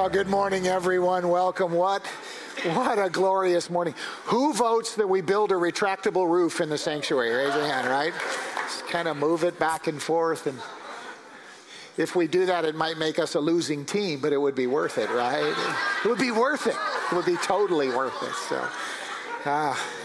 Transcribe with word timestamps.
Well, 0.00 0.08
good 0.08 0.28
morning, 0.28 0.66
everyone. 0.66 1.28
Welcome. 1.28 1.72
What? 1.72 2.06
What 2.72 2.98
a 2.98 3.10
glorious 3.10 3.68
morning. 3.68 3.94
Who 4.24 4.54
votes 4.54 4.94
that 4.94 5.06
we 5.06 5.20
build 5.20 5.52
a 5.52 5.56
retractable 5.56 6.26
roof 6.26 6.62
in 6.62 6.70
the 6.70 6.78
sanctuary? 6.78 7.34
Raise 7.34 7.54
your 7.54 7.66
hand, 7.66 7.86
right? 7.86 8.14
Just 8.62 8.86
kind 8.86 9.08
of 9.08 9.18
move 9.18 9.44
it 9.44 9.58
back 9.58 9.88
and 9.88 10.00
forth. 10.00 10.46
And 10.46 10.58
if 11.98 12.16
we 12.16 12.26
do 12.26 12.46
that, 12.46 12.64
it 12.64 12.74
might 12.74 12.96
make 12.96 13.18
us 13.18 13.34
a 13.34 13.40
losing 13.40 13.84
team, 13.84 14.20
but 14.20 14.32
it 14.32 14.38
would 14.38 14.54
be 14.54 14.66
worth 14.66 14.96
it, 14.96 15.10
right? 15.10 15.54
It 16.02 16.08
would 16.08 16.18
be 16.18 16.30
worth 16.30 16.66
it. 16.66 16.76
It 17.12 17.14
would 17.14 17.26
be 17.26 17.36
totally 17.36 17.90
worth 17.90 18.22
it. 18.22 18.34
So, 18.48 18.66
ah. 19.44 19.99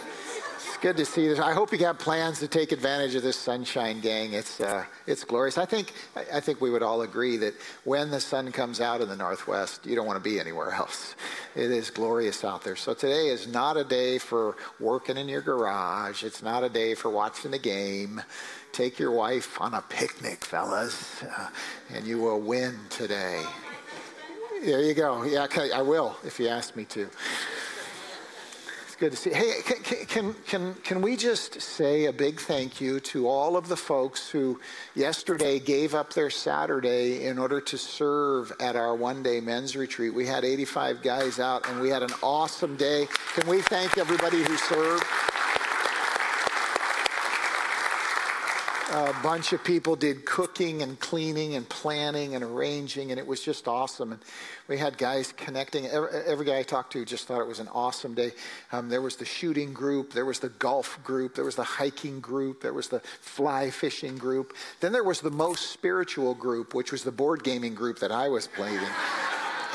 It's 0.75 0.83
good 0.83 0.97
to 0.97 1.05
see 1.05 1.25
this. 1.29 1.39
I 1.39 1.53
hope 1.53 1.71
you 1.71 1.77
got 1.77 1.99
plans 1.99 2.39
to 2.39 2.49
take 2.49 2.73
advantage 2.73 3.15
of 3.15 3.23
this 3.23 3.37
sunshine, 3.37 4.01
gang. 4.01 4.33
It's 4.33 4.59
uh, 4.59 4.83
it's 5.07 5.23
glorious. 5.23 5.57
I 5.57 5.63
think 5.63 5.93
I 6.33 6.41
think 6.41 6.59
we 6.59 6.69
would 6.69 6.83
all 6.83 7.03
agree 7.03 7.37
that 7.37 7.53
when 7.85 8.11
the 8.11 8.19
sun 8.19 8.51
comes 8.51 8.81
out 8.81 8.99
in 8.99 9.07
the 9.07 9.15
northwest, 9.15 9.85
you 9.85 9.95
don't 9.95 10.05
want 10.05 10.21
to 10.21 10.29
be 10.29 10.37
anywhere 10.37 10.71
else. 10.71 11.15
It 11.55 11.71
is 11.71 11.89
glorious 11.89 12.43
out 12.43 12.61
there. 12.61 12.75
So 12.75 12.93
today 12.93 13.27
is 13.29 13.47
not 13.47 13.77
a 13.77 13.85
day 13.85 14.17
for 14.17 14.57
working 14.81 15.15
in 15.15 15.29
your 15.29 15.39
garage. 15.39 16.25
It's 16.25 16.43
not 16.43 16.61
a 16.61 16.69
day 16.69 16.93
for 16.93 17.09
watching 17.09 17.51
the 17.51 17.57
game. 17.57 18.21
Take 18.73 18.99
your 18.99 19.11
wife 19.11 19.61
on 19.61 19.75
a 19.75 19.81
picnic, 19.81 20.43
fellas, 20.43 21.23
uh, 21.23 21.51
and 21.93 22.05
you 22.05 22.19
will 22.19 22.41
win 22.41 22.77
today. 22.89 23.41
There 24.61 24.81
you 24.81 24.93
go. 24.93 25.23
Yeah, 25.23 25.47
I 25.73 25.81
will 25.81 26.17
if 26.25 26.37
you 26.37 26.49
ask 26.49 26.75
me 26.75 26.83
to. 26.83 27.09
Good 28.97 29.11
to 29.11 29.17
see. 29.17 29.33
Hey, 29.33 29.61
can, 29.61 30.05
can, 30.05 30.33
can, 30.47 30.73
can 30.75 31.01
we 31.01 31.17
just 31.17 31.61
say 31.61 32.05
a 32.05 32.13
big 32.13 32.39
thank 32.39 32.79
you 32.79 33.01
to 33.01 33.27
all 33.27 33.57
of 33.57 33.67
the 33.67 33.75
folks 33.75 34.29
who 34.29 34.61
yesterday 34.95 35.59
gave 35.59 35.93
up 35.93 36.13
their 36.13 36.29
Saturday 36.29 37.25
in 37.25 37.37
order 37.37 37.59
to 37.59 37.77
serve 37.77 38.53
at 38.61 38.77
our 38.77 38.95
one 38.95 39.21
day 39.21 39.41
men's 39.41 39.75
retreat? 39.75 40.13
We 40.13 40.25
had 40.25 40.45
85 40.45 41.01
guys 41.01 41.39
out 41.41 41.67
and 41.67 41.81
we 41.81 41.89
had 41.89 42.03
an 42.03 42.11
awesome 42.23 42.77
day. 42.77 43.09
Can 43.33 43.49
we 43.49 43.61
thank 43.63 43.97
everybody 43.97 44.41
who 44.41 44.55
served? 44.55 45.03
A 48.95 49.13
bunch 49.21 49.51
of 49.51 49.61
people 49.61 49.97
did 49.97 50.25
cooking 50.25 50.81
and 50.81 50.97
cleaning 50.99 51.55
and 51.55 51.67
planning 51.67 52.33
and 52.33 52.43
arranging, 52.45 53.11
and 53.11 53.19
it 53.19 53.27
was 53.27 53.41
just 53.41 53.67
awesome. 53.67 54.13
And 54.13 54.21
we 54.69 54.77
had 54.77 54.97
guys 54.97 55.33
connecting. 55.33 55.85
Every, 55.87 56.09
every 56.25 56.45
guy 56.45 56.59
I 56.59 56.63
talked 56.63 56.93
to 56.93 57.03
just 57.03 57.27
thought 57.27 57.41
it 57.41 57.47
was 57.47 57.59
an 57.59 57.67
awesome 57.67 58.13
day. 58.13 58.31
Um, 58.71 58.87
there 58.87 59.01
was 59.01 59.17
the 59.17 59.25
shooting 59.25 59.73
group, 59.73 60.13
there 60.13 60.23
was 60.23 60.39
the 60.39 60.47
golf 60.47 60.97
group, 61.03 61.35
there 61.35 61.43
was 61.43 61.57
the 61.57 61.63
hiking 61.63 62.21
group, 62.21 62.61
there 62.61 62.73
was 62.73 62.87
the 62.87 63.01
fly 63.01 63.69
fishing 63.69 64.17
group. 64.17 64.53
Then 64.79 64.93
there 64.93 65.03
was 65.03 65.19
the 65.19 65.31
most 65.31 65.71
spiritual 65.71 66.33
group, 66.33 66.73
which 66.73 66.93
was 66.93 67.03
the 67.03 67.11
board 67.11 67.43
gaming 67.43 67.75
group 67.75 67.99
that 67.99 68.13
I 68.13 68.29
was 68.29 68.47
playing 68.47 68.79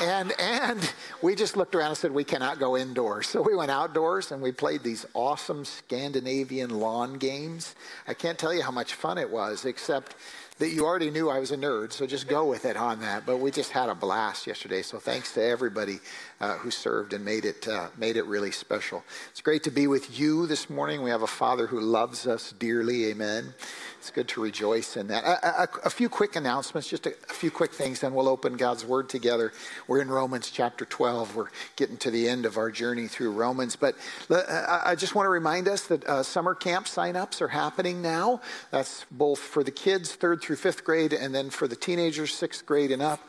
and 0.01 0.33
and 0.39 0.93
we 1.21 1.35
just 1.35 1.55
looked 1.55 1.75
around 1.75 1.89
and 1.89 1.97
said 1.97 2.11
we 2.11 2.23
cannot 2.23 2.59
go 2.59 2.75
indoors. 2.75 3.27
So 3.27 3.41
we 3.41 3.55
went 3.55 3.71
outdoors 3.71 4.31
and 4.31 4.41
we 4.41 4.51
played 4.51 4.83
these 4.83 5.05
awesome 5.13 5.65
scandinavian 5.65 6.71
lawn 6.71 7.17
games. 7.17 7.75
I 8.07 8.13
can't 8.13 8.37
tell 8.37 8.53
you 8.53 8.63
how 8.63 8.71
much 8.71 8.95
fun 8.95 9.17
it 9.17 9.29
was 9.29 9.65
except 9.65 10.15
that 10.57 10.69
you 10.69 10.85
already 10.85 11.09
knew 11.09 11.27
i 11.27 11.39
was 11.39 11.49
a 11.49 11.57
nerd 11.57 11.91
so 11.91 12.05
just 12.05 12.27
go 12.27 12.45
with 12.45 12.65
it 12.65 12.77
on 12.77 12.99
that. 13.01 13.25
But 13.25 13.37
we 13.37 13.51
just 13.51 13.71
had 13.71 13.89
a 13.89 13.95
blast 13.95 14.47
yesterday 14.47 14.81
so 14.81 14.99
thanks 14.99 15.33
to 15.33 15.43
everybody 15.43 15.99
uh, 16.39 16.57
who 16.57 16.71
served 16.71 17.13
and 17.13 17.23
made 17.23 17.45
it 17.45 17.67
uh, 17.67 17.89
made 17.97 18.17
it 18.17 18.25
really 18.25 18.51
special. 18.51 19.03
It's 19.29 19.41
great 19.41 19.63
to 19.63 19.71
be 19.71 19.87
with 19.87 20.19
you 20.19 20.47
this 20.47 20.69
morning. 20.69 21.01
We 21.03 21.09
have 21.11 21.23
a 21.23 21.27
father 21.27 21.67
who 21.67 21.79
loves 21.79 22.27
us 22.27 22.53
dearly. 22.53 23.05
Amen 23.07 23.53
it's 24.01 24.09
good 24.09 24.27
to 24.29 24.41
rejoice 24.41 24.97
in 24.97 25.09
that. 25.09 25.23
A, 25.23 25.61
a, 25.61 25.67
a 25.85 25.89
few 25.91 26.09
quick 26.09 26.35
announcements, 26.35 26.89
just 26.89 27.05
a, 27.05 27.11
a, 27.29 27.33
few 27.33 27.51
quick 27.51 27.71
things, 27.71 27.99
then 27.99 28.15
we'll 28.15 28.27
open 28.27 28.57
God's 28.57 28.83
Word 28.83 29.09
together. 29.09 29.53
We're 29.85 30.01
in 30.01 30.09
Romans 30.09 30.49
chapter 30.49 30.85
12. 30.85 31.35
We're 31.35 31.49
getting 31.75 31.97
to 31.97 32.09
the 32.09 32.27
end 32.27 32.47
of 32.47 32.57
our 32.57 32.71
journey 32.71 33.07
through 33.07 33.33
Romans. 33.33 33.75
But 33.75 33.95
I 34.27 34.95
just 34.97 35.13
want 35.13 35.27
to 35.27 35.29
remind 35.29 35.67
us 35.67 35.85
that 35.85 36.03
uh, 36.05 36.23
summer 36.23 36.55
camp 36.55 36.87
sign-ups 36.87 37.43
are 37.43 37.49
happening 37.49 38.01
now. 38.01 38.41
That's 38.71 39.05
both 39.11 39.37
for 39.37 39.63
the 39.63 39.69
kids, 39.69 40.15
third 40.15 40.41
through 40.41 40.55
fifth 40.55 40.83
grade, 40.83 41.13
and 41.13 41.35
then 41.35 41.51
for 41.51 41.67
the 41.67 41.75
teenagers, 41.75 42.33
sixth 42.33 42.65
grade 42.65 42.89
and 42.89 43.03
up. 43.03 43.19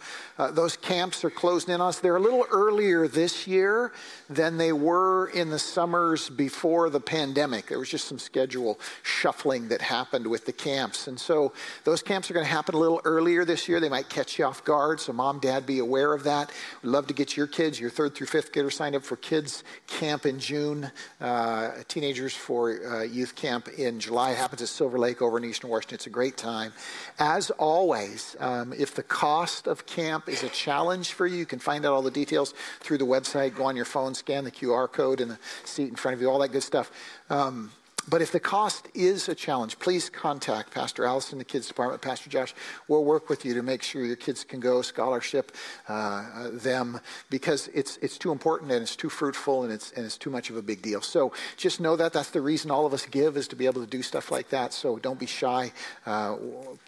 Uh, 0.43 0.51
those 0.51 0.77
camps 0.77 1.25
are 1.25 1.31
closing 1.31 1.73
in 1.73 1.81
on 1.81 1.91
us. 1.91 2.01
They're 2.01 2.17
a 2.17 2.21
little 2.21 2.47
earlier 2.51 3.07
this 3.07 3.47
year 3.47 3.93
than 4.29 4.57
they 4.57 4.73
were 4.73 5.29
in 5.29 5.51
the 5.51 5.59
summers 5.59 6.29
before 6.29 6.91
the 6.91 6.99
pandemic. 6.99 7.69
There 7.69 7.79
was 7.79 7.89
just 7.89 8.09
some 8.09 8.19
schedule 8.19 8.81
shuffling 9.05 9.69
that 9.69 9.81
happened 9.81 10.27
with 10.27 10.45
the 10.45 10.53
camps. 10.53 11.07
And 11.07 11.21
so 11.21 11.53
those 11.85 12.03
camps 12.03 12.29
are 12.29 12.35
going 12.35 12.45
to 12.45 12.51
happen 12.51 12.75
a 12.75 12.79
little 12.79 13.01
earlier 13.05 13.45
this 13.45 13.69
year. 13.69 13.79
They 13.79 13.89
might 13.89 14.09
catch 14.09 14.37
you 14.37 14.45
off 14.45 14.65
guard. 14.65 14.99
So, 14.99 15.13
mom, 15.13 15.39
dad, 15.39 15.65
be 15.65 15.79
aware 15.79 16.13
of 16.13 16.25
that. 16.25 16.51
We'd 16.83 16.91
love 16.91 17.07
to 17.07 17.15
get 17.15 17.37
your 17.37 17.47
kids, 17.47 17.79
your 17.79 17.91
third 17.91 18.17
through 18.17 18.27
fifth 18.27 18.53
grader, 18.53 18.71
signed 18.71 18.97
up 18.97 19.05
for 19.05 19.15
kids 19.15 19.63
camp 19.87 20.27
in 20.27 20.41
June, 20.41 20.91
uh, 21.21 21.71
teenagers 21.87 22.35
for 22.35 22.85
uh, 22.85 23.03
youth 23.03 23.37
camp 23.37 23.69
in 23.79 24.01
July. 24.01 24.33
It 24.33 24.39
happens 24.39 24.63
at 24.63 24.69
Silver 24.69 24.99
Lake 24.99 25.23
over 25.23 25.39
in 25.39 25.45
Eastern 25.45 25.71
Washington. 25.71 25.95
It's 25.95 26.09
a 26.09 26.11
great 26.11 26.37
time. 26.37 26.73
As 27.21 27.51
always, 27.53 28.35
um, 28.41 28.73
if 28.73 28.93
the 28.93 29.05
cost 29.05 29.69
of 29.69 29.87
camp 29.87 30.29
is 30.33 30.43
a 30.43 30.49
challenge 30.49 31.13
for 31.13 31.27
you. 31.27 31.37
You 31.37 31.47
can 31.47 31.59
find 31.59 31.85
out 31.85 31.93
all 31.93 32.03
the 32.03 32.11
details 32.11 32.55
through 32.81 32.99
the 32.99 33.07
website. 33.07 33.55
Go 33.55 33.65
on 33.65 33.77
your 33.77 33.85
phone, 33.85 34.15
scan 34.15 34.45
the 34.45 34.51
QR 34.51 34.91
code 34.91 35.21
in 35.21 35.29
the 35.29 35.39
seat 35.65 35.89
in 35.89 35.97
front 35.97 36.15
of 36.15 36.21
you, 36.21 36.31
all 36.31 36.39
that 36.39 36.49
good 36.53 36.63
stuff. 36.63 36.91
Um, 37.31 37.71
but 38.09 38.21
if 38.21 38.33
the 38.33 38.41
cost 38.41 38.89
is 38.95 39.29
a 39.29 39.35
challenge, 39.35 39.79
please 39.79 40.11
contact 40.11 40.73
Pastor 40.73 41.05
Allison, 41.05 41.39
the 41.39 41.45
kids 41.45 41.69
department, 41.69 42.03
Pastor 42.03 42.29
Josh. 42.29 42.55
We'll 42.89 43.05
work 43.05 43.29
with 43.29 43.45
you 43.45 43.55
to 43.55 43.63
make 43.63 43.83
sure 43.83 44.05
your 44.05 44.17
kids 44.17 44.43
can 44.43 44.59
go 44.59 44.83
scholarship 44.83 45.53
uh, 45.89 46.51
them 46.53 47.01
because 47.31 47.69
it's 47.69 47.99
it's 47.99 48.19
too 48.19 48.33
important 48.33 48.73
and 48.73 48.83
it's 48.83 48.97
too 48.97 49.09
fruitful 49.09 49.63
and 49.63 49.73
it's 49.73 49.93
and 49.93 50.05
it's 50.05 50.19
too 50.19 50.31
much 50.31 50.51
of 50.51 50.57
a 50.57 50.63
big 50.63 50.83
deal. 50.83 51.01
So 51.01 51.33
just 51.57 51.81
know 51.81 51.95
that 51.97 52.13
that's 52.13 52.31
the 52.31 52.41
reason 52.41 52.71
all 52.71 52.87
of 52.87 52.93
us 52.93 53.07
give 53.07 53.37
is 53.37 53.47
to 53.49 53.57
be 53.57 53.67
able 53.67 53.81
to 53.83 53.87
do 53.87 54.03
stuff 54.03 54.33
like 54.33 54.49
that. 54.49 54.73
So 54.73 54.99
don't 54.99 55.21
be 55.21 55.27
shy. 55.27 55.71
Uh, 56.05 56.37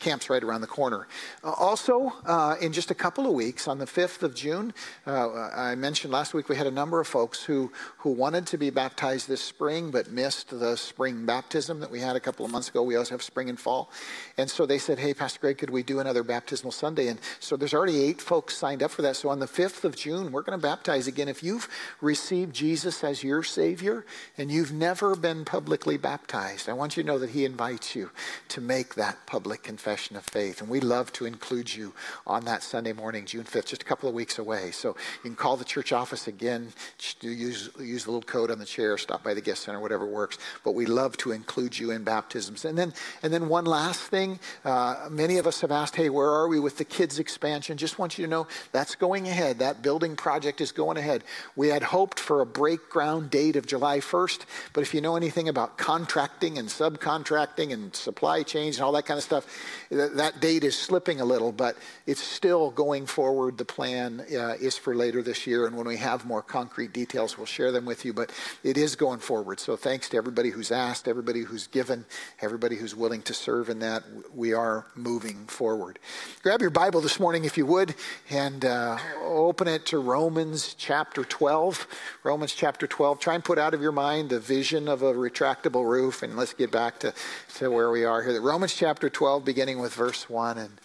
camp's 0.00 0.28
right 0.28 0.42
around 0.42 0.62
the 0.62 0.66
corner. 0.66 1.06
Uh, 1.44 1.52
also, 1.52 2.12
uh, 2.26 2.56
in 2.60 2.72
just 2.72 2.90
a 2.90 2.94
couple 2.94 3.26
of 3.26 3.32
weeks, 3.32 3.68
on 3.68 3.78
the 3.78 3.86
fifth 3.86 4.22
of 4.22 4.34
June, 4.34 4.74
uh, 5.06 5.50
I 5.54 5.76
mentioned 5.76 6.12
last 6.12 6.34
week 6.34 6.48
we 6.48 6.56
had 6.56 6.66
a 6.66 6.72
number 6.72 6.98
of 6.98 7.06
folks 7.06 7.44
who 7.44 7.70
who 7.98 8.10
wanted 8.10 8.46
to 8.48 8.58
be 8.58 8.70
baptized 8.70 9.28
this 9.28 9.40
spring 9.40 9.90
but 9.92 10.10
missed 10.10 10.50
the 10.50 10.76
spring 10.76 11.03
spring 11.04 11.26
baptism 11.26 11.80
that 11.80 11.90
we 11.90 12.00
had 12.00 12.16
a 12.16 12.20
couple 12.20 12.46
of 12.46 12.50
months 12.50 12.70
ago. 12.70 12.82
We 12.82 12.94
always 12.94 13.10
have 13.10 13.22
spring 13.22 13.50
and 13.50 13.60
fall. 13.60 13.90
And 14.38 14.48
so 14.48 14.64
they 14.64 14.78
said, 14.78 14.98
hey, 14.98 15.12
Pastor 15.12 15.38
Greg, 15.38 15.58
could 15.58 15.68
we 15.68 15.82
do 15.82 16.00
another 16.00 16.22
baptismal 16.22 16.72
Sunday? 16.72 17.08
And 17.08 17.20
so 17.40 17.58
there's 17.58 17.74
already 17.74 18.02
eight 18.02 18.22
folks 18.22 18.56
signed 18.56 18.82
up 18.82 18.90
for 18.90 19.02
that. 19.02 19.14
So 19.14 19.28
on 19.28 19.38
the 19.38 19.46
5th 19.46 19.84
of 19.84 19.96
June, 19.96 20.32
we're 20.32 20.40
going 20.40 20.58
to 20.58 20.62
baptize 20.62 21.06
again. 21.06 21.28
If 21.28 21.42
you've 21.42 21.68
received 22.00 22.54
Jesus 22.54 23.04
as 23.04 23.22
your 23.22 23.42
Savior 23.42 24.06
and 24.38 24.50
you've 24.50 24.72
never 24.72 25.14
been 25.14 25.44
publicly 25.44 25.98
baptized, 25.98 26.70
I 26.70 26.72
want 26.72 26.96
you 26.96 27.02
to 27.02 27.06
know 27.06 27.18
that 27.18 27.28
He 27.28 27.44
invites 27.44 27.94
you 27.94 28.10
to 28.48 28.62
make 28.62 28.94
that 28.94 29.26
public 29.26 29.62
confession 29.62 30.16
of 30.16 30.24
faith. 30.24 30.62
And 30.62 30.70
we 30.70 30.80
love 30.80 31.12
to 31.14 31.26
include 31.26 31.74
you 31.74 31.92
on 32.26 32.46
that 32.46 32.62
Sunday 32.62 32.94
morning, 32.94 33.26
June 33.26 33.44
5th, 33.44 33.66
just 33.66 33.82
a 33.82 33.84
couple 33.84 34.08
of 34.08 34.14
weeks 34.14 34.38
away. 34.38 34.70
So 34.70 34.96
you 35.22 35.28
can 35.28 35.36
call 35.36 35.58
the 35.58 35.66
church 35.66 35.92
office 35.92 36.28
again, 36.28 36.72
use, 37.20 37.68
use 37.78 38.04
the 38.04 38.10
little 38.10 38.22
code 38.22 38.50
on 38.50 38.58
the 38.58 38.64
chair, 38.64 38.96
stop 38.96 39.22
by 39.22 39.34
the 39.34 39.42
guest 39.42 39.64
center, 39.64 39.80
whatever 39.80 40.06
works. 40.06 40.38
But 40.64 40.74
we 40.74 40.86
love 40.94 41.16
to 41.18 41.32
include 41.32 41.78
you 41.78 41.90
in 41.90 42.04
baptisms. 42.04 42.64
And 42.64 42.78
then, 42.78 42.94
and 43.22 43.32
then 43.32 43.48
one 43.48 43.64
last 43.64 44.00
thing. 44.00 44.38
Uh, 44.64 45.08
many 45.10 45.38
of 45.38 45.46
us 45.46 45.60
have 45.60 45.70
asked, 45.70 45.96
hey, 45.96 46.08
where 46.08 46.30
are 46.30 46.48
we 46.48 46.60
with 46.60 46.78
the 46.78 46.84
kids' 46.84 47.18
expansion? 47.18 47.76
Just 47.76 47.98
want 47.98 48.16
you 48.16 48.24
to 48.24 48.30
know 48.30 48.46
that's 48.72 48.94
going 48.94 49.26
ahead. 49.28 49.58
That 49.58 49.82
building 49.82 50.16
project 50.16 50.60
is 50.60 50.72
going 50.72 50.96
ahead. 50.96 51.24
We 51.56 51.68
had 51.68 51.82
hoped 51.82 52.20
for 52.20 52.40
a 52.40 52.46
break 52.46 52.88
ground 52.88 53.30
date 53.30 53.56
of 53.56 53.66
July 53.66 53.98
1st, 53.98 54.42
but 54.72 54.82
if 54.82 54.94
you 54.94 55.00
know 55.00 55.16
anything 55.16 55.48
about 55.48 55.76
contracting 55.76 56.58
and 56.58 56.68
subcontracting 56.68 57.72
and 57.72 57.94
supply 57.94 58.42
chains 58.42 58.76
and 58.76 58.84
all 58.84 58.92
that 58.92 59.06
kind 59.06 59.18
of 59.18 59.24
stuff, 59.24 59.46
that 59.90 60.40
date 60.40 60.64
is 60.64 60.78
slipping 60.78 61.20
a 61.20 61.24
little, 61.24 61.52
but 61.52 61.76
it's 62.06 62.22
still 62.22 62.70
going 62.70 63.06
forward. 63.06 63.58
The 63.58 63.64
plan 63.64 64.20
uh, 64.20 64.54
is 64.60 64.78
for 64.78 64.94
later 64.94 65.22
this 65.22 65.46
year, 65.46 65.66
and 65.66 65.76
when 65.76 65.86
we 65.86 65.96
have 65.96 66.24
more 66.24 66.42
concrete 66.42 66.92
details, 66.92 67.36
we'll 67.36 67.46
share 67.46 67.72
them 67.72 67.84
with 67.84 68.04
you, 68.04 68.12
but 68.12 68.32
it 68.62 68.76
is 68.76 68.94
going 68.96 69.20
forward. 69.20 69.58
So 69.58 69.76
thanks 69.76 70.08
to 70.10 70.16
everybody 70.16 70.50
who's 70.50 70.70
asked 70.70 70.83
asked, 70.84 71.08
everybody 71.08 71.40
who's 71.40 71.66
given, 71.66 72.04
everybody 72.40 72.76
who's 72.76 72.94
willing 72.94 73.22
to 73.22 73.32
serve 73.32 73.70
in 73.70 73.78
that, 73.78 74.04
we 74.34 74.52
are 74.52 74.86
moving 74.94 75.46
forward. 75.46 75.98
Grab 76.42 76.60
your 76.60 76.70
Bible 76.70 77.00
this 77.00 77.18
morning, 77.18 77.46
if 77.46 77.56
you 77.56 77.64
would, 77.64 77.94
and 78.28 78.64
uh, 78.64 78.98
open 79.22 79.66
it 79.66 79.86
to 79.86 79.98
Romans 79.98 80.74
chapter 80.74 81.24
12. 81.24 81.86
Romans 82.22 82.52
chapter 82.52 82.86
12. 82.86 83.18
Try 83.18 83.34
and 83.34 83.42
put 83.42 83.58
out 83.58 83.72
of 83.72 83.80
your 83.80 83.92
mind 83.92 84.28
the 84.28 84.38
vision 84.38 84.86
of 84.86 85.02
a 85.02 85.14
retractable 85.14 85.88
roof, 85.88 86.22
and 86.22 86.36
let's 86.36 86.52
get 86.52 86.70
back 86.70 86.98
to, 87.00 87.14
to 87.56 87.70
where 87.70 87.90
we 87.90 88.04
are 88.04 88.22
here. 88.22 88.40
Romans 88.42 88.74
chapter 88.74 89.08
12, 89.08 89.42
beginning 89.42 89.78
with 89.78 89.94
verse 89.94 90.28
1. 90.28 90.58
And 90.58 90.80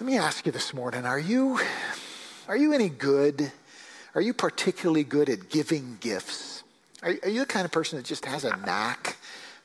let 0.00 0.06
me 0.06 0.16
ask 0.16 0.46
you 0.46 0.52
this 0.52 0.72
morning 0.72 1.04
are 1.04 1.18
you, 1.18 1.60
are 2.48 2.56
you 2.56 2.72
any 2.72 2.88
good? 2.88 3.52
Are 4.14 4.22
you 4.22 4.32
particularly 4.32 5.04
good 5.04 5.28
at 5.28 5.50
giving 5.50 5.98
gifts? 6.00 6.57
Are, 7.02 7.14
are 7.22 7.28
you 7.28 7.40
the 7.40 7.46
kind 7.46 7.64
of 7.64 7.70
person 7.70 7.98
that 7.98 8.04
just 8.04 8.24
has 8.24 8.44
a 8.44 8.56
knack 8.56 9.16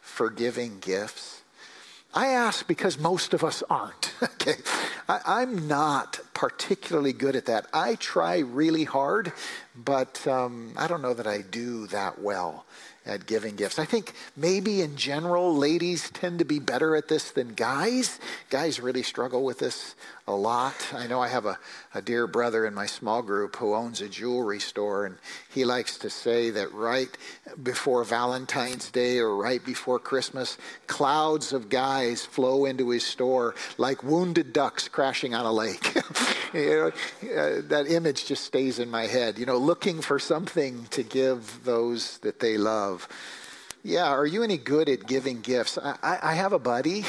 for 0.01 0.30
giving 0.30 0.80
gifts? 0.80 1.41
I 2.13 2.27
ask 2.27 2.68
because 2.68 3.00
most 3.00 3.33
of 3.33 3.44
us 3.44 3.63
aren't. 3.69 4.13
okay, 4.24 4.56
I, 5.09 5.41
am 5.41 5.68
not 5.68 6.19
particularly 6.35 7.12
good 7.12 7.35
at 7.35 7.47
that. 7.47 7.65
I 7.74 7.95
try 7.95 8.39
really 8.39 8.83
hard, 8.83 9.33
but 9.75 10.25
um, 10.27 10.74
I 10.77 10.85
don't 10.85 11.01
know 11.01 11.15
that 11.15 11.25
I 11.25 11.41
do 11.41 11.88
that 11.88 12.21
well 12.21 12.65
at 13.03 13.25
giving 13.25 13.56
gifts. 13.56 13.79
I 13.79 13.86
think 13.86 14.13
maybe 14.38 14.81
in 14.81 14.95
general, 14.95 15.56
ladies 15.56 16.12
tend 16.12 16.38
to 16.39 16.45
be 16.45 16.59
better 16.59 16.95
at 16.95 17.07
this 17.07 17.31
than 17.31 17.56
guys. 17.56 18.19
Guys 18.51 18.79
really 18.79 19.03
struggle 19.03 19.44
with 19.44 19.57
this 19.57 19.95
a 20.25 20.34
lot. 20.34 20.94
I 20.94 21.08
know 21.08 21.22
I 21.22 21.28
have 21.28 21.46
a, 21.46 21.60
a 21.94 22.02
dear 22.02 22.28
brother 22.28 22.66
in 22.66 22.74
my 22.74 22.86
small 22.86 23.22
group 23.22 23.58
who 23.58 23.74
owns 23.74 24.00
a 24.00 24.08
jewelry 24.08 24.60
store, 24.60 25.06
and 25.06 25.18
he 25.50 25.66
likes 25.66 25.98
to 25.98 26.10
say 26.10 26.50
that 26.52 26.74
right 26.74 27.10
before 27.62 28.06
Valentine's 28.06 28.90
Day 28.90 29.20
or 29.20 29.36
right 29.36 29.64
before 29.64 30.00
Christmas, 30.00 30.58
clouds 30.88 31.52
of 31.52 31.68
guys 31.68 32.25
flow 32.25 32.64
into 32.64 32.90
his 32.90 33.06
store 33.06 33.54
like 33.78 34.02
wounded 34.02 34.54
ducks 34.54 34.88
crashing 34.88 35.36
on 35.36 35.46
a 35.46 35.52
lake. 35.52 35.94
you 36.54 36.70
know, 36.70 36.88
uh, 36.88 37.62
that 37.68 37.86
image 37.90 38.25
just 38.25 38.46
stays 38.46 38.80
in 38.80 38.90
my 38.90 39.08
head, 39.08 39.38
you 39.38 39.46
know, 39.46 39.58
looking 39.58 40.02
for 40.02 40.20
something 40.20 40.86
to 40.92 41.04
give 41.04 41.66
those 41.66 42.18
that 42.20 42.40
they 42.40 42.58
love. 42.58 43.10
Yeah, 43.86 44.08
are 44.08 44.25
you 44.25 44.44
any 44.44 44.56
good 44.56 44.88
at 44.88 45.06
giving 45.06 45.42
gifts? 45.42 45.78
I, 45.78 46.18
I 46.22 46.36
have 46.36 46.54
a 46.54 46.60
buddy 46.60 47.04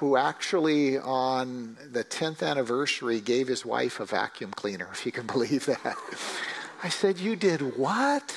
who 0.00 0.16
actually, 0.16 0.96
on 0.96 1.76
the 1.92 2.02
10th 2.02 2.42
anniversary, 2.42 3.20
gave 3.20 3.48
his 3.48 3.66
wife 3.66 4.00
a 4.00 4.06
vacuum 4.06 4.50
cleaner, 4.50 4.88
if 4.90 5.04
you 5.04 5.12
can 5.12 5.26
believe 5.34 5.66
that. 5.66 5.94
I 6.82 6.88
said, 6.88 7.18
You 7.18 7.36
did 7.36 7.76
what? 7.76 8.34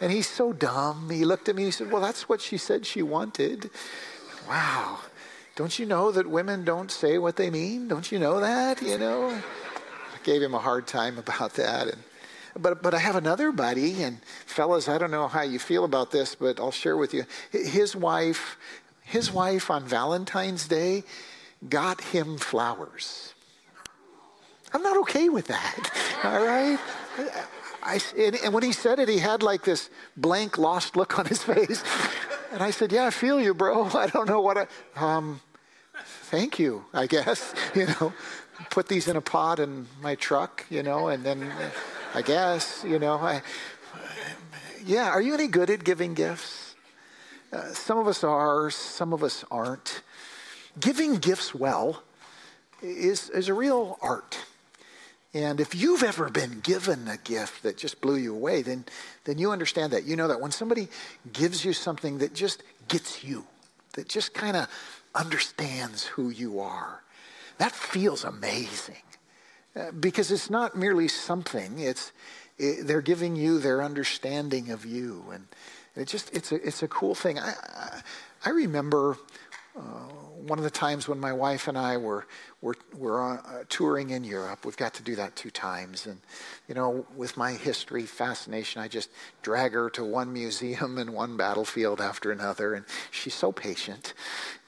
And 0.00 0.12
he's 0.12 0.28
so 0.28 0.52
dumb. 0.52 1.10
He 1.10 1.24
looked 1.24 1.48
at 1.48 1.56
me 1.56 1.62
and 1.64 1.68
he 1.68 1.72
said, 1.72 1.90
Well, 1.90 2.00
that's 2.00 2.28
what 2.28 2.40
she 2.40 2.56
said 2.56 2.86
she 2.86 3.02
wanted. 3.02 3.68
Wow. 4.48 5.00
Don't 5.56 5.76
you 5.76 5.86
know 5.86 6.12
that 6.12 6.28
women 6.28 6.64
don't 6.64 6.90
say 6.90 7.18
what 7.18 7.34
they 7.34 7.50
mean? 7.50 7.88
Don't 7.88 8.12
you 8.12 8.20
know 8.20 8.38
that? 8.38 8.80
You 8.80 8.96
know? 8.96 9.30
I 9.30 10.18
gave 10.22 10.40
him 10.40 10.54
a 10.54 10.60
hard 10.60 10.86
time 10.86 11.18
about 11.18 11.54
that. 11.54 11.88
And, 11.88 11.98
but, 12.56 12.80
but 12.80 12.94
I 12.94 12.98
have 12.98 13.16
another 13.16 13.50
buddy, 13.50 14.02
and 14.02 14.18
fellas, 14.46 14.88
I 14.88 14.98
don't 14.98 15.10
know 15.10 15.26
how 15.26 15.42
you 15.42 15.58
feel 15.58 15.84
about 15.84 16.12
this, 16.12 16.36
but 16.36 16.60
I'll 16.60 16.70
share 16.70 16.96
with 16.96 17.12
you. 17.12 17.24
His 17.50 17.96
wife 17.96 18.56
his 19.12 19.30
wife 19.30 19.70
on 19.70 19.84
Valentine's 19.84 20.66
Day 20.66 21.04
got 21.68 22.00
him 22.00 22.38
flowers. 22.38 23.34
I'm 24.72 24.82
not 24.82 24.96
okay 25.00 25.28
with 25.28 25.48
that, 25.48 25.90
all 26.24 26.42
right? 26.42 26.78
I, 27.82 28.00
and, 28.18 28.36
and 28.36 28.54
when 28.54 28.62
he 28.62 28.72
said 28.72 28.98
it, 28.98 29.10
he 29.10 29.18
had 29.18 29.42
like 29.42 29.64
this 29.64 29.90
blank, 30.16 30.56
lost 30.56 30.96
look 30.96 31.18
on 31.18 31.26
his 31.26 31.42
face. 31.52 31.84
And 32.52 32.62
I 32.62 32.70
said, 32.70 32.90
Yeah, 32.90 33.04
I 33.04 33.10
feel 33.10 33.38
you, 33.38 33.52
bro. 33.52 33.84
I 33.94 34.06
don't 34.06 34.26
know 34.26 34.40
what 34.40 34.56
I. 34.56 34.66
Um, 34.96 35.42
thank 36.30 36.58
you, 36.58 36.86
I 36.94 37.06
guess. 37.06 37.54
You 37.74 37.86
know, 37.86 38.14
put 38.70 38.88
these 38.88 39.08
in 39.08 39.16
a 39.16 39.20
pot 39.20 39.60
in 39.60 39.88
my 40.00 40.14
truck, 40.14 40.64
you 40.70 40.82
know, 40.82 41.08
and 41.08 41.22
then 41.22 41.52
I 42.14 42.22
guess, 42.22 42.82
you 42.88 42.98
know, 42.98 43.16
I. 43.16 43.42
Yeah, 44.86 45.10
are 45.10 45.20
you 45.20 45.34
any 45.34 45.48
good 45.48 45.68
at 45.68 45.84
giving 45.84 46.14
gifts? 46.14 46.61
Uh, 47.52 47.72
some 47.72 47.98
of 47.98 48.06
us 48.06 48.24
are, 48.24 48.70
some 48.70 49.12
of 49.12 49.22
us 49.22 49.44
aren't. 49.50 50.02
Giving 50.80 51.16
gifts 51.16 51.54
well 51.54 52.02
is, 52.82 53.28
is 53.30 53.48
a 53.48 53.54
real 53.54 53.98
art. 54.00 54.38
And 55.34 55.60
if 55.60 55.74
you've 55.74 56.02
ever 56.02 56.30
been 56.30 56.60
given 56.60 57.08
a 57.08 57.16
gift 57.18 57.62
that 57.62 57.76
just 57.76 58.00
blew 58.00 58.16
you 58.16 58.34
away, 58.34 58.62
then, 58.62 58.84
then 59.24 59.38
you 59.38 59.50
understand 59.50 59.92
that. 59.92 60.04
You 60.04 60.16
know 60.16 60.28
that 60.28 60.40
when 60.40 60.50
somebody 60.50 60.88
gives 61.32 61.64
you 61.64 61.72
something 61.72 62.18
that 62.18 62.34
just 62.34 62.62
gets 62.88 63.22
you, 63.22 63.44
that 63.94 64.08
just 64.08 64.32
kind 64.32 64.56
of 64.56 64.68
understands 65.14 66.04
who 66.04 66.30
you 66.30 66.60
are, 66.60 67.02
that 67.58 67.72
feels 67.72 68.24
amazing. 68.24 69.02
Uh, 69.74 69.90
because 69.92 70.30
it's 70.30 70.50
not 70.50 70.76
merely 70.76 71.08
something, 71.08 71.78
it's, 71.78 72.12
it, 72.58 72.86
they're 72.86 73.00
giving 73.00 73.36
you 73.36 73.58
their 73.58 73.82
understanding 73.82 74.70
of 74.70 74.84
you. 74.84 75.24
And, 75.32 75.46
it 75.96 76.08
just 76.08 76.34
it's 76.34 76.52
a 76.52 76.66
it's 76.66 76.82
a 76.82 76.88
cool 76.88 77.14
thing. 77.14 77.38
I 77.38 77.54
I, 77.74 78.02
I 78.46 78.50
remember 78.50 79.16
uh, 79.76 79.80
one 80.46 80.58
of 80.58 80.64
the 80.64 80.70
times 80.70 81.08
when 81.08 81.18
my 81.18 81.32
wife 81.32 81.68
and 81.68 81.78
I 81.78 81.96
were 81.96 82.26
were 82.60 82.74
were 82.96 83.20
on, 83.20 83.38
uh, 83.38 83.64
touring 83.68 84.10
in 84.10 84.24
Europe. 84.24 84.64
We've 84.64 84.76
got 84.76 84.94
to 84.94 85.02
do 85.02 85.14
that 85.16 85.36
two 85.36 85.50
times, 85.50 86.06
and 86.06 86.20
you 86.68 86.74
know, 86.74 87.06
with 87.16 87.36
my 87.36 87.52
history 87.52 88.04
fascination, 88.04 88.82
I 88.82 88.88
just 88.88 89.10
drag 89.42 89.72
her 89.72 89.88
to 89.90 90.04
one 90.04 90.32
museum 90.32 90.98
and 91.02 91.10
one 91.10 91.36
battlefield 91.36 92.00
after 92.00 92.32
another, 92.32 92.74
and 92.74 92.84
she's 93.10 93.34
so 93.34 93.52
patient. 93.52 94.14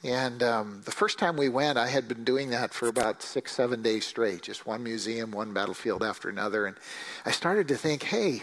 And 0.02 0.42
um, 0.42 0.82
the 0.84 0.92
first 0.92 1.18
time 1.18 1.36
we 1.36 1.48
went, 1.48 1.78
I 1.78 1.88
had 1.88 2.08
been 2.08 2.24
doing 2.24 2.50
that 2.50 2.74
for 2.74 2.88
about 2.88 3.22
six, 3.22 3.52
seven 3.52 3.82
days 3.82 4.06
straight, 4.06 4.42
just 4.42 4.66
one 4.66 4.82
museum, 4.82 5.30
one 5.32 5.52
battlefield 5.52 6.02
after 6.02 6.28
another, 6.28 6.66
and 6.66 6.76
I 7.24 7.30
started 7.30 7.68
to 7.68 7.76
think, 7.76 8.04
hey, 8.04 8.42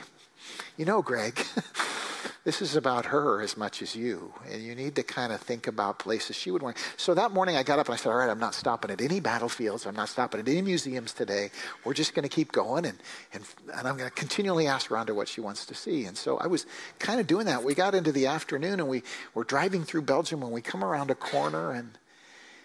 you 0.77 0.85
know, 0.85 1.01
Greg. 1.01 1.45
this 2.43 2.61
is 2.61 2.75
about 2.75 3.05
her 3.05 3.41
as 3.41 3.55
much 3.55 3.81
as 3.81 3.95
you. 3.95 4.33
And 4.51 4.63
you 4.63 4.73
need 4.73 4.95
to 4.95 5.03
kind 5.03 5.31
of 5.31 5.39
think 5.41 5.67
about 5.67 5.99
places 5.99 6.35
she 6.35 6.49
would 6.49 6.63
want. 6.63 6.77
So 6.97 7.13
that 7.13 7.31
morning 7.31 7.55
I 7.55 7.63
got 7.63 7.77
up 7.77 7.87
and 7.87 7.93
I 7.93 7.97
said, 7.97 8.09
All 8.09 8.17
right, 8.17 8.29
I'm 8.29 8.39
not 8.39 8.55
stopping 8.55 8.89
at 8.89 8.99
any 8.99 9.19
battlefields. 9.19 9.85
I'm 9.85 9.95
not 9.95 10.09
stopping 10.09 10.39
at 10.39 10.47
any 10.47 10.61
museums 10.61 11.13
today. 11.13 11.51
We're 11.83 11.93
just 11.93 12.15
going 12.15 12.23
to 12.23 12.35
keep 12.35 12.51
going. 12.51 12.85
And, 12.85 12.97
and, 13.33 13.43
and 13.75 13.87
I'm 13.87 13.95
going 13.95 14.09
to 14.09 14.15
continually 14.15 14.67
ask 14.67 14.89
Rhonda 14.89 15.13
what 15.13 15.27
she 15.27 15.39
wants 15.39 15.65
to 15.67 15.75
see. 15.75 16.05
And 16.05 16.17
so 16.17 16.37
I 16.37 16.47
was 16.47 16.65
kind 16.97 17.19
of 17.19 17.27
doing 17.27 17.45
that. 17.45 17.63
We 17.63 17.75
got 17.75 17.93
into 17.93 18.11
the 18.11 18.25
afternoon 18.25 18.79
and 18.79 18.89
we 18.89 19.03
were 19.35 19.43
driving 19.43 19.83
through 19.83 20.03
Belgium 20.03 20.41
and 20.41 20.51
we 20.51 20.61
come 20.61 20.83
around 20.83 21.11
a 21.11 21.15
corner 21.15 21.71
and 21.71 21.97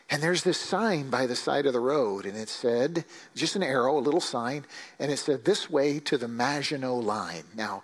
and 0.08 0.22
there's 0.22 0.44
this 0.44 0.58
sign 0.58 1.10
by 1.10 1.26
the 1.26 1.34
side 1.34 1.66
of 1.66 1.72
the 1.72 1.80
road, 1.80 2.26
and 2.26 2.36
it 2.36 2.48
said, 2.48 3.04
just 3.34 3.56
an 3.56 3.64
arrow, 3.64 3.98
a 3.98 4.00
little 4.00 4.20
sign, 4.20 4.64
and 5.00 5.10
it 5.10 5.16
said, 5.16 5.44
this 5.44 5.68
way 5.68 5.98
to 5.98 6.16
the 6.16 6.28
Maginot 6.28 7.02
Line. 7.02 7.42
Now, 7.56 7.82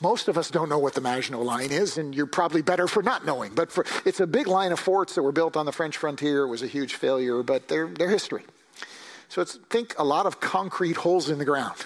most 0.00 0.28
of 0.28 0.36
us 0.36 0.50
don't 0.50 0.68
know 0.68 0.78
what 0.78 0.94
the 0.94 1.00
Maginot 1.00 1.42
Line 1.42 1.72
is, 1.72 1.96
and 1.96 2.14
you're 2.14 2.26
probably 2.26 2.60
better 2.62 2.86
for 2.86 3.02
not 3.02 3.24
knowing. 3.24 3.54
But 3.54 3.72
for, 3.72 3.86
it's 4.04 4.20
a 4.20 4.26
big 4.26 4.46
line 4.46 4.72
of 4.72 4.78
forts 4.78 5.14
that 5.14 5.22
were 5.22 5.32
built 5.32 5.56
on 5.56 5.64
the 5.64 5.72
French 5.72 5.96
frontier. 5.96 6.42
It 6.44 6.48
was 6.48 6.62
a 6.62 6.66
huge 6.66 6.94
failure, 6.94 7.42
but 7.42 7.68
they're, 7.68 7.88
they're 7.88 8.10
history. 8.10 8.42
So 9.28 9.40
it's, 9.40 9.56
think 9.70 9.94
a 9.98 10.04
lot 10.04 10.26
of 10.26 10.40
concrete 10.40 10.96
holes 10.96 11.30
in 11.30 11.38
the 11.38 11.44
ground. 11.44 11.76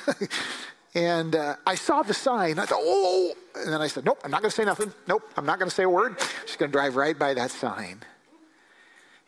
and 0.94 1.36
uh, 1.36 1.56
I 1.66 1.76
saw 1.76 2.02
the 2.02 2.14
sign. 2.14 2.58
I 2.58 2.66
thought, 2.66 2.80
oh, 2.82 3.32
and 3.54 3.72
then 3.72 3.80
I 3.80 3.86
said, 3.86 4.04
nope, 4.04 4.20
I'm 4.24 4.30
not 4.30 4.42
going 4.42 4.50
to 4.50 4.56
say 4.56 4.64
nothing. 4.64 4.92
Nope, 5.06 5.22
I'm 5.36 5.46
not 5.46 5.58
going 5.58 5.68
to 5.68 5.74
say 5.74 5.84
a 5.84 5.88
word. 5.88 6.12
I'm 6.18 6.46
just 6.46 6.58
going 6.58 6.70
to 6.70 6.76
drive 6.76 6.96
right 6.96 7.18
by 7.18 7.34
that 7.34 7.50
sign. 7.50 8.00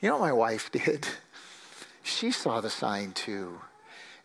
You 0.00 0.08
know 0.08 0.18
what 0.18 0.26
my 0.26 0.32
wife 0.32 0.72
did? 0.72 1.06
She 2.02 2.32
saw 2.32 2.60
the 2.60 2.70
sign 2.70 3.12
too. 3.12 3.60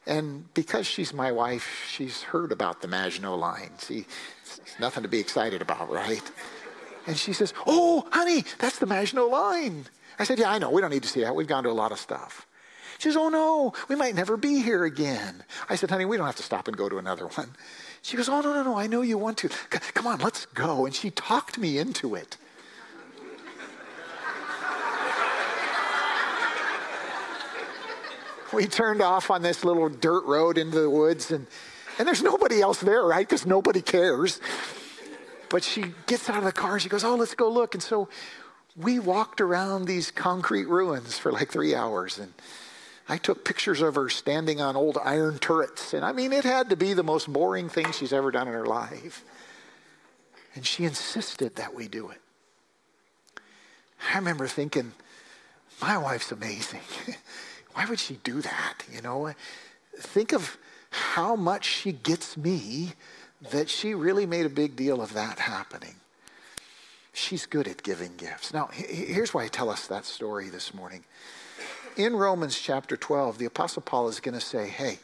And 0.08 0.52
because 0.54 0.88
she's 0.88 1.14
my 1.14 1.34
wife, 1.34 1.86
she's 1.90 2.24
heard 2.24 2.54
about 2.54 2.82
the 2.82 2.88
Maginot 2.88 3.38
Line. 3.38 3.78
See, 3.78 4.06
it's 4.42 4.80
nothing 4.80 5.04
to 5.04 5.10
be 5.10 5.20
excited 5.20 5.62
about, 5.62 5.92
right? 5.92 6.24
And 7.06 7.18
she 7.18 7.34
says, 7.34 7.54
Oh, 7.66 8.08
honey, 8.12 8.46
that's 8.58 8.80
the 8.80 8.86
Maginot 8.86 9.30
Line. 9.30 9.86
I 10.18 10.24
said, 10.24 10.40
Yeah, 10.40 10.50
I 10.50 10.60
know. 10.60 10.70
We 10.70 10.82
don't 10.82 10.92
need 10.92 11.04
to 11.04 11.10
see 11.10 11.22
that. 11.22 11.36
We've 11.36 11.48
gone 11.48 11.64
to 11.66 11.70
a 11.70 11.72
lot 11.72 11.92
of 11.92 12.00
stuff. 12.00 12.48
She 13.00 13.10
says, 13.10 13.18
Oh, 13.18 13.28
no, 13.28 13.74
we 13.90 13.96
might 13.96 14.16
never 14.16 14.38
be 14.38 14.62
here 14.62 14.86
again. 14.86 15.44
I 15.70 15.76
said, 15.76 15.90
Honey, 15.90 16.06
we 16.06 16.16
don't 16.16 16.26
have 16.26 16.38
to 16.38 16.44
stop 16.44 16.70
and 16.70 16.78
go 16.78 16.88
to 16.88 16.98
another 16.98 17.28
one. 17.28 17.50
She 18.02 18.16
goes, 18.16 18.30
Oh, 18.30 18.40
no, 18.40 18.54
no, 18.54 18.64
no, 18.64 18.78
I 18.78 18.88
know 18.88 19.02
you 19.02 19.18
want 19.18 19.38
to. 19.40 19.50
Come 19.50 20.08
on, 20.08 20.20
let's 20.20 20.46
go. 20.48 20.86
And 20.86 20.96
she 20.96 21.12
talked 21.12 21.58
me 21.58 21.78
into 21.78 22.16
it. 22.16 22.38
We 28.54 28.68
turned 28.68 29.02
off 29.02 29.30
on 29.30 29.42
this 29.42 29.64
little 29.64 29.90
dirt 29.90 30.26
road 30.26 30.58
into 30.58 30.80
the 30.80 30.90
woods 30.90 31.32
and 31.32 31.48
and 31.98 32.08
there's 32.08 32.22
nobody 32.22 32.62
else 32.62 32.80
there, 32.80 33.04
right? 33.04 33.28
Because 33.28 33.46
nobody 33.46 33.82
cares. 33.82 34.40
But 35.50 35.64
she 35.64 35.86
gets 36.06 36.30
out 36.30 36.38
of 36.38 36.44
the 36.44 36.52
car 36.52 36.74
and 36.74 36.82
she 36.82 36.90
goes, 36.90 37.04
Oh, 37.04 37.16
let's 37.16 37.34
go 37.34 37.50
look. 37.50 37.74
And 37.74 37.82
so 37.82 38.10
we 38.76 39.00
walked 39.00 39.42
around 39.42 39.86
these 39.86 40.12
concrete 40.12 40.68
ruins 40.68 41.18
for 41.18 41.32
like 41.32 41.52
three 41.52 41.74
hours. 41.74 42.20
And 42.20 42.34
I 43.10 43.18
took 43.18 43.44
pictures 43.46 43.82
of 43.82 43.96
her 43.96 44.10
standing 44.10 44.62
on 44.62 44.76
old 44.76 44.98
iron 45.04 45.40
turrets. 45.40 45.94
And 45.94 46.06
I 46.06 46.12
mean, 46.12 46.34
it 46.34 46.44
had 46.44 46.70
to 46.70 46.76
be 46.76 46.94
the 46.94 47.04
most 47.04 47.32
boring 47.32 47.70
thing 47.70 47.92
she's 47.92 48.14
ever 48.14 48.30
done 48.30 48.48
in 48.48 48.54
her 48.54 48.66
life. 48.66 49.24
And 50.54 50.66
she 50.66 50.84
insisted 50.86 51.56
that 51.56 51.74
we 51.74 51.88
do 51.88 52.10
it. 52.10 52.22
I 54.12 54.18
remember 54.18 54.48
thinking, 54.48 54.92
my 55.82 55.98
wife's 55.98 56.32
amazing. 56.32 56.82
Why 57.78 57.86
would 57.86 58.00
she 58.00 58.16
do 58.24 58.42
that? 58.42 58.80
You 58.92 59.04
know, 59.04 59.32
think 60.00 60.34
of 60.34 60.58
how 60.90 61.36
much 61.36 61.64
she 61.64 61.92
gets 61.92 62.36
me 62.36 62.94
that 63.52 63.70
she 63.70 63.94
really 63.94 64.26
made 64.26 64.48
a 64.48 64.50
big 64.50 64.76
deal 64.76 65.00
of 65.00 65.14
that 65.14 65.38
happening. 65.38 65.94
She's 67.14 67.46
good 67.46 67.68
at 67.68 67.84
giving 67.84 68.16
gifts. 68.18 68.52
Now, 68.52 68.72
here's 68.74 69.32
why 69.32 69.44
I 69.44 69.48
tell 69.48 69.70
us 69.70 69.86
that 69.86 70.06
story 70.06 70.50
this 70.50 70.74
morning. 70.74 71.04
In 71.96 72.16
Romans 72.16 72.58
chapter 72.58 72.98
12, 72.98 73.38
the 73.38 73.46
Apostle 73.46 73.84
Paul 73.84 74.08
is 74.08 74.20
going 74.20 74.34
to 74.34 74.42
say, 74.42 74.68
hey, 74.68 74.98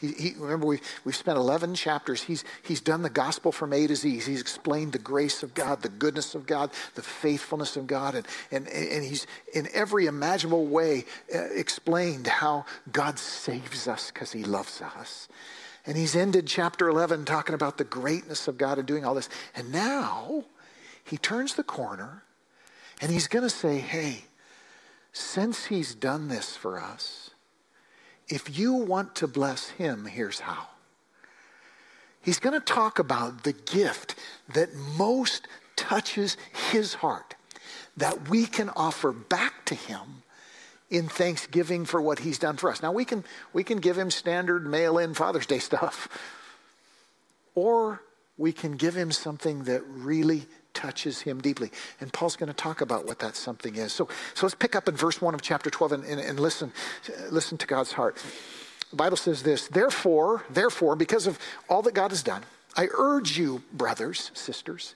He, 0.00 0.12
he, 0.12 0.34
remember, 0.38 0.66
we've, 0.66 0.80
we've 1.04 1.16
spent 1.16 1.36
11 1.36 1.74
chapters. 1.74 2.22
He's, 2.22 2.44
he's 2.62 2.80
done 2.80 3.02
the 3.02 3.10
gospel 3.10 3.52
from 3.52 3.72
A 3.72 3.86
to 3.86 3.94
Z. 3.94 4.08
He's 4.08 4.40
explained 4.40 4.92
the 4.92 4.98
grace 4.98 5.42
of 5.42 5.52
God, 5.52 5.82
the 5.82 5.90
goodness 5.90 6.34
of 6.34 6.46
God, 6.46 6.70
the 6.94 7.02
faithfulness 7.02 7.76
of 7.76 7.86
God, 7.86 8.14
and, 8.14 8.26
and, 8.50 8.66
and 8.66 9.04
he's 9.04 9.26
in 9.52 9.68
every 9.74 10.06
imaginable 10.06 10.66
way 10.66 11.04
uh, 11.34 11.38
explained 11.54 12.26
how 12.26 12.64
God 12.90 13.18
saves 13.18 13.86
us 13.86 14.10
because 14.10 14.32
he 14.32 14.42
loves 14.44 14.80
us. 14.80 15.28
And 15.86 15.96
he's 15.96 16.16
ended 16.16 16.46
chapter 16.46 16.88
11 16.88 17.24
talking 17.24 17.54
about 17.54 17.78
the 17.78 17.84
greatness 17.84 18.48
of 18.48 18.58
God 18.58 18.78
and 18.78 18.86
doing 18.86 19.04
all 19.04 19.14
this. 19.14 19.28
And 19.54 19.72
now 19.72 20.44
he 21.04 21.16
turns 21.16 21.54
the 21.54 21.62
corner 21.62 22.22
and 23.00 23.10
he's 23.10 23.28
going 23.28 23.42
to 23.42 23.50
say, 23.50 23.78
hey, 23.78 24.24
since 25.12 25.66
he's 25.66 25.94
done 25.94 26.28
this 26.28 26.56
for 26.56 26.78
us, 26.78 27.29
if 28.30 28.56
you 28.58 28.74
want 28.74 29.16
to 29.16 29.26
bless 29.26 29.68
him, 29.70 30.06
here's 30.06 30.40
how. 30.40 30.68
He's 32.22 32.38
going 32.38 32.58
to 32.58 32.64
talk 32.64 32.98
about 32.98 33.42
the 33.42 33.52
gift 33.52 34.14
that 34.54 34.74
most 34.74 35.48
touches 35.74 36.36
his 36.70 36.94
heart 36.94 37.34
that 37.96 38.28
we 38.28 38.46
can 38.46 38.70
offer 38.70 39.12
back 39.12 39.64
to 39.66 39.74
him 39.74 40.22
in 40.90 41.08
thanksgiving 41.08 41.84
for 41.84 42.00
what 42.00 42.20
he's 42.20 42.38
done 42.38 42.56
for 42.56 42.70
us. 42.70 42.82
Now 42.82 42.92
we 42.92 43.04
can 43.04 43.24
we 43.52 43.64
can 43.64 43.78
give 43.78 43.96
him 43.96 44.10
standard 44.10 44.66
mail 44.66 44.98
in 44.98 45.14
Father's 45.14 45.46
Day 45.46 45.58
stuff. 45.58 46.08
Or 47.56 48.00
we 48.38 48.52
can 48.52 48.76
give 48.76 48.94
him 48.94 49.10
something 49.10 49.64
that 49.64 49.82
really 49.86 50.46
touches 50.74 51.22
him 51.22 51.40
deeply. 51.40 51.70
And 52.00 52.12
Paul's 52.12 52.36
going 52.36 52.48
to 52.48 52.54
talk 52.54 52.80
about 52.80 53.06
what 53.06 53.18
that 53.20 53.36
something 53.36 53.76
is. 53.76 53.92
So, 53.92 54.08
so 54.34 54.46
let's 54.46 54.54
pick 54.54 54.74
up 54.74 54.88
in 54.88 54.96
verse 54.96 55.20
1 55.20 55.34
of 55.34 55.42
chapter 55.42 55.70
12 55.70 55.92
and, 55.92 56.04
and, 56.04 56.20
and 56.20 56.40
listen, 56.40 56.72
listen 57.30 57.58
to 57.58 57.66
God's 57.66 57.92
heart. 57.92 58.16
The 58.90 58.96
Bible 58.96 59.16
says 59.16 59.42
this 59.42 59.68
Therefore, 59.68 60.44
therefore, 60.50 60.96
because 60.96 61.26
of 61.26 61.38
all 61.68 61.82
that 61.82 61.94
God 61.94 62.10
has 62.10 62.22
done, 62.22 62.42
I 62.76 62.88
urge 62.96 63.38
you, 63.38 63.62
brothers, 63.72 64.30
sisters, 64.34 64.94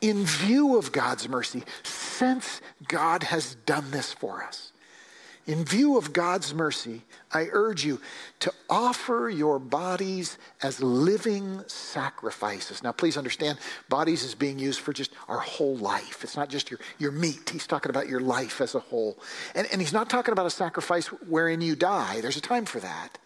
in 0.00 0.24
view 0.24 0.76
of 0.76 0.90
God's 0.92 1.28
mercy, 1.28 1.62
since 1.82 2.60
God 2.88 3.22
has 3.24 3.54
done 3.66 3.90
this 3.90 4.12
for 4.12 4.42
us 4.42 4.71
in 5.46 5.64
view 5.64 5.98
of 5.98 6.12
God's 6.12 6.54
mercy, 6.54 7.02
I 7.32 7.48
urge 7.50 7.84
you 7.84 8.00
to 8.40 8.52
offer 8.70 9.28
your 9.28 9.58
bodies 9.58 10.38
as 10.62 10.80
living 10.80 11.62
sacrifices. 11.66 12.82
Now, 12.82 12.92
please 12.92 13.16
understand, 13.16 13.58
bodies 13.88 14.22
is 14.22 14.36
being 14.36 14.60
used 14.60 14.80
for 14.80 14.92
just 14.92 15.10
our 15.28 15.40
whole 15.40 15.76
life. 15.76 16.22
It's 16.22 16.36
not 16.36 16.48
just 16.48 16.70
your, 16.70 16.78
your 16.98 17.10
meat. 17.10 17.50
He's 17.50 17.66
talking 17.66 17.90
about 17.90 18.08
your 18.08 18.20
life 18.20 18.60
as 18.60 18.76
a 18.76 18.78
whole. 18.78 19.18
And, 19.56 19.66
and 19.72 19.80
he's 19.80 19.92
not 19.92 20.08
talking 20.08 20.30
about 20.32 20.46
a 20.46 20.50
sacrifice 20.50 21.08
wherein 21.08 21.60
you 21.60 21.74
die. 21.74 22.20
There's 22.20 22.36
a 22.36 22.40
time 22.40 22.64
for 22.64 22.78
that. 22.78 23.18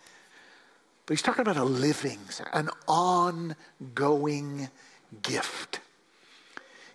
But 1.05 1.13
he's 1.13 1.23
talking 1.23 1.43
about 1.43 1.59
a 1.59 1.65
living, 1.65 2.19
an 2.53 2.71
ongoing 2.89 4.69
gift. 5.23 5.81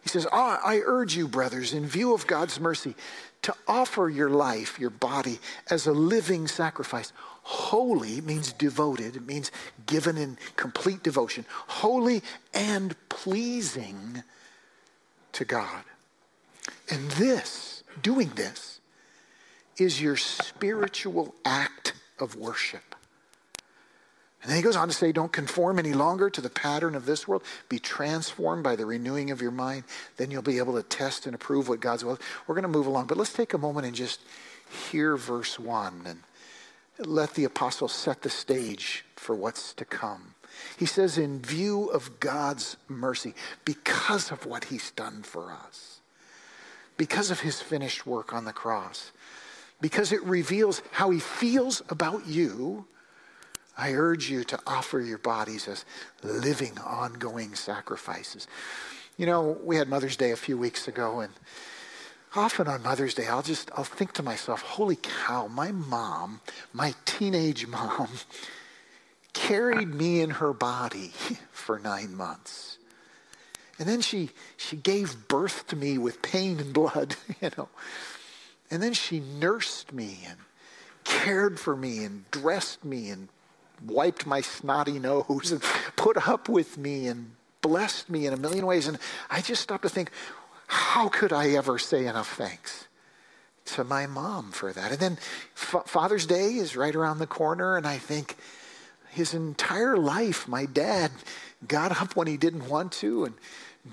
He 0.04 0.10
says, 0.10 0.28
ah, 0.32 0.60
I 0.64 0.82
urge 0.84 1.16
you, 1.16 1.28
brothers, 1.28 1.74
in 1.74 1.86
view 1.86 2.14
of 2.14 2.28
God's 2.28 2.60
mercy, 2.60 2.96
to 3.44 3.56
offer 3.68 4.10
your 4.10 4.30
life, 4.30 4.80
your 4.80 4.90
body, 4.90 5.40
as 5.70 5.88
a 5.88 5.92
living 5.92 6.48
sacrifice. 6.48 7.14
Holy 7.44 8.22
means 8.22 8.54
devoted, 8.54 9.16
it 9.16 9.26
means 9.26 9.52
given 9.86 10.18
in 10.18 10.38
complete 10.56 11.04
devotion. 11.04 11.46
Holy 11.68 12.22
and 12.54 12.96
pleasing 13.10 14.24
to 15.34 15.46
God. 15.46 15.84
And 16.90 17.10
this, 17.12 17.84
doing 18.02 18.32
this, 18.36 18.80
is 19.78 20.02
your 20.02 20.18
spiritual 20.18 21.34
act 21.46 21.94
of 22.20 22.36
worship. 22.36 22.91
And 24.42 24.50
then 24.50 24.58
he 24.58 24.64
goes 24.64 24.76
on 24.76 24.88
to 24.88 24.94
say, 24.94 25.12
Don't 25.12 25.32
conform 25.32 25.78
any 25.78 25.94
longer 25.94 26.30
to 26.30 26.42
the 26.42 26.50
pattern 26.50 26.96
of 26.96 27.06
this 27.06 27.28
world. 27.28 27.44
Be 27.70 27.80
transformed 27.80 28.64
by 28.64 28.76
the 28.76 28.86
renewing 28.86 29.30
of 29.30 29.42
your 29.42 29.52
mind. 29.52 29.84
Then 30.18 30.32
you'll 30.32 30.42
be 30.42 30.58
able 30.58 30.74
to 30.74 30.84
test 30.84 31.26
and 31.26 31.36
approve 31.36 31.70
what 31.70 31.80
God's 31.80 32.04
will. 32.04 32.20
We're 32.48 32.56
going 32.56 32.64
to 32.64 32.68
move 32.68 32.88
along, 32.88 33.08
but 33.08 33.18
let's 33.18 33.34
take 33.34 33.54
a 33.54 33.60
moment 33.60 33.86
and 33.86 33.96
just 33.96 34.20
hear 34.90 35.16
verse 35.16 35.60
1 35.60 36.02
and 36.06 36.20
let 37.08 37.34
the 37.36 37.44
apostle 37.44 37.88
set 37.88 38.22
the 38.22 38.30
stage 38.30 39.06
for 39.16 39.36
what's 39.36 39.74
to 39.74 39.86
come. 39.86 40.36
He 40.78 40.86
says, 40.86 41.18
In 41.18 41.42
view 41.42 41.86
of 41.86 42.20
God's 42.20 42.78
mercy, 42.88 43.36
because 43.64 44.32
of 44.32 44.46
what 44.46 44.66
he's 44.66 44.92
done 44.92 45.22
for 45.24 45.52
us, 45.52 46.00
because 46.98 47.32
of 47.32 47.42
his 47.42 47.62
finished 47.62 48.06
work 48.08 48.34
on 48.34 48.46
the 48.46 48.54
cross, 48.54 49.12
because 49.80 50.12
it 50.12 50.24
reveals 50.24 50.82
how 50.92 51.10
he 51.10 51.20
feels 51.20 51.82
about 51.90 52.28
you 52.28 52.86
I 53.78 53.94
urge 53.94 54.30
you 54.30 54.44
to 54.46 54.60
offer 54.68 55.00
your 55.00 55.18
bodies 55.18 55.68
as 55.68 55.86
living, 56.24 56.78
ongoing 56.80 57.56
sacrifices. 57.56 58.48
You 59.18 59.26
know, 59.26 59.58
we 59.64 59.78
had 59.78 59.88
Mother's 59.88 60.18
Day 60.18 60.32
a 60.32 60.38
few 60.38 60.58
weeks 60.58 60.88
ago, 60.88 61.20
and 61.20 61.34
often 62.36 62.68
on 62.68 62.84
Mother's 62.84 63.14
Day, 63.14 63.28
I'll 63.28 63.42
just 63.42 63.72
I'll 63.76 63.84
think 63.84 64.14
to 64.14 64.24
myself, 64.24 64.62
"Holy 64.62 64.98
cow! 64.98 65.48
My 65.48 65.72
mom, 65.72 66.42
my 66.74 66.94
teenage 67.06 67.68
mom, 67.68 68.10
carried 69.34 69.94
me 69.94 70.22
in 70.22 70.32
her 70.32 70.54
body 70.54 71.14
for 71.52 71.80
nine 71.80 72.16
months." 72.16 72.78
And 73.82 73.90
then 73.90 74.02
she, 74.02 74.30
she 74.58 74.76
gave 74.76 75.28
birth 75.28 75.66
to 75.70 75.76
me 75.76 75.98
with 75.98 76.22
pain 76.22 76.60
and 76.60 76.72
blood, 76.72 77.16
you 77.42 77.50
know. 77.58 77.68
And 78.70 78.82
then 78.82 78.94
she 78.94 79.20
nursed 79.20 79.92
me 79.92 80.20
and 80.28 80.38
cared 81.04 81.60
for 81.60 81.76
me 81.76 82.04
and 82.04 82.30
dressed 82.30 82.86
me 82.86 83.10
and 83.10 83.28
wiped 83.86 84.26
my 84.26 84.42
snotty 84.42 85.00
nose 85.00 85.52
and 85.52 85.62
put 85.96 86.28
up 86.28 86.50
with 86.50 86.78
me 86.78 87.08
and 87.08 87.32
blessed 87.62 88.10
me 88.10 88.26
in 88.26 88.34
a 88.34 88.38
million 88.38 88.66
ways. 88.66 88.88
And 88.88 88.98
I 89.30 89.42
just 89.42 89.62
stopped 89.62 89.84
to 89.84 89.90
think, 89.90 90.12
how 90.68 91.10
could 91.10 91.34
I 91.34 91.50
ever 91.52 91.78
say 91.78 92.06
enough 92.08 92.36
thanks 92.36 92.88
to 93.66 93.84
my 93.84 94.08
mom 94.08 94.52
for 94.52 94.72
that? 94.72 94.92
And 94.92 95.00
then 95.00 95.18
F- 95.56 95.84
Father's 95.86 96.26
Day 96.26 96.56
is 96.56 96.76
right 96.76 96.96
around 96.96 97.20
the 97.20 97.28
corner, 97.28 97.78
and 97.78 97.86
I 97.86 97.98
think 97.98 98.38
his 99.10 99.34
entire 99.34 99.98
life, 99.98 100.48
my 100.48 100.66
dad 100.66 101.12
got 101.68 102.02
up 102.02 102.16
when 102.16 102.28
he 102.28 102.38
didn't 102.38 102.70
want 102.70 102.92
to 102.94 103.26
and 103.26 103.36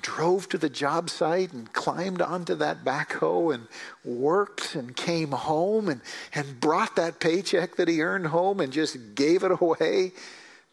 drove 0.02 0.48
to 0.50 0.58
the 0.58 0.68
job 0.68 1.08
site 1.08 1.52
and 1.52 1.72
climbed 1.72 2.20
onto 2.20 2.54
that 2.54 2.84
backhoe 2.84 3.54
and 3.54 3.66
worked 4.04 4.74
and 4.74 4.94
came 4.94 5.30
home 5.30 5.88
and, 5.88 6.00
and 6.34 6.60
brought 6.60 6.96
that 6.96 7.20
paycheck 7.20 7.76
that 7.76 7.88
he 7.88 8.02
earned 8.02 8.26
home 8.26 8.60
and 8.60 8.72
just 8.72 9.14
gave 9.14 9.42
it 9.44 9.52
away 9.60 10.12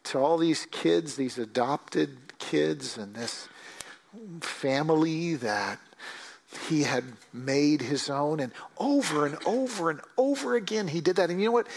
to 0.03 0.19
all 0.19 0.37
these 0.37 0.67
kids, 0.67 1.15
these 1.15 1.37
adopted 1.37 2.17
kids, 2.39 2.97
and 2.97 3.15
this 3.15 3.47
family 4.41 5.35
that 5.35 5.79
he 6.67 6.83
had 6.83 7.03
made 7.33 7.81
his 7.81 8.09
own. 8.09 8.39
And 8.39 8.51
over 8.77 9.25
and 9.25 9.37
over 9.45 9.89
and 9.89 10.01
over 10.17 10.55
again, 10.55 10.87
he 10.87 11.01
did 11.01 11.15
that. 11.17 11.29
And 11.29 11.39
you 11.39 11.47
know 11.47 11.53
what? 11.53 11.67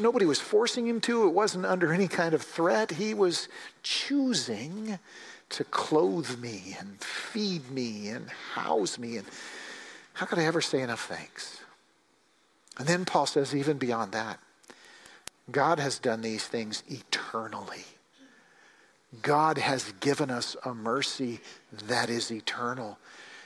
Nobody 0.00 0.24
was 0.24 0.40
forcing 0.40 0.86
him 0.86 1.00
to, 1.02 1.26
it 1.26 1.32
wasn't 1.32 1.66
under 1.66 1.92
any 1.92 2.08
kind 2.08 2.34
of 2.34 2.42
threat. 2.42 2.92
He 2.92 3.12
was 3.12 3.48
choosing 3.82 4.98
to 5.54 5.64
clothe 5.64 6.38
me 6.40 6.76
and 6.78 7.00
feed 7.00 7.70
me 7.70 8.08
and 8.08 8.28
house 8.28 8.98
me. 8.98 9.16
And 9.16 9.26
how 10.14 10.26
could 10.26 10.38
I 10.38 10.44
ever 10.44 10.60
say 10.60 10.80
enough 10.80 11.06
thanks? 11.06 11.60
And 12.78 12.86
then 12.86 13.04
Paul 13.04 13.26
says, 13.26 13.54
even 13.54 13.78
beyond 13.78 14.12
that, 14.12 14.40
God 15.50 15.78
has 15.78 15.98
done 15.98 16.22
these 16.22 16.46
things 16.46 16.82
eternally. 16.88 17.84
God 19.22 19.58
has 19.58 19.92
given 20.00 20.30
us 20.30 20.56
a 20.64 20.74
mercy 20.74 21.40
that 21.86 22.10
is 22.10 22.32
eternal. 22.32 22.98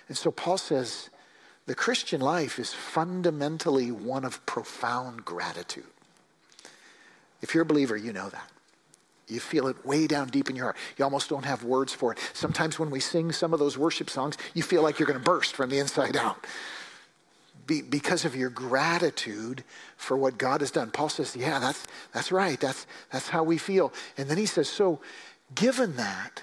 And 0.09 0.17
so 0.17 0.31
Paul 0.31 0.57
says 0.57 1.11
the 1.67 1.75
Christian 1.75 2.21
life 2.21 2.59
is 2.59 2.73
fundamentally 2.73 3.91
one 3.91 4.25
of 4.25 4.45
profound 4.47 5.25
gratitude. 5.25 5.85
If 7.43 7.55
you're 7.55 7.62
a 7.62 7.67
believer, 7.67 7.97
you 7.97 8.12
know 8.12 8.31
that. 8.31 8.50
You 9.29 9.41
feel 9.41 9.67
it 9.69 9.85
way 9.85 10.07
down 10.07 10.29
deep 10.29 10.49
in 10.49 10.57
your 10.57 10.67
heart. 10.67 10.77
You 10.97 11.05
almost 11.05 11.29
don't 11.29 11.45
have 11.45 11.63
words 11.65 11.93
for 11.93 12.13
it. 12.13 12.19
Sometimes 12.33 12.79
when 12.79 12.91
we 12.91 13.01
sing 13.01 13.31
some 13.33 13.53
of 13.53 13.59
those 13.59 13.77
worship 13.77 14.09
songs, 14.09 14.37
you 14.55 14.63
feel 14.63 14.83
like 14.83 14.99
you're 14.99 15.07
going 15.07 15.19
to 15.19 15.25
burst 15.25 15.55
from 15.55 15.71
the 15.71 15.79
inside 15.79 16.17
out 16.17 16.47
Be, 17.67 17.83
because 17.83 18.25
of 18.25 18.35
your 18.35 18.49
gratitude 18.49 19.65
for 19.97 20.17
what 20.17 20.39
God 20.39 20.63
has 20.63 20.71
done. 20.71 20.91
Paul 20.91 21.11
says, 21.11 21.37
Yeah, 21.37 21.59
that's, 21.59 21.87
that's 22.13 22.33
right. 22.33 22.59
That's, 22.59 22.87
that's 23.13 23.29
how 23.29 23.43
we 23.43 23.59
feel. 23.59 23.93
And 24.17 24.29
then 24.29 24.39
he 24.39 24.47
says, 24.47 24.69
So, 24.69 25.01
given 25.55 25.97
that, 25.97 26.43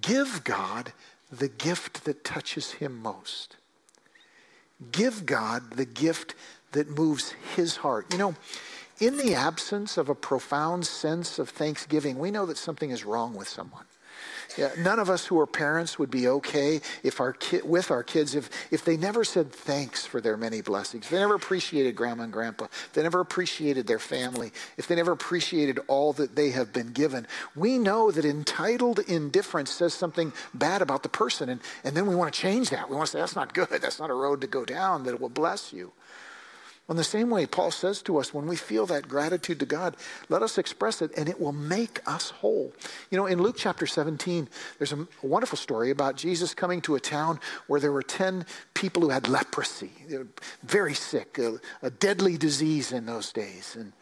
give 0.00 0.44
God 0.44 0.92
the 1.30 1.48
gift 1.48 2.04
that 2.04 2.24
touches 2.24 2.72
him 2.72 3.00
most. 3.02 3.56
Give 4.90 5.24
God 5.24 5.72
the 5.72 5.86
gift 5.86 6.34
that 6.72 6.90
moves 6.90 7.34
his 7.54 7.76
heart. 7.76 8.06
You 8.12 8.18
know, 8.18 8.34
in 9.02 9.16
the 9.16 9.34
absence 9.34 9.98
of 9.98 10.08
a 10.08 10.14
profound 10.14 10.86
sense 10.86 11.40
of 11.40 11.48
thanksgiving, 11.48 12.18
we 12.18 12.30
know 12.30 12.46
that 12.46 12.56
something 12.56 12.90
is 12.90 13.04
wrong 13.04 13.34
with 13.34 13.48
someone. 13.48 13.84
Yeah, 14.56 14.70
none 14.78 14.98
of 14.98 15.08
us 15.08 15.26
who 15.26 15.40
are 15.40 15.46
parents 15.46 15.98
would 15.98 16.10
be 16.10 16.28
okay 16.28 16.80
if 17.02 17.20
our 17.20 17.32
ki- 17.32 17.62
with 17.64 17.90
our 17.90 18.02
kids 18.02 18.34
if, 18.34 18.50
if 18.70 18.84
they 18.84 18.96
never 18.96 19.24
said 19.24 19.50
thanks 19.50 20.04
for 20.04 20.20
their 20.20 20.36
many 20.36 20.60
blessings. 20.60 21.06
If 21.06 21.10
they 21.10 21.18
never 21.18 21.34
appreciated 21.34 21.96
grandma 21.96 22.24
and 22.24 22.32
grandpa. 22.32 22.66
If 22.66 22.92
they 22.92 23.02
never 23.02 23.20
appreciated 23.20 23.86
their 23.86 23.98
family. 23.98 24.52
If 24.76 24.86
they 24.86 24.94
never 24.94 25.12
appreciated 25.12 25.80
all 25.88 26.12
that 26.14 26.36
they 26.36 26.50
have 26.50 26.72
been 26.72 26.92
given. 26.92 27.26
We 27.56 27.78
know 27.78 28.10
that 28.10 28.24
entitled 28.24 29.00
indifference 29.00 29.70
says 29.70 29.94
something 29.94 30.32
bad 30.52 30.82
about 30.82 31.02
the 31.02 31.08
person. 31.08 31.48
And, 31.48 31.60
and 31.82 31.96
then 31.96 32.06
we 32.06 32.14
want 32.14 32.32
to 32.32 32.38
change 32.38 32.70
that. 32.70 32.88
We 32.90 32.96
want 32.96 33.06
to 33.06 33.12
say, 33.12 33.20
that's 33.20 33.36
not 33.36 33.54
good. 33.54 33.80
That's 33.80 33.98
not 33.98 34.10
a 34.10 34.14
road 34.14 34.42
to 34.42 34.46
go 34.46 34.64
down 34.64 35.04
that 35.04 35.20
will 35.20 35.30
bless 35.30 35.72
you. 35.72 35.92
In 36.92 36.98
the 36.98 37.04
same 37.04 37.30
way, 37.30 37.46
Paul 37.46 37.70
says 37.70 38.02
to 38.02 38.18
us, 38.18 38.34
when 38.34 38.46
we 38.46 38.54
feel 38.54 38.84
that 38.84 39.08
gratitude 39.08 39.58
to 39.60 39.64
God, 39.64 39.96
let 40.28 40.42
us 40.42 40.58
express 40.58 41.00
it 41.00 41.10
and 41.16 41.26
it 41.26 41.40
will 41.40 41.52
make 41.52 42.06
us 42.06 42.28
whole. 42.28 42.70
You 43.10 43.16
know, 43.16 43.24
in 43.24 43.40
Luke 43.40 43.56
chapter 43.58 43.86
17, 43.86 44.46
there's 44.76 44.92
a 44.92 45.08
wonderful 45.22 45.56
story 45.56 45.88
about 45.88 46.16
Jesus 46.16 46.52
coming 46.52 46.82
to 46.82 46.94
a 46.94 47.00
town 47.00 47.40
where 47.66 47.80
there 47.80 47.92
were 47.92 48.02
10 48.02 48.44
people 48.74 49.00
who 49.00 49.08
had 49.08 49.26
leprosy, 49.26 49.90
very 50.64 50.92
sick, 50.92 51.38
a, 51.38 51.58
a 51.80 51.88
deadly 51.88 52.36
disease 52.36 52.92
in 52.92 53.06
those 53.06 53.32
days. 53.32 53.74
And, 53.74 53.94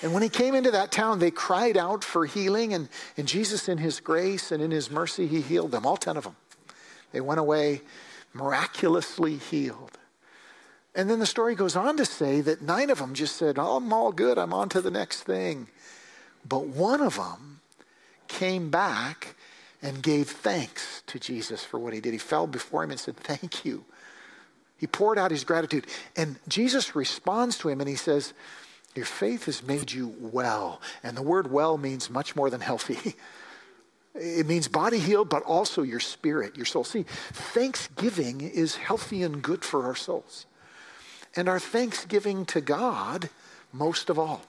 and 0.00 0.14
when 0.14 0.22
he 0.22 0.28
came 0.28 0.54
into 0.54 0.70
that 0.70 0.92
town, 0.92 1.18
they 1.18 1.32
cried 1.32 1.76
out 1.76 2.04
for 2.04 2.24
healing, 2.24 2.72
and, 2.72 2.88
and 3.16 3.26
Jesus, 3.26 3.68
in 3.68 3.78
his 3.78 3.98
grace 3.98 4.52
and 4.52 4.62
in 4.62 4.70
his 4.70 4.92
mercy, 4.92 5.26
he 5.26 5.40
healed 5.40 5.72
them, 5.72 5.84
all 5.84 5.96
10 5.96 6.16
of 6.16 6.22
them. 6.22 6.36
They 7.10 7.20
went 7.20 7.40
away 7.40 7.80
miraculously 8.32 9.38
healed. 9.38 9.97
And 10.98 11.08
then 11.08 11.20
the 11.20 11.26
story 11.26 11.54
goes 11.54 11.76
on 11.76 11.96
to 11.98 12.04
say 12.04 12.40
that 12.40 12.60
nine 12.60 12.90
of 12.90 12.98
them 12.98 13.14
just 13.14 13.36
said, 13.36 13.56
oh, 13.56 13.76
I'm 13.76 13.92
all 13.92 14.10
good, 14.10 14.36
I'm 14.36 14.52
on 14.52 14.68
to 14.70 14.80
the 14.80 14.90
next 14.90 15.22
thing. 15.22 15.68
But 16.46 16.66
one 16.66 17.00
of 17.00 17.14
them 17.14 17.60
came 18.26 18.68
back 18.68 19.36
and 19.80 20.02
gave 20.02 20.28
thanks 20.28 21.04
to 21.06 21.20
Jesus 21.20 21.62
for 21.62 21.78
what 21.78 21.92
he 21.92 22.00
did. 22.00 22.14
He 22.14 22.18
fell 22.18 22.48
before 22.48 22.82
him 22.82 22.90
and 22.90 22.98
said, 22.98 23.16
Thank 23.16 23.64
you. 23.64 23.84
He 24.76 24.88
poured 24.88 25.18
out 25.18 25.30
his 25.30 25.44
gratitude. 25.44 25.86
And 26.16 26.40
Jesus 26.48 26.96
responds 26.96 27.56
to 27.58 27.68
him 27.68 27.80
and 27.80 27.88
he 27.88 27.94
says, 27.94 28.32
Your 28.96 29.06
faith 29.06 29.44
has 29.44 29.62
made 29.62 29.92
you 29.92 30.16
well. 30.18 30.80
And 31.04 31.16
the 31.16 31.22
word 31.22 31.52
well 31.52 31.78
means 31.78 32.10
much 32.10 32.34
more 32.34 32.50
than 32.50 32.60
healthy. 32.60 33.14
It 34.14 34.46
means 34.48 34.66
body 34.66 34.98
healed, 34.98 35.28
but 35.28 35.44
also 35.44 35.82
your 35.82 36.00
spirit, 36.00 36.56
your 36.56 36.66
soul. 36.66 36.82
See, 36.82 37.04
thanksgiving 37.04 38.40
is 38.40 38.74
healthy 38.74 39.22
and 39.22 39.40
good 39.40 39.64
for 39.64 39.84
our 39.84 39.94
souls 39.94 40.46
and 41.38 41.48
our 41.48 41.60
thanksgiving 41.60 42.44
to 42.44 42.60
God 42.60 43.30
most 43.72 44.10
of 44.10 44.18
all. 44.18 44.42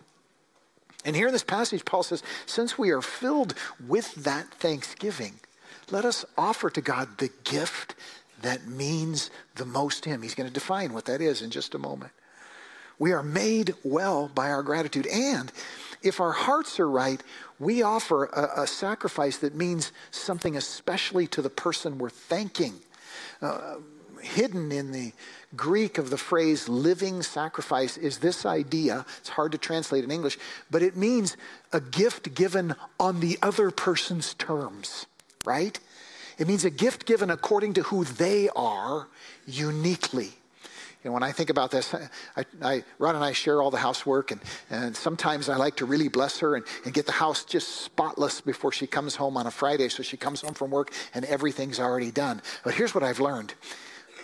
And 1.05 1.15
here 1.15 1.27
in 1.27 1.33
this 1.33 1.43
passage, 1.43 1.85
Paul 1.85 2.01
says, 2.01 2.23
since 2.47 2.79
we 2.79 2.89
are 2.89 3.01
filled 3.01 3.53
with 3.87 4.15
that 4.15 4.47
thanksgiving, 4.55 5.35
let 5.91 6.03
us 6.03 6.25
offer 6.35 6.71
to 6.71 6.81
God 6.81 7.19
the 7.19 7.29
gift 7.43 7.93
that 8.41 8.67
means 8.67 9.29
the 9.55 9.65
most 9.65 10.03
to 10.03 10.09
Him. 10.09 10.23
He's 10.23 10.33
going 10.33 10.49
to 10.49 10.53
define 10.53 10.91
what 10.91 11.05
that 11.05 11.21
is 11.21 11.43
in 11.43 11.51
just 11.51 11.75
a 11.75 11.79
moment. 11.79 12.11
We 12.97 13.11
are 13.11 13.23
made 13.23 13.75
well 13.83 14.27
by 14.33 14.49
our 14.49 14.63
gratitude. 14.63 15.05
And 15.07 15.51
if 16.01 16.19
our 16.19 16.31
hearts 16.31 16.79
are 16.79 16.89
right, 16.89 17.21
we 17.59 17.83
offer 17.83 18.25
a, 18.25 18.63
a 18.63 18.67
sacrifice 18.67 19.37
that 19.37 19.53
means 19.53 19.91
something 20.09 20.57
especially 20.57 21.27
to 21.27 21.43
the 21.43 21.49
person 21.51 21.99
we're 21.99 22.09
thanking. 22.09 22.73
Uh, 23.41 23.75
hidden 24.21 24.71
in 24.71 24.91
the 24.91 25.13
Greek 25.55 25.97
of 25.97 26.09
the 26.09 26.17
phrase 26.17 26.69
living 26.69 27.23
sacrifice 27.23 27.97
is 27.97 28.19
this 28.19 28.45
idea. 28.45 29.05
It's 29.19 29.29
hard 29.29 29.51
to 29.53 29.57
translate 29.57 30.03
in 30.03 30.11
English, 30.11 30.37
but 30.69 30.81
it 30.81 30.95
means 30.95 31.37
a 31.73 31.81
gift 31.81 32.35
given 32.35 32.75
on 32.99 33.19
the 33.19 33.37
other 33.41 33.71
person's 33.71 34.33
terms, 34.35 35.05
right? 35.45 35.79
It 36.37 36.47
means 36.47 36.65
a 36.65 36.69
gift 36.69 37.05
given 37.05 37.29
according 37.29 37.73
to 37.73 37.83
who 37.83 38.03
they 38.03 38.49
are 38.55 39.07
uniquely. 39.45 40.33
You 41.03 41.09
know, 41.09 41.13
when 41.13 41.23
I 41.23 41.31
think 41.31 41.49
about 41.49 41.71
this, 41.71 41.93
I, 42.35 42.43
I, 42.61 42.83
Ron 42.97 43.15
and 43.15 43.23
I 43.23 43.31
share 43.31 43.61
all 43.61 43.71
the 43.71 43.77
housework, 43.77 44.31
and, 44.31 44.41
and 44.69 44.95
sometimes 44.95 45.47
I 45.47 45.55
like 45.55 45.77
to 45.77 45.85
really 45.85 46.09
bless 46.09 46.39
her 46.39 46.55
and, 46.55 46.65
and 46.83 46.93
get 46.93 47.05
the 47.05 47.13
house 47.13 47.45
just 47.45 47.83
spotless 47.83 48.41
before 48.41 48.73
she 48.73 48.85
comes 48.85 49.15
home 49.15 49.37
on 49.37 49.47
a 49.47 49.51
Friday. 49.51 49.87
So 49.87 50.03
she 50.03 50.17
comes 50.17 50.41
home 50.41 50.53
from 50.53 50.71
work 50.71 50.91
and 51.13 51.23
everything's 51.25 51.79
already 51.79 52.11
done. 52.11 52.41
But 52.65 52.73
here's 52.73 52.93
what 52.93 53.03
I've 53.03 53.21
learned 53.21 53.53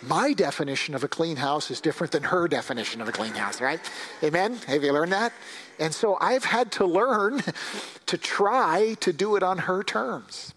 my 0.02 0.32
definition 0.32 0.94
of 0.94 1.04
a 1.04 1.08
clean 1.08 1.36
house 1.36 1.70
is 1.70 1.80
different 1.80 2.12
than 2.12 2.24
her 2.24 2.48
definition 2.48 3.00
of 3.00 3.08
a 3.08 3.12
clean 3.12 3.34
house, 3.34 3.60
right? 3.60 3.80
Amen? 4.22 4.58
Have 4.66 4.82
you 4.82 4.92
learned 4.92 5.12
that? 5.12 5.32
And 5.78 5.94
so 5.94 6.16
I've 6.20 6.44
had 6.44 6.72
to 6.72 6.86
learn 6.86 7.42
to 8.06 8.18
try 8.18 8.96
to 9.00 9.12
do 9.12 9.36
it 9.36 9.42
on 9.42 9.58
her 9.58 9.82
terms. 9.82 10.54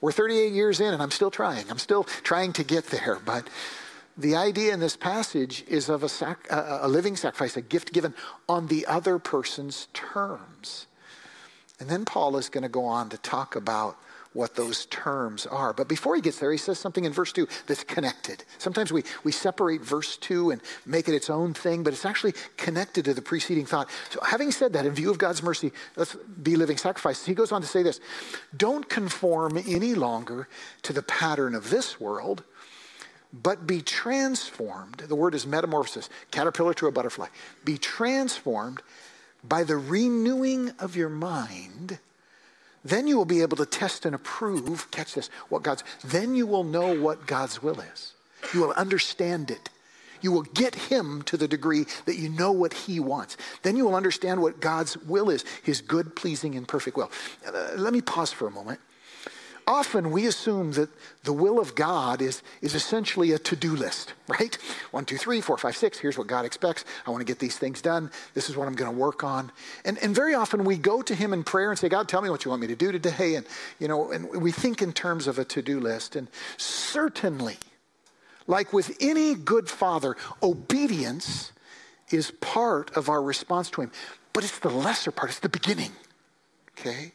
We're 0.00 0.12
38 0.12 0.52
years 0.52 0.80
in 0.80 0.92
and 0.92 1.02
I'm 1.02 1.10
still 1.10 1.30
trying. 1.30 1.70
I'm 1.70 1.78
still 1.78 2.04
trying 2.04 2.52
to 2.54 2.64
get 2.64 2.86
there. 2.86 3.18
But 3.24 3.48
the 4.16 4.36
idea 4.36 4.72
in 4.72 4.80
this 4.80 4.96
passage 4.96 5.64
is 5.68 5.88
of 5.88 6.02
a, 6.02 6.08
sac- 6.08 6.46
a 6.50 6.88
living 6.88 7.16
sacrifice, 7.16 7.56
a 7.56 7.62
gift 7.62 7.92
given 7.92 8.14
on 8.48 8.68
the 8.68 8.86
other 8.86 9.18
person's 9.18 9.88
terms. 9.92 10.86
And 11.78 11.88
then 11.88 12.04
Paul 12.04 12.36
is 12.36 12.48
going 12.48 12.62
to 12.62 12.68
go 12.68 12.84
on 12.84 13.10
to 13.10 13.18
talk 13.18 13.56
about 13.56 13.98
what 14.36 14.54
those 14.54 14.86
terms 14.86 15.46
are. 15.46 15.72
But 15.72 15.88
before 15.88 16.14
he 16.14 16.20
gets 16.20 16.38
there, 16.38 16.52
he 16.52 16.58
says 16.58 16.78
something 16.78 17.04
in 17.04 17.12
verse 17.12 17.32
2 17.32 17.48
that's 17.66 17.82
connected. 17.82 18.44
Sometimes 18.58 18.92
we, 18.92 19.02
we 19.24 19.32
separate 19.32 19.80
verse 19.80 20.18
2 20.18 20.50
and 20.50 20.60
make 20.84 21.08
it 21.08 21.14
its 21.14 21.30
own 21.30 21.54
thing, 21.54 21.82
but 21.82 21.94
it's 21.94 22.04
actually 22.04 22.34
connected 22.56 23.06
to 23.06 23.14
the 23.14 23.22
preceding 23.22 23.64
thought. 23.64 23.88
So, 24.10 24.20
having 24.22 24.52
said 24.52 24.74
that, 24.74 24.84
in 24.84 24.92
view 24.92 25.10
of 25.10 25.18
God's 25.18 25.42
mercy, 25.42 25.72
let's 25.96 26.14
be 26.14 26.56
living 26.56 26.76
sacrifices. 26.76 27.24
He 27.24 27.34
goes 27.34 27.50
on 27.50 27.62
to 27.62 27.66
say 27.66 27.82
this 27.82 28.00
Don't 28.56 28.88
conform 28.88 29.56
any 29.56 29.94
longer 29.94 30.48
to 30.82 30.92
the 30.92 31.02
pattern 31.02 31.54
of 31.54 31.70
this 31.70 31.98
world, 31.98 32.44
but 33.32 33.66
be 33.66 33.80
transformed. 33.80 34.98
The 34.98 35.16
word 35.16 35.34
is 35.34 35.46
metamorphosis, 35.46 36.10
caterpillar 36.30 36.74
to 36.74 36.86
a 36.86 36.92
butterfly. 36.92 37.28
Be 37.64 37.78
transformed 37.78 38.82
by 39.42 39.64
the 39.64 39.76
renewing 39.76 40.72
of 40.78 40.94
your 40.94 41.08
mind 41.08 41.98
then 42.88 43.06
you 43.06 43.16
will 43.16 43.24
be 43.24 43.42
able 43.42 43.56
to 43.56 43.66
test 43.66 44.04
and 44.04 44.14
approve, 44.14 44.90
catch 44.90 45.14
this, 45.14 45.28
what 45.48 45.62
God's, 45.62 45.84
then 46.04 46.34
you 46.34 46.46
will 46.46 46.64
know 46.64 46.94
what 46.94 47.26
God's 47.26 47.62
will 47.62 47.80
is. 47.80 48.12
You 48.54 48.60
will 48.60 48.72
understand 48.72 49.50
it. 49.50 49.70
You 50.20 50.32
will 50.32 50.42
get 50.42 50.74
Him 50.74 51.22
to 51.22 51.36
the 51.36 51.48
degree 51.48 51.86
that 52.06 52.16
you 52.16 52.28
know 52.28 52.52
what 52.52 52.72
He 52.72 53.00
wants. 53.00 53.36
Then 53.62 53.76
you 53.76 53.84
will 53.84 53.94
understand 53.94 54.40
what 54.40 54.60
God's 54.60 54.96
will 54.96 55.30
is, 55.30 55.44
His 55.62 55.80
good, 55.80 56.16
pleasing, 56.16 56.54
and 56.54 56.66
perfect 56.66 56.96
will. 56.96 57.10
Uh, 57.46 57.70
let 57.76 57.92
me 57.92 58.00
pause 58.00 58.32
for 58.32 58.46
a 58.46 58.50
moment 58.50 58.80
often 59.66 60.12
we 60.12 60.26
assume 60.26 60.72
that 60.72 60.88
the 61.24 61.32
will 61.32 61.58
of 61.58 61.74
God 61.74 62.22
is, 62.22 62.42
is 62.62 62.74
essentially 62.74 63.32
a 63.32 63.38
to 63.38 63.56
do 63.56 63.74
list, 63.74 64.12
right? 64.28 64.56
One, 64.92 65.04
two, 65.04 65.16
three, 65.16 65.40
four, 65.40 65.58
five, 65.58 65.76
six. 65.76 65.98
Here's 65.98 66.16
what 66.16 66.28
God 66.28 66.44
expects. 66.44 66.84
I 67.06 67.10
want 67.10 67.20
to 67.20 67.24
get 67.24 67.38
these 67.38 67.58
things 67.58 67.82
done. 67.82 68.10
This 68.34 68.48
is 68.48 68.56
what 68.56 68.68
I'm 68.68 68.74
going 68.74 68.90
to 68.90 68.96
work 68.96 69.24
on. 69.24 69.50
And, 69.84 69.98
and 69.98 70.14
very 70.14 70.34
often 70.34 70.64
we 70.64 70.76
go 70.76 71.02
to 71.02 71.14
Him 71.14 71.32
in 71.32 71.42
prayer 71.42 71.70
and 71.70 71.78
say, 71.78 71.88
God, 71.88 72.08
tell 72.08 72.22
me 72.22 72.30
what 72.30 72.44
you 72.44 72.50
want 72.50 72.60
me 72.60 72.68
to 72.68 72.76
do 72.76 72.92
today. 72.92 73.34
And, 73.34 73.46
you 73.80 73.88
know, 73.88 74.12
and 74.12 74.30
we 74.40 74.52
think 74.52 74.82
in 74.82 74.92
terms 74.92 75.26
of 75.26 75.38
a 75.38 75.44
to 75.46 75.62
do 75.62 75.80
list. 75.80 76.14
And 76.14 76.28
certainly, 76.56 77.56
like 78.46 78.72
with 78.72 78.96
any 79.00 79.34
good 79.34 79.68
father, 79.68 80.16
obedience 80.42 81.52
is 82.10 82.30
part 82.40 82.96
of 82.96 83.08
our 83.08 83.20
response 83.20 83.68
to 83.70 83.82
Him. 83.82 83.90
But 84.32 84.44
it's 84.44 84.58
the 84.58 84.70
lesser 84.70 85.10
part, 85.10 85.30
it's 85.30 85.40
the 85.40 85.48
beginning, 85.48 85.92
okay? 86.78 87.12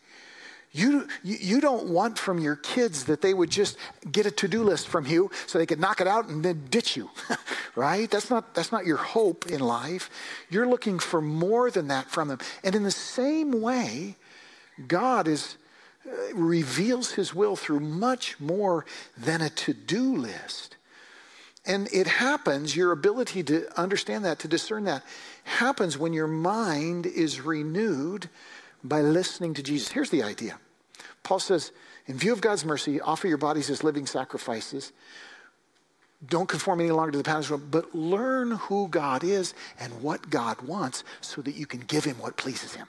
You, 0.73 1.07
you 1.21 1.59
don't 1.59 1.89
want 1.89 2.17
from 2.17 2.39
your 2.39 2.55
kids 2.55 3.03
that 3.05 3.21
they 3.21 3.33
would 3.33 3.49
just 3.49 3.77
get 4.09 4.25
a 4.25 4.31
to-do 4.31 4.63
list 4.63 4.87
from 4.87 5.05
you 5.05 5.29
so 5.45 5.59
they 5.59 5.65
could 5.65 5.81
knock 5.81 5.99
it 5.99 6.07
out 6.07 6.29
and 6.29 6.45
then 6.45 6.67
ditch 6.69 6.95
you, 6.95 7.09
right? 7.75 8.09
That's 8.09 8.29
not, 8.29 8.53
that's 8.55 8.71
not 8.71 8.85
your 8.85 8.97
hope 8.97 9.47
in 9.47 9.59
life. 9.59 10.09
You're 10.49 10.67
looking 10.67 10.97
for 10.97 11.21
more 11.21 11.69
than 11.69 11.89
that 11.89 12.09
from 12.09 12.29
them. 12.29 12.39
And 12.63 12.73
in 12.73 12.83
the 12.83 12.91
same 12.91 13.61
way, 13.61 14.15
God 14.87 15.27
is, 15.27 15.57
uh, 16.07 16.33
reveals 16.35 17.11
his 17.11 17.35
will 17.35 17.57
through 17.57 17.81
much 17.81 18.39
more 18.39 18.85
than 19.17 19.41
a 19.41 19.49
to-do 19.49 20.15
list. 20.15 20.77
And 21.65 21.89
it 21.91 22.07
happens, 22.07 22.77
your 22.77 22.93
ability 22.93 23.43
to 23.43 23.67
understand 23.77 24.23
that, 24.23 24.39
to 24.39 24.47
discern 24.47 24.85
that, 24.85 25.03
happens 25.43 25.97
when 25.97 26.13
your 26.13 26.27
mind 26.27 27.05
is 27.05 27.41
renewed 27.41 28.29
by 28.83 29.01
listening 29.01 29.53
to 29.55 29.63
Jesus. 29.63 29.89
Here's 29.89 30.09
the 30.09 30.23
idea 30.23 30.57
Paul 31.23 31.39
says, 31.39 31.71
in 32.07 32.17
view 32.17 32.33
of 32.33 32.41
God's 32.41 32.65
mercy, 32.65 32.99
offer 32.99 33.27
your 33.27 33.37
bodies 33.37 33.69
as 33.69 33.83
living 33.83 34.05
sacrifices. 34.05 34.91
Don't 36.27 36.47
conform 36.47 36.81
any 36.81 36.91
longer 36.91 37.11
to 37.13 37.17
the 37.17 37.23
patterns, 37.23 37.49
but 37.49 37.95
learn 37.95 38.51
who 38.51 38.87
God 38.87 39.23
is 39.23 39.55
and 39.79 40.03
what 40.03 40.29
God 40.29 40.61
wants 40.61 41.03
so 41.19 41.41
that 41.41 41.55
you 41.55 41.65
can 41.65 41.79
give 41.79 42.03
him 42.03 42.17
what 42.19 42.37
pleases 42.37 42.75
him. 42.75 42.87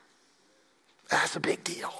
That's 1.09 1.35
a 1.37 1.41
big 1.41 1.65
deal. 1.65 1.93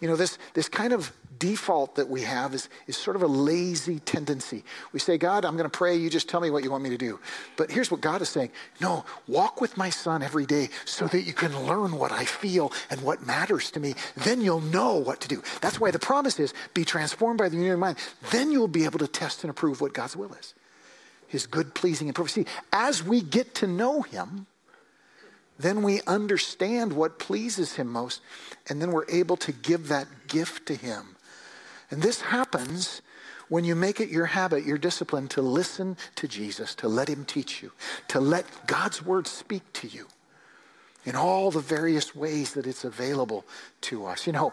You 0.00 0.08
know, 0.08 0.16
this, 0.16 0.38
this 0.54 0.68
kind 0.68 0.92
of 0.92 1.12
default 1.40 1.96
that 1.96 2.08
we 2.08 2.22
have 2.22 2.54
is, 2.54 2.68
is 2.86 2.96
sort 2.96 3.16
of 3.16 3.22
a 3.22 3.26
lazy 3.26 3.98
tendency. 3.98 4.62
We 4.92 5.00
say, 5.00 5.18
God, 5.18 5.44
I'm 5.44 5.56
going 5.56 5.68
to 5.68 5.76
pray. 5.76 5.96
You 5.96 6.08
just 6.08 6.28
tell 6.28 6.40
me 6.40 6.50
what 6.50 6.62
you 6.62 6.70
want 6.70 6.84
me 6.84 6.90
to 6.90 6.96
do. 6.96 7.18
But 7.56 7.72
here's 7.72 7.90
what 7.90 8.00
God 8.00 8.22
is 8.22 8.28
saying 8.28 8.50
No, 8.80 9.04
walk 9.26 9.60
with 9.60 9.76
my 9.76 9.90
son 9.90 10.22
every 10.22 10.46
day 10.46 10.68
so 10.84 11.08
that 11.08 11.22
you 11.22 11.32
can 11.32 11.66
learn 11.66 11.96
what 11.96 12.12
I 12.12 12.24
feel 12.24 12.72
and 12.90 13.00
what 13.02 13.26
matters 13.26 13.72
to 13.72 13.80
me. 13.80 13.96
Then 14.18 14.40
you'll 14.40 14.60
know 14.60 14.94
what 14.94 15.20
to 15.22 15.28
do. 15.28 15.42
That's 15.60 15.80
why 15.80 15.90
the 15.90 15.98
promise 15.98 16.38
is 16.38 16.54
be 16.74 16.84
transformed 16.84 17.38
by 17.38 17.48
the 17.48 17.56
union 17.56 17.74
of 17.74 17.80
mind. 17.80 17.98
Then 18.30 18.52
you'll 18.52 18.68
be 18.68 18.84
able 18.84 19.00
to 19.00 19.08
test 19.08 19.42
and 19.42 19.50
approve 19.50 19.80
what 19.80 19.92
God's 19.92 20.16
will 20.16 20.32
is 20.34 20.54
his 21.30 21.46
good, 21.46 21.74
pleasing, 21.74 22.08
and 22.08 22.14
perfect. 22.14 22.34
See, 22.34 22.52
as 22.72 23.04
we 23.04 23.20
get 23.20 23.54
to 23.56 23.66
know 23.68 24.02
him, 24.02 24.46
then 25.60 25.82
we 25.82 26.00
understand 26.02 26.92
what 26.92 27.20
pleases 27.20 27.74
him 27.74 27.86
most, 27.86 28.20
and 28.68 28.82
then 28.82 28.90
we're 28.90 29.08
able 29.08 29.36
to 29.36 29.52
give 29.52 29.88
that 29.88 30.08
gift 30.26 30.66
to 30.66 30.74
him. 30.74 31.16
And 31.90 32.02
this 32.02 32.20
happens 32.20 33.02
when 33.48 33.64
you 33.64 33.74
make 33.74 34.00
it 34.00 34.08
your 34.08 34.26
habit, 34.26 34.64
your 34.64 34.78
discipline 34.78 35.26
to 35.28 35.42
listen 35.42 35.96
to 36.14 36.28
Jesus, 36.28 36.74
to 36.76 36.88
let 36.88 37.08
him 37.08 37.24
teach 37.24 37.62
you, 37.62 37.72
to 38.08 38.20
let 38.20 38.46
God's 38.66 39.04
word 39.04 39.26
speak 39.26 39.72
to 39.74 39.88
you 39.88 40.06
in 41.04 41.16
all 41.16 41.50
the 41.50 41.60
various 41.60 42.14
ways 42.14 42.54
that 42.54 42.66
it's 42.66 42.84
available 42.84 43.44
to 43.82 44.06
us. 44.06 44.26
You 44.26 44.32
know, 44.32 44.52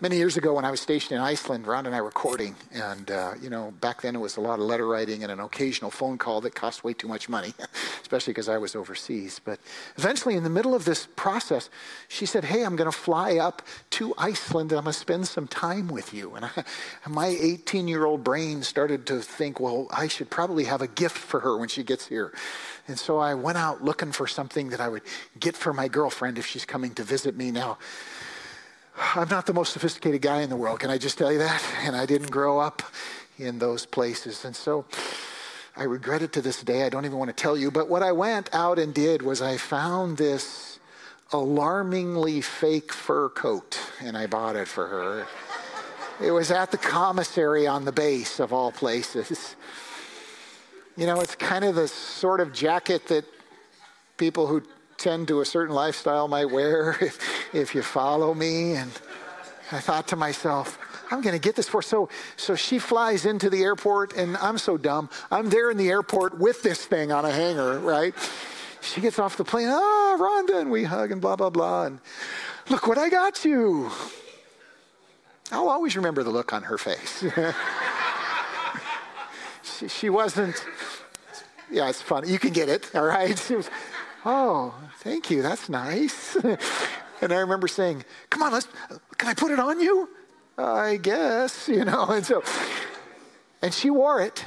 many 0.00 0.16
years 0.16 0.36
ago 0.36 0.54
when 0.54 0.64
I 0.64 0.70
was 0.70 0.80
stationed 0.80 1.12
in 1.12 1.20
Iceland, 1.20 1.66
Ron 1.66 1.86
and 1.86 1.94
I 1.94 2.00
were 2.00 2.10
courting, 2.10 2.54
and 2.72 3.10
uh, 3.10 3.34
you 3.40 3.50
know, 3.50 3.72
back 3.80 4.02
then 4.02 4.14
it 4.14 4.18
was 4.18 4.36
a 4.36 4.40
lot 4.40 4.58
of 4.58 4.64
letter 4.64 4.86
writing 4.86 5.22
and 5.22 5.32
an 5.32 5.40
occasional 5.40 5.90
phone 5.90 6.18
call 6.18 6.40
that 6.42 6.54
cost 6.54 6.84
way 6.84 6.92
too 6.92 7.08
much 7.08 7.28
money, 7.28 7.54
especially 8.02 8.32
because 8.32 8.48
I 8.48 8.58
was 8.58 8.74
overseas. 8.74 9.40
But 9.44 9.60
eventually, 9.96 10.34
in 10.36 10.42
the 10.42 10.50
middle 10.50 10.74
of 10.74 10.84
this 10.84 11.06
process, 11.16 11.70
she 12.08 12.26
said, 12.26 12.44
"Hey, 12.44 12.64
I'm 12.64 12.76
going 12.76 12.90
to 12.90 12.96
fly 12.96 13.36
up 13.36 13.62
to 13.90 14.14
Iceland 14.18 14.72
and 14.72 14.78
I'm 14.78 14.84
going 14.84 14.92
to 14.92 14.98
spend 14.98 15.28
some 15.28 15.46
time 15.46 15.88
with 15.88 16.14
you." 16.14 16.34
And, 16.34 16.46
I, 16.46 16.64
my 17.08 17.28
18-year-old 17.28 18.24
brain 18.24 18.62
started 18.62 19.06
to 19.06 19.20
think, 19.20 19.60
"Well, 19.60 19.88
I 19.90 20.08
should 20.08 20.30
probably 20.30 20.64
have 20.64 20.82
a 20.82 20.88
gift 20.88 21.18
for 21.18 21.40
her 21.40 21.56
when 21.56 21.68
she 21.68 21.82
gets 21.82 22.06
here." 22.06 22.32
And 22.88 22.98
so 22.98 23.18
I 23.18 23.34
went 23.34 23.58
out 23.58 23.84
looking 23.84 24.10
for 24.10 24.26
something 24.26 24.70
that 24.70 24.80
I 24.80 24.88
would 24.88 25.02
get 25.38 25.56
for 25.56 25.72
my 25.72 25.86
girlfriend 25.86 26.38
if 26.38 26.46
she's 26.46 26.64
coming 26.64 26.92
to 26.94 27.04
visit 27.04 27.36
me. 27.36 27.50
Now, 27.50 27.78
I'm 28.96 29.28
not 29.28 29.46
the 29.46 29.54
most 29.54 29.72
sophisticated 29.72 30.22
guy 30.22 30.42
in 30.42 30.50
the 30.50 30.56
world, 30.56 30.80
can 30.80 30.90
I 30.90 30.98
just 30.98 31.18
tell 31.18 31.32
you 31.32 31.38
that? 31.38 31.62
And 31.80 31.96
I 31.96 32.06
didn't 32.06 32.30
grow 32.30 32.58
up 32.58 32.82
in 33.38 33.58
those 33.58 33.86
places. 33.86 34.44
And 34.44 34.54
so 34.54 34.84
I 35.76 35.84
regret 35.84 36.22
it 36.22 36.32
to 36.34 36.42
this 36.42 36.62
day. 36.62 36.84
I 36.84 36.88
don't 36.88 37.04
even 37.04 37.18
want 37.18 37.34
to 37.34 37.40
tell 37.40 37.56
you. 37.56 37.70
But 37.70 37.88
what 37.88 38.02
I 38.02 38.12
went 38.12 38.50
out 38.54 38.78
and 38.78 38.92
did 38.92 39.22
was 39.22 39.40
I 39.40 39.56
found 39.56 40.18
this 40.18 40.78
alarmingly 41.32 42.42
fake 42.42 42.92
fur 42.92 43.30
coat, 43.30 43.78
and 44.02 44.16
I 44.16 44.26
bought 44.26 44.54
it 44.54 44.68
for 44.68 44.86
her. 44.86 45.26
It 46.22 46.30
was 46.30 46.50
at 46.50 46.70
the 46.70 46.78
commissary 46.78 47.66
on 47.66 47.86
the 47.86 47.92
base, 47.92 48.38
of 48.38 48.52
all 48.52 48.70
places. 48.70 49.56
You 50.96 51.06
know, 51.06 51.20
it's 51.20 51.34
kind 51.34 51.64
of 51.64 51.74
the 51.74 51.88
sort 51.88 52.40
of 52.40 52.52
jacket 52.52 53.06
that 53.08 53.24
people 54.18 54.46
who 54.46 54.62
tend 55.02 55.26
to 55.28 55.40
a 55.40 55.44
certain 55.44 55.74
lifestyle 55.74 56.28
might 56.28 56.50
wear 56.50 56.96
if, 57.00 57.18
if 57.54 57.74
you 57.74 57.82
follow 57.82 58.32
me. 58.32 58.74
And 58.74 58.90
I 59.72 59.80
thought 59.80 60.08
to 60.08 60.16
myself, 60.16 60.78
I'm 61.10 61.20
going 61.20 61.34
to 61.34 61.40
get 61.40 61.56
this 61.56 61.68
for 61.68 61.82
so 61.82 62.08
so 62.36 62.54
she 62.54 62.78
flies 62.78 63.26
into 63.26 63.50
the 63.50 63.62
airport 63.62 64.16
and 64.16 64.36
I'm 64.38 64.58
so 64.58 64.76
dumb. 64.76 65.10
I'm 65.30 65.50
there 65.50 65.70
in 65.70 65.76
the 65.76 65.90
airport 65.90 66.38
with 66.38 66.62
this 66.62 66.86
thing 66.86 67.12
on 67.12 67.24
a 67.24 67.30
hanger, 67.30 67.78
right? 67.80 68.14
She 68.80 69.00
gets 69.00 69.18
off 69.18 69.36
the 69.36 69.44
plane, 69.44 69.68
ah, 69.68 70.16
Rhonda, 70.18 70.60
and 70.60 70.70
we 70.70 70.84
hug 70.84 71.12
and 71.12 71.20
blah 71.20 71.36
blah 71.36 71.50
blah 71.50 71.86
and 71.86 72.00
look 72.70 72.86
what 72.86 72.98
I 72.98 73.08
got 73.08 73.44
you. 73.44 73.90
I'll 75.50 75.68
always 75.68 75.96
remember 75.96 76.22
the 76.22 76.30
look 76.30 76.52
on 76.52 76.62
her 76.62 76.78
face. 76.78 77.24
she, 79.62 79.88
she 79.88 80.08
wasn't 80.08 80.64
yeah, 81.70 81.88
it's 81.88 82.02
funny. 82.02 82.28
You 82.28 82.38
can 82.38 82.52
get 82.52 82.68
it, 82.68 82.94
all 82.94 83.04
right? 83.04 83.50
Oh, 84.24 84.74
thank 84.98 85.30
you. 85.30 85.42
That's 85.42 85.68
nice. 85.68 86.36
and 87.20 87.32
I 87.32 87.38
remember 87.38 87.68
saying, 87.68 88.04
Come 88.30 88.42
on, 88.42 88.52
let's, 88.52 88.68
can 89.18 89.28
I 89.28 89.34
put 89.34 89.50
it 89.50 89.58
on 89.58 89.80
you? 89.80 90.08
I 90.56 90.96
guess, 90.96 91.68
you 91.68 91.84
know. 91.84 92.06
And 92.06 92.24
so, 92.24 92.42
and 93.60 93.74
she 93.74 93.90
wore 93.90 94.20
it 94.20 94.44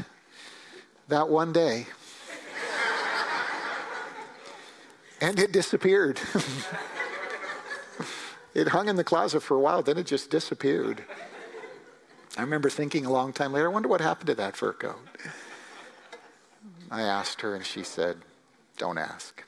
that 1.08 1.30
one 1.30 1.52
day. 1.52 1.88
and 5.22 5.40
it 5.40 5.52
disappeared. 5.52 6.20
it 8.54 8.70
hung 8.70 8.88
in 8.88 8.96
the 8.96 9.04
closet 9.04 9.42
for 9.42 9.58
a 9.58 9.60
while, 9.60 9.82
then 9.82 9.98
it 9.98 10.06
just 10.06 10.30
disappeared. 10.30 11.04
I 12.38 12.42
remember 12.42 12.70
thinking 12.70 13.06
a 13.06 13.12
long 13.12 13.32
time 13.32 13.54
later, 13.54 13.68
I 13.68 13.72
wonder 13.72 13.88
what 13.88 14.02
happened 14.02 14.28
to 14.28 14.36
that 14.36 14.58
fur 14.58 14.74
coat. 14.74 15.00
I 16.92 17.02
asked 17.02 17.42
her, 17.42 17.56
and 17.56 17.66
she 17.66 17.84
said, 17.84 18.18
don't 18.78 18.98
ask. 18.98 19.44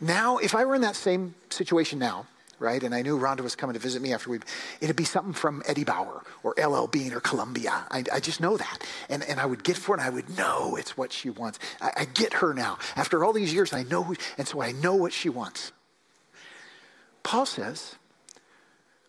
now, 0.00 0.38
if 0.38 0.54
I 0.54 0.64
were 0.64 0.74
in 0.74 0.82
that 0.82 0.96
same 0.96 1.34
situation 1.50 1.98
now, 1.98 2.26
right, 2.58 2.82
and 2.82 2.94
I 2.94 3.02
knew 3.02 3.18
Rhonda 3.18 3.40
was 3.40 3.56
coming 3.56 3.74
to 3.74 3.80
visit 3.80 4.02
me 4.02 4.12
after 4.12 4.30
we'd, 4.30 4.44
it'd 4.80 4.96
be 4.96 5.04
something 5.04 5.32
from 5.32 5.62
Eddie 5.66 5.84
Bauer 5.84 6.22
or 6.42 6.54
LL 6.58 6.86
Bean 6.86 7.12
or 7.12 7.20
Columbia. 7.20 7.84
I, 7.90 8.04
I 8.12 8.20
just 8.20 8.40
know 8.40 8.56
that. 8.56 8.78
And, 9.08 9.22
and 9.24 9.40
I 9.40 9.46
would 9.46 9.64
get 9.64 9.76
for 9.76 9.96
it 9.96 10.00
and 10.00 10.06
I 10.06 10.10
would 10.10 10.36
know 10.36 10.76
it's 10.76 10.96
what 10.96 11.12
she 11.12 11.30
wants. 11.30 11.58
I, 11.80 11.92
I 11.96 12.04
get 12.04 12.34
her 12.34 12.54
now. 12.54 12.78
After 12.96 13.24
all 13.24 13.32
these 13.32 13.52
years, 13.52 13.72
I 13.72 13.82
know, 13.84 14.02
who, 14.02 14.16
and 14.36 14.46
so 14.46 14.60
I 14.60 14.72
know 14.72 14.94
what 14.94 15.12
she 15.12 15.28
wants. 15.28 15.72
Paul 17.22 17.46
says, 17.46 17.96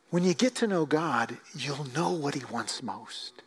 when 0.10 0.24
you 0.24 0.34
get 0.34 0.56
to 0.56 0.68
know 0.68 0.86
God, 0.86 1.38
you'll 1.56 1.88
know 1.96 2.12
what 2.12 2.36
he 2.36 2.44
wants 2.52 2.84
most. 2.84 3.42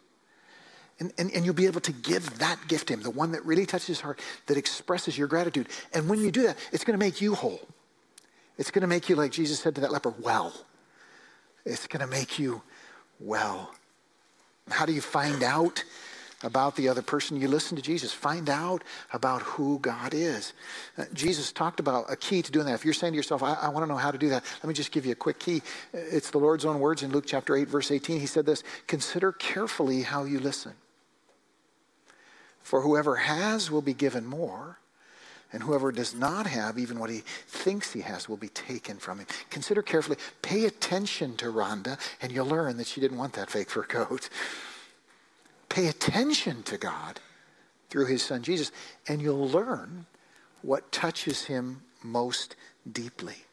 And, 1.05 1.13
and, 1.19 1.31
and 1.33 1.45
you'll 1.45 1.53
be 1.53 1.67
able 1.67 1.83
to 1.83 1.93
give 1.93 2.39
that 2.39 2.59
gift 2.67 2.89
to 2.89 2.95
him, 2.95 3.03
the 3.03 3.11
one 3.11 3.33
that 3.33 3.45
really 3.45 3.67
touches 3.67 3.89
his 3.89 4.01
heart, 4.01 4.19
that 4.47 4.57
expresses 4.57 5.19
your 5.19 5.29
gratitude. 5.29 5.69
And 5.93 6.09
when 6.09 6.19
you 6.19 6.31
do 6.31 6.45
that, 6.45 6.57
it's 6.73 6.83
going 6.83 6.99
to 6.99 7.05
make 7.05 7.21
you 7.21 7.35
whole. 7.35 7.61
It's 8.57 8.71
going 8.71 8.81
to 8.81 8.87
make 8.89 9.11
you, 9.11 9.17
like 9.17 9.31
Jesus 9.31 9.59
said 9.59 9.75
to 9.75 9.83
that 9.83 9.93
leper, 9.93 10.15
well. 10.19 10.55
It's 11.67 11.87
going 11.87 12.01
to 12.01 12.07
make 12.07 12.39
you 12.39 12.63
well. 13.21 13.75
How 14.71 14.87
do 14.87 14.93
you 14.95 15.03
find 15.03 15.43
out 15.43 15.85
about 16.43 16.75
the 16.77 16.89
other 16.89 17.03
person? 17.03 17.39
You 17.39 17.49
listen 17.49 17.77
to 17.77 17.83
Jesus. 17.83 18.11
Find 18.11 18.49
out 18.49 18.83
about 19.13 19.43
who 19.43 19.79
God 19.81 20.15
is. 20.15 20.55
Uh, 20.97 21.05
Jesus 21.13 21.53
talked 21.53 21.81
about 21.81 22.11
a 22.11 22.17
key 22.17 22.41
to 22.41 22.51
doing 22.51 22.65
that. 22.65 22.75
If 22.75 22.85
you're 22.87 22.95
saying 22.95 23.13
to 23.13 23.17
yourself, 23.19 23.43
I, 23.43 23.53
I 23.55 23.69
want 23.69 23.85
to 23.85 23.93
know 23.93 23.99
how 23.99 24.11
to 24.11 24.17
do 24.17 24.31
that, 24.31 24.43
let 24.63 24.69
me 24.69 24.73
just 24.75 24.91
give 24.91 25.05
you 25.05 25.13
a 25.13 25.17
quick 25.17 25.39
key. 25.39 25.61
It's 25.93 26.31
the 26.31 26.39
Lord's 26.39 26.65
own 26.65 26.81
words 26.81 27.03
in 27.03 27.13
Luke 27.13 27.25
chapter 27.27 27.55
8, 27.55 27.69
verse 27.69 27.91
18. 27.91 28.21
He 28.21 28.27
said 28.27 28.47
this 28.47 28.63
Consider 28.87 29.33
carefully 29.33 30.01
how 30.01 30.25
you 30.25 30.41
listen. 30.41 30.73
For 32.65 32.81
whoever 32.81 33.17
has 33.17 33.71
will 33.71 33.83
be 33.83 33.93
given 33.93 34.25
more, 34.25 34.79
and 35.53 35.63
whoever 35.63 35.93
does 35.93 36.15
not 36.15 36.47
have, 36.47 36.79
even 36.79 36.99
what 36.99 37.11
he 37.11 37.19
thinks 37.47 37.93
he 37.93 38.01
has, 38.01 38.27
will 38.27 38.39
be 38.39 38.49
taken 38.49 38.97
from 38.97 39.19
him. 39.19 39.27
Consider 39.51 39.83
carefully, 39.83 40.17
pay 40.41 40.65
attention 40.65 41.37
to 41.37 41.53
Rhonda, 41.53 42.01
and 42.23 42.33
you'll 42.33 42.47
learn 42.47 42.79
that 42.79 42.87
she 42.87 43.03
didn't 43.03 43.19
want 43.19 43.35
that 43.35 43.51
fake 43.51 43.71
fur 43.71 43.85
coat. 43.85 44.31
Pay 45.69 45.89
attention 45.89 46.63
to 46.65 46.79
God 46.79 47.21
through 47.91 48.07
his 48.07 48.23
son 48.23 48.43
Jesus, 48.43 48.73
and 49.07 49.21
you'll 49.21 49.49
learn 49.49 50.07
what 50.63 50.91
touches 50.91 51.45
him 51.45 51.83
most 52.03 52.57
deeply. 52.91 53.45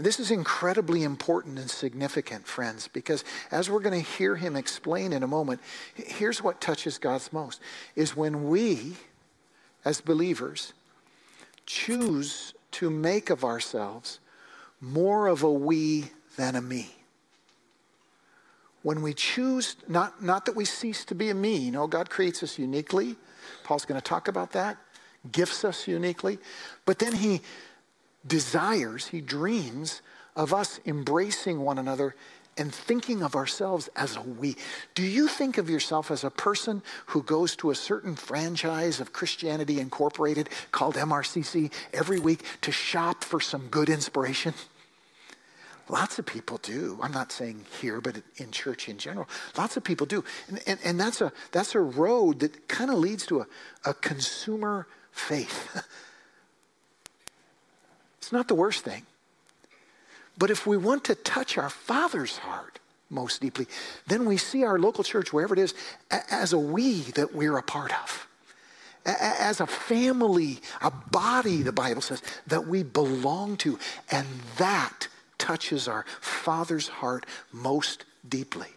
And 0.00 0.06
this 0.06 0.18
is 0.18 0.30
incredibly 0.30 1.02
important 1.02 1.58
and 1.58 1.70
significant, 1.70 2.46
friends, 2.46 2.88
because 2.88 3.22
as 3.50 3.68
we're 3.68 3.80
going 3.80 4.02
to 4.02 4.10
hear 4.10 4.34
him 4.34 4.56
explain 4.56 5.12
in 5.12 5.22
a 5.22 5.26
moment, 5.26 5.60
here's 5.94 6.42
what 6.42 6.58
touches 6.58 6.96
God's 6.96 7.30
most 7.34 7.60
is 7.94 8.16
when 8.16 8.48
we, 8.48 8.96
as 9.84 10.00
believers, 10.00 10.72
choose 11.66 12.54
to 12.70 12.88
make 12.88 13.28
of 13.28 13.44
ourselves 13.44 14.20
more 14.80 15.26
of 15.26 15.42
a 15.42 15.52
we 15.52 16.12
than 16.38 16.56
a 16.56 16.62
me. 16.62 16.94
When 18.80 19.02
we 19.02 19.12
choose, 19.12 19.76
not, 19.86 20.22
not 20.22 20.46
that 20.46 20.56
we 20.56 20.64
cease 20.64 21.04
to 21.04 21.14
be 21.14 21.28
a 21.28 21.34
me, 21.34 21.58
you 21.58 21.72
know, 21.72 21.86
God 21.86 22.08
creates 22.08 22.42
us 22.42 22.58
uniquely. 22.58 23.16
Paul's 23.64 23.84
going 23.84 24.00
to 24.00 24.08
talk 24.08 24.28
about 24.28 24.52
that, 24.52 24.78
gifts 25.30 25.62
us 25.62 25.86
uniquely. 25.86 26.38
But 26.86 27.00
then 27.00 27.12
he 27.12 27.42
desires, 28.26 29.08
he 29.08 29.20
dreams 29.20 30.02
of 30.36 30.54
us 30.54 30.80
embracing 30.86 31.60
one 31.60 31.78
another 31.78 32.14
and 32.56 32.74
thinking 32.74 33.22
of 33.22 33.34
ourselves 33.34 33.88
as 33.96 34.16
a 34.16 34.20
we. 34.20 34.56
Do 34.94 35.02
you 35.02 35.28
think 35.28 35.56
of 35.56 35.70
yourself 35.70 36.10
as 36.10 36.24
a 36.24 36.30
person 36.30 36.82
who 37.06 37.22
goes 37.22 37.56
to 37.56 37.70
a 37.70 37.74
certain 37.74 38.14
franchise 38.16 39.00
of 39.00 39.12
Christianity 39.12 39.80
Incorporated 39.80 40.48
called 40.70 40.96
MRCC 40.96 41.72
every 41.94 42.18
week 42.18 42.44
to 42.62 42.72
shop 42.72 43.24
for 43.24 43.40
some 43.40 43.68
good 43.68 43.88
inspiration? 43.88 44.52
Lots 45.88 46.18
of 46.18 46.26
people 46.26 46.58
do. 46.58 46.98
I'm 47.02 47.12
not 47.12 47.32
saying 47.32 47.64
here, 47.80 48.00
but 48.00 48.22
in 48.36 48.52
church 48.52 48.88
in 48.88 48.98
general. 48.98 49.28
Lots 49.56 49.76
of 49.76 49.82
people 49.82 50.06
do. 50.06 50.22
And, 50.48 50.60
and, 50.66 50.78
and 50.84 51.00
that's, 51.00 51.20
a, 51.20 51.32
that's 51.50 51.74
a 51.74 51.80
road 51.80 52.40
that 52.40 52.68
kind 52.68 52.90
of 52.90 52.98
leads 52.98 53.26
to 53.26 53.40
a, 53.40 53.46
a 53.84 53.94
consumer 53.94 54.86
faith. 55.10 55.82
It's 58.30 58.32
not 58.32 58.46
the 58.46 58.54
worst 58.54 58.84
thing. 58.84 59.02
But 60.38 60.52
if 60.52 60.64
we 60.64 60.76
want 60.76 61.02
to 61.06 61.16
touch 61.16 61.58
our 61.58 61.68
Father's 61.68 62.38
heart 62.38 62.78
most 63.10 63.40
deeply, 63.40 63.66
then 64.06 64.24
we 64.24 64.36
see 64.36 64.62
our 64.62 64.78
local 64.78 65.02
church, 65.02 65.32
wherever 65.32 65.52
it 65.52 65.58
is, 65.58 65.74
as 66.12 66.52
a 66.52 66.58
we 66.58 67.00
that 67.16 67.34
we're 67.34 67.56
a 67.56 67.62
part 67.64 67.92
of. 68.00 68.28
As 69.04 69.60
a 69.60 69.66
family, 69.66 70.60
a 70.80 70.92
body, 70.92 71.62
the 71.62 71.72
Bible 71.72 72.02
says, 72.02 72.22
that 72.46 72.68
we 72.68 72.84
belong 72.84 73.56
to. 73.56 73.80
And 74.12 74.28
that 74.58 75.08
touches 75.36 75.88
our 75.88 76.04
Father's 76.20 76.86
heart 76.86 77.26
most 77.50 78.04
deeply. 78.28 78.68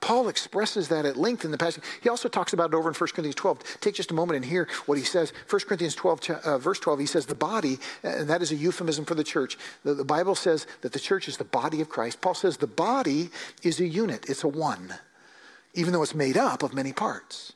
Paul 0.00 0.28
expresses 0.28 0.88
that 0.88 1.04
at 1.04 1.16
length 1.16 1.44
in 1.44 1.50
the 1.50 1.58
passage. 1.58 1.84
He 2.02 2.08
also 2.08 2.28
talks 2.28 2.52
about 2.52 2.72
it 2.72 2.76
over 2.76 2.88
in 2.88 2.94
1 2.94 3.08
Corinthians 3.08 3.34
12. 3.34 3.80
Take 3.80 3.94
just 3.94 4.10
a 4.10 4.14
moment 4.14 4.36
and 4.36 4.44
hear 4.44 4.68
what 4.86 4.98
he 4.98 5.04
says. 5.04 5.32
1 5.48 5.60
Corinthians 5.62 5.94
12, 5.94 6.30
uh, 6.30 6.58
verse 6.58 6.78
12, 6.80 7.00
he 7.00 7.06
says, 7.06 7.26
The 7.26 7.34
body, 7.34 7.78
and 8.02 8.28
that 8.28 8.42
is 8.42 8.50
a 8.50 8.56
euphemism 8.56 9.04
for 9.04 9.14
the 9.14 9.24
church. 9.24 9.58
The, 9.84 9.94
the 9.94 10.04
Bible 10.04 10.34
says 10.34 10.66
that 10.80 10.92
the 10.92 10.98
church 10.98 11.28
is 11.28 11.36
the 11.36 11.44
body 11.44 11.80
of 11.80 11.88
Christ. 11.88 12.20
Paul 12.20 12.34
says 12.34 12.56
the 12.56 12.66
body 12.66 13.30
is 13.62 13.80
a 13.80 13.86
unit, 13.86 14.28
it's 14.28 14.44
a 14.44 14.48
one, 14.48 14.94
even 15.74 15.92
though 15.92 16.02
it's 16.02 16.14
made 16.14 16.36
up 16.36 16.62
of 16.62 16.72
many 16.72 16.92
parts. 16.92 17.52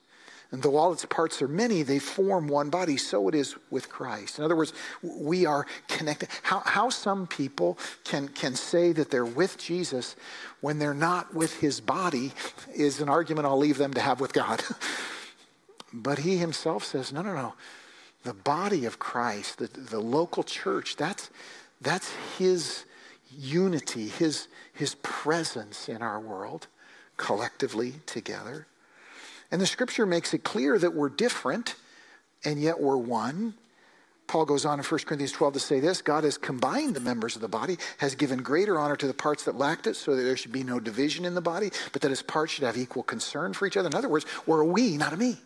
And 0.50 0.62
though 0.62 0.76
all 0.76 0.92
its 0.92 1.04
parts 1.06 1.42
are 1.42 1.48
many, 1.48 1.82
they 1.82 1.98
form 1.98 2.46
one 2.46 2.70
body. 2.70 2.96
So 2.96 3.28
it 3.28 3.34
is 3.34 3.56
with 3.70 3.88
Christ. 3.88 4.38
In 4.38 4.44
other 4.44 4.54
words, 4.54 4.72
we 5.02 5.46
are 5.46 5.66
connected. 5.88 6.28
How, 6.42 6.60
how 6.60 6.90
some 6.90 7.26
people 7.26 7.78
can, 8.04 8.28
can 8.28 8.54
say 8.54 8.92
that 8.92 9.10
they're 9.10 9.24
with 9.24 9.58
Jesus 9.58 10.14
when 10.60 10.78
they're 10.78 10.94
not 10.94 11.34
with 11.34 11.58
his 11.60 11.80
body 11.80 12.32
is 12.74 13.00
an 13.00 13.08
argument 13.08 13.46
I'll 13.46 13.58
leave 13.58 13.78
them 13.78 13.94
to 13.94 14.00
have 14.00 14.20
with 14.20 14.32
God. 14.32 14.62
but 15.92 16.20
he 16.20 16.36
himself 16.36 16.84
says, 16.84 17.12
no, 17.12 17.22
no, 17.22 17.34
no. 17.34 17.54
The 18.22 18.34
body 18.34 18.84
of 18.84 18.98
Christ, 18.98 19.58
the, 19.58 19.66
the 19.66 20.00
local 20.00 20.42
church, 20.42 20.96
that's, 20.96 21.30
that's 21.80 22.10
his 22.38 22.84
unity, 23.36 24.08
his, 24.08 24.48
his 24.72 24.94
presence 25.02 25.88
in 25.88 26.00
our 26.00 26.20
world 26.20 26.68
collectively 27.16 27.94
together. 28.06 28.66
And 29.50 29.60
the 29.60 29.66
scripture 29.66 30.06
makes 30.06 30.34
it 30.34 30.44
clear 30.44 30.78
that 30.78 30.94
we're 30.94 31.08
different 31.08 31.76
and 32.44 32.60
yet 32.60 32.80
we're 32.80 32.96
one. 32.96 33.54
Paul 34.26 34.46
goes 34.46 34.64
on 34.64 34.78
in 34.78 34.84
1 34.84 35.00
Corinthians 35.00 35.32
12 35.32 35.54
to 35.54 35.60
say 35.60 35.80
this 35.80 36.00
God 36.00 36.24
has 36.24 36.38
combined 36.38 36.94
the 36.94 37.00
members 37.00 37.36
of 37.36 37.42
the 37.42 37.48
body, 37.48 37.76
has 37.98 38.14
given 38.14 38.42
greater 38.42 38.78
honor 38.78 38.96
to 38.96 39.06
the 39.06 39.14
parts 39.14 39.44
that 39.44 39.56
lacked 39.56 39.86
it, 39.86 39.96
so 39.96 40.16
that 40.16 40.22
there 40.22 40.36
should 40.36 40.52
be 40.52 40.62
no 40.62 40.80
division 40.80 41.24
in 41.24 41.34
the 41.34 41.40
body, 41.40 41.70
but 41.92 42.02
that 42.02 42.10
his 42.10 42.22
parts 42.22 42.52
should 42.52 42.64
have 42.64 42.76
equal 42.76 43.02
concern 43.02 43.52
for 43.52 43.66
each 43.66 43.76
other. 43.76 43.88
In 43.88 43.94
other 43.94 44.08
words, 44.08 44.24
we're 44.46 44.60
a 44.60 44.66
we, 44.66 44.96
not 44.96 45.12
a 45.12 45.16
me. 45.16 45.36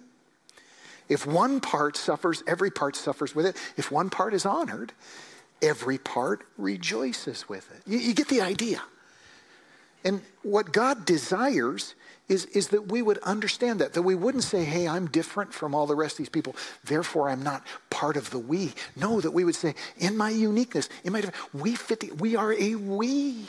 If 1.09 1.27
one 1.27 1.61
part 1.61 1.97
suffers, 1.97 2.43
every 2.47 2.71
part 2.71 2.95
suffers 2.95 3.35
with 3.35 3.47
it. 3.47 3.57
If 3.77 3.91
one 3.91 4.11
part 4.11 4.35
is 4.35 4.45
honored, 4.45 4.93
every 5.63 5.99
part 5.99 6.47
rejoices 6.57 7.49
with 7.49 7.69
it. 7.73 7.83
You, 7.91 7.99
you 7.99 8.15
get 8.15 8.29
the 8.29 8.43
idea. 8.43 8.81
And 10.05 10.23
what 10.43 10.73
God 10.73 11.05
desires 11.05 11.95
is, 12.29 12.45
is 12.47 12.69
that 12.69 12.89
we 12.89 13.03
would 13.03 13.19
understand 13.19 13.81
that, 13.81 13.95
that 13.95 14.03
we 14.03 14.15
wouldn't 14.15 14.45
say, 14.45 14.65
hey, 14.65 14.87
I'm 14.87 15.07
different 15.07 15.53
from 15.53 15.75
all 15.75 15.87
the 15.87 15.95
rest 15.95 16.15
of 16.15 16.19
these 16.19 16.29
people, 16.29 16.55
therefore 16.85 17.31
I'm 17.31 17.43
not 17.43 17.67
part 17.91 18.17
of 18.17 18.31
the 18.31 18.39
we. 18.39 18.73
No, 18.97 19.21
that 19.21 19.31
we 19.31 19.45
would 19.45 19.55
say, 19.55 19.75
in 19.97 20.17
my 20.17 20.31
uniqueness, 20.31 20.89
in 21.05 21.13
my 21.13 21.23
we 21.53 21.75
fit, 21.75 22.01
the, 22.01 22.13
we 22.13 22.37
are 22.37 22.53
a 22.53 22.75
we. 22.75 23.47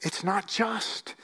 It's 0.00 0.24
not 0.24 0.46
just 0.46 1.14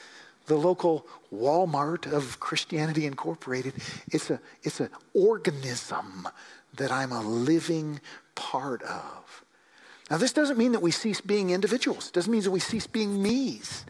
the 0.47 0.57
local 0.57 1.07
Walmart 1.33 2.11
of 2.13 2.41
Christianity 2.41 3.07
Incorporated. 3.07 3.75
It's 4.13 4.31
a 4.31 4.41
it's 4.63 4.81
an 4.81 4.91
organism 5.15 6.29
that 6.77 6.93
I'm 6.93 7.11
a 7.11 7.23
living 7.23 8.01
part 8.35 8.83
of. 8.83 9.45
Now, 10.11 10.19
this 10.19 10.33
doesn't 10.33 10.59
mean 10.59 10.73
that 10.73 10.83
we 10.83 10.93
cease 10.93 11.21
being 11.21 11.51
individuals. 11.51 12.09
It 12.09 12.15
doesn't 12.15 12.31
mean 12.31 12.43
that 12.43 12.51
we 12.51 12.61
cease 12.61 12.87
being 12.87 13.21
me's 13.21 13.85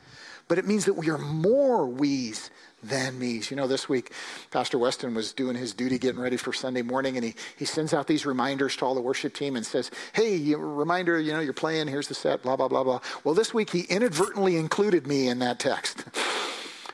but 0.48 0.58
it 0.58 0.66
means 0.66 0.84
that 0.84 0.94
we 0.94 1.10
are 1.10 1.18
more 1.18 1.86
we's 1.86 2.50
than 2.82 3.18
me's. 3.18 3.50
You 3.50 3.56
know, 3.56 3.66
this 3.66 3.88
week, 3.88 4.12
Pastor 4.50 4.78
Weston 4.78 5.14
was 5.14 5.32
doing 5.32 5.56
his 5.56 5.72
duty 5.72 5.98
getting 5.98 6.20
ready 6.20 6.36
for 6.36 6.52
Sunday 6.52 6.82
morning, 6.82 7.16
and 7.16 7.24
he, 7.24 7.34
he 7.56 7.64
sends 7.64 7.92
out 7.92 8.06
these 8.06 8.26
reminders 8.26 8.76
to 8.76 8.84
all 8.84 8.94
the 8.94 9.00
worship 9.00 9.34
team 9.34 9.56
and 9.56 9.64
says, 9.64 9.90
Hey, 10.12 10.54
reminder, 10.54 11.18
you 11.18 11.32
know, 11.32 11.40
you're 11.40 11.52
playing, 11.52 11.88
here's 11.88 12.08
the 12.08 12.14
set, 12.14 12.42
blah, 12.42 12.56
blah, 12.56 12.68
blah, 12.68 12.84
blah. 12.84 13.00
Well, 13.24 13.34
this 13.34 13.52
week 13.52 13.70
he 13.70 13.80
inadvertently 13.82 14.56
included 14.56 15.06
me 15.06 15.28
in 15.28 15.38
that 15.40 15.58
text. 15.58 16.04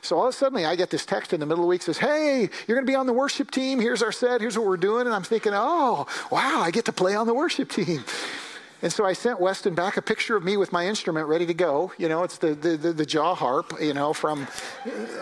So 0.05 0.19
all 0.19 0.27
of 0.27 0.35
a 0.35 0.37
sudden, 0.37 0.65
I 0.65 0.75
get 0.75 0.91
this 0.91 1.07
text 1.07 1.33
in 1.33 1.38
the 1.38 1.47
middle 1.47 1.62
of 1.62 1.67
the 1.67 1.69
week 1.69 1.83
says, 1.83 1.97
Hey, 1.97 2.51
you're 2.67 2.77
going 2.77 2.85
to 2.85 2.91
be 2.91 2.97
on 2.97 3.07
the 3.07 3.12
worship 3.12 3.53
team. 3.53 3.79
Here's 3.79 4.03
our 4.03 4.11
set. 4.11 4.41
Here's 4.41 4.59
what 4.59 4.67
we're 4.67 4.77
doing. 4.77 5.07
And 5.07 5.15
I'm 5.15 5.23
thinking, 5.23 5.53
Oh, 5.55 6.07
wow, 6.29 6.61
I 6.61 6.73
get 6.73 6.87
to 6.87 6.93
play 6.93 7.15
on 7.15 7.29
the 7.29 7.35
worship 7.35 7.71
team. 7.71 8.05
And 8.83 8.92
so 8.92 9.05
I 9.05 9.12
sent 9.12 9.40
Weston 9.40 9.75
back 9.75 9.97
a 9.97 10.03
picture 10.03 10.37
of 10.37 10.42
me 10.42 10.57
with 10.57 10.73
my 10.73 10.87
instrument 10.87 11.29
ready 11.29 11.47
to 11.47 11.55
go. 11.55 11.92
You 11.99 12.09
know, 12.09 12.25
it's 12.25 12.38
the, 12.38 12.55
the, 12.55 12.77
the, 12.77 12.92
the 12.92 13.07
jaw 13.07 13.37
harp, 13.37 13.73
you 13.81 13.95
know, 13.95 14.12
from, 14.12 14.49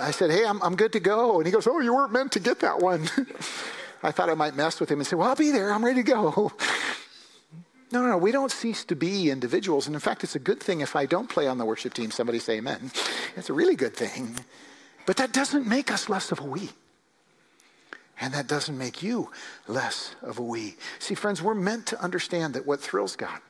I 0.00 0.10
said, 0.12 0.30
hey, 0.30 0.46
I'm, 0.46 0.62
I'm 0.62 0.76
good 0.76 0.92
to 0.94 1.00
go. 1.00 1.36
And 1.36 1.46
he 1.46 1.52
goes, 1.52 1.66
oh, 1.66 1.78
you 1.80 1.94
weren't 1.94 2.12
meant 2.12 2.32
to 2.32 2.40
get 2.40 2.60
that 2.60 2.78
one. 2.78 3.02
I 4.02 4.12
thought 4.12 4.30
I 4.30 4.34
might 4.34 4.56
mess 4.56 4.80
with 4.80 4.90
him 4.90 4.98
and 4.98 5.06
say, 5.06 5.14
well, 5.14 5.28
I'll 5.28 5.36
be 5.36 5.50
there. 5.50 5.72
I'm 5.72 5.84
ready 5.84 6.02
to 6.02 6.10
go. 6.10 6.52
No, 7.92 8.02
no, 8.02 8.10
no, 8.10 8.18
we 8.18 8.30
don't 8.30 8.52
cease 8.52 8.84
to 8.84 8.94
be 8.94 9.30
individuals. 9.30 9.88
And 9.88 9.96
in 9.96 10.00
fact, 10.00 10.22
it's 10.22 10.36
a 10.36 10.38
good 10.38 10.60
thing 10.60 10.80
if 10.80 10.94
I 10.94 11.06
don't 11.06 11.28
play 11.28 11.48
on 11.48 11.58
the 11.58 11.64
worship 11.64 11.92
team, 11.92 12.12
somebody 12.12 12.38
say 12.38 12.58
amen. 12.58 12.92
It's 13.34 13.50
a 13.50 13.52
really 13.52 13.74
good 13.74 13.96
thing. 13.96 14.38
But 15.06 15.16
that 15.16 15.32
doesn't 15.32 15.66
make 15.66 15.90
us 15.90 16.08
less 16.08 16.30
of 16.30 16.38
a 16.38 16.44
we. 16.44 16.70
And 18.20 18.32
that 18.32 18.46
doesn't 18.46 18.78
make 18.78 19.02
you 19.02 19.32
less 19.66 20.14
of 20.22 20.38
a 20.38 20.42
we. 20.42 20.76
See, 21.00 21.16
friends, 21.16 21.42
we're 21.42 21.52
meant 21.56 21.86
to 21.86 22.00
understand 22.00 22.54
that 22.54 22.64
what 22.64 22.80
thrills 22.80 23.16
God 23.16 23.40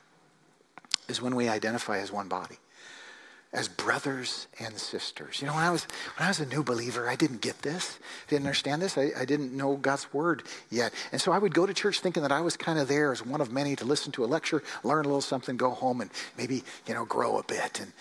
is 1.11 1.21
when 1.21 1.35
we 1.35 1.47
identify 1.47 1.99
as 1.99 2.11
one 2.11 2.27
body, 2.27 2.57
as 3.53 3.67
brothers 3.67 4.47
and 4.59 4.75
sisters. 4.77 5.41
You 5.41 5.47
know, 5.47 5.53
when 5.53 5.63
I 5.63 5.69
was 5.69 5.83
when 6.15 6.25
I 6.25 6.29
was 6.29 6.39
a 6.39 6.45
new 6.47 6.63
believer, 6.63 7.07
I 7.07 7.15
didn't 7.15 7.41
get 7.41 7.61
this, 7.61 7.99
didn't 8.29 8.47
understand 8.47 8.81
this. 8.81 8.97
I, 8.97 9.11
I 9.15 9.25
didn't 9.25 9.55
know 9.55 9.75
God's 9.75 10.11
word 10.13 10.43
yet, 10.71 10.93
and 11.11 11.21
so 11.21 11.31
I 11.31 11.37
would 11.37 11.53
go 11.53 11.67
to 11.67 11.73
church 11.73 11.99
thinking 11.99 12.23
that 12.23 12.31
I 12.31 12.41
was 12.41 12.57
kind 12.57 12.79
of 12.79 12.87
there 12.87 13.11
as 13.11 13.23
one 13.23 13.41
of 13.41 13.51
many 13.51 13.75
to 13.75 13.85
listen 13.85 14.11
to 14.13 14.23
a 14.23 14.25
lecture, 14.25 14.63
learn 14.83 15.05
a 15.05 15.07
little 15.07 15.21
something, 15.21 15.57
go 15.57 15.71
home, 15.71 16.01
and 16.01 16.09
maybe 16.37 16.63
you 16.87 16.93
know 16.95 17.05
grow 17.05 17.37
a 17.37 17.43
bit. 17.43 17.81
And 17.81 17.91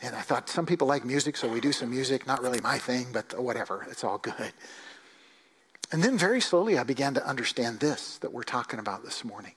and 0.00 0.16
I 0.16 0.22
thought 0.22 0.48
some 0.48 0.64
people 0.64 0.86
like 0.86 1.04
music, 1.04 1.36
so 1.36 1.48
we 1.48 1.60
do 1.60 1.72
some 1.72 1.90
music. 1.90 2.26
Not 2.26 2.40
really 2.40 2.60
my 2.60 2.78
thing, 2.78 3.08
but 3.12 3.38
whatever. 3.38 3.86
It's 3.90 4.04
all 4.04 4.18
good. 4.18 4.52
And 5.92 6.02
then 6.04 6.16
very 6.16 6.40
slowly, 6.40 6.78
I 6.78 6.84
began 6.84 7.14
to 7.14 7.26
understand 7.26 7.80
this 7.80 8.18
that 8.18 8.32
we're 8.32 8.44
talking 8.44 8.78
about 8.78 9.04
this 9.04 9.24
morning. 9.24 9.52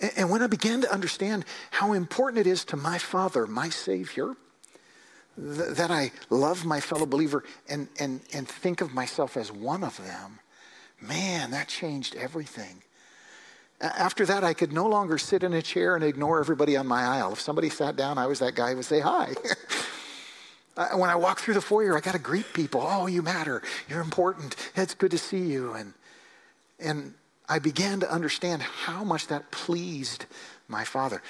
And 0.00 0.30
when 0.30 0.42
I 0.42 0.46
began 0.46 0.82
to 0.82 0.92
understand 0.92 1.44
how 1.70 1.92
important 1.92 2.46
it 2.46 2.50
is 2.50 2.64
to 2.66 2.76
my 2.76 2.98
Father, 2.98 3.46
my 3.46 3.70
Savior, 3.70 4.34
that 5.38 5.90
I 5.90 6.12
love 6.30 6.64
my 6.64 6.80
fellow 6.80 7.06
believer 7.06 7.44
and, 7.68 7.88
and, 7.98 8.20
and 8.32 8.48
think 8.48 8.80
of 8.80 8.92
myself 8.92 9.36
as 9.36 9.50
one 9.50 9.84
of 9.84 9.96
them, 9.98 10.38
man, 11.00 11.50
that 11.50 11.68
changed 11.68 12.14
everything. 12.16 12.82
After 13.80 14.24
that, 14.26 14.42
I 14.42 14.54
could 14.54 14.72
no 14.72 14.86
longer 14.86 15.18
sit 15.18 15.42
in 15.42 15.52
a 15.52 15.60
chair 15.60 15.94
and 15.94 16.04
ignore 16.04 16.40
everybody 16.40 16.76
on 16.76 16.86
my 16.86 17.02
aisle. 17.02 17.32
If 17.34 17.40
somebody 17.40 17.68
sat 17.68 17.96
down, 17.96 18.16
I 18.16 18.26
was 18.26 18.38
that 18.38 18.54
guy 18.54 18.70
who 18.70 18.76
would 18.76 18.84
say 18.84 19.00
hi. 19.00 19.34
Uh, 20.78 20.88
when 20.90 21.08
I 21.08 21.14
walk 21.14 21.38
through 21.38 21.54
the 21.54 21.62
foyer, 21.62 21.96
I 21.96 22.00
got 22.00 22.12
to 22.12 22.18
greet 22.18 22.52
people. 22.52 22.84
Oh, 22.86 23.06
you 23.06 23.22
matter. 23.22 23.62
You're 23.88 24.02
important. 24.02 24.56
It's 24.74 24.92
good 24.92 25.12
to 25.12 25.16
see 25.16 25.38
you. 25.38 25.72
And, 25.72 25.94
and 26.78 27.14
I 27.48 27.58
began 27.58 28.00
to 28.00 28.10
understand 28.10 28.62
how 28.62 29.04
much 29.04 29.28
that 29.28 29.50
pleased 29.50 30.26
my 30.68 30.84
Father. 30.84 31.22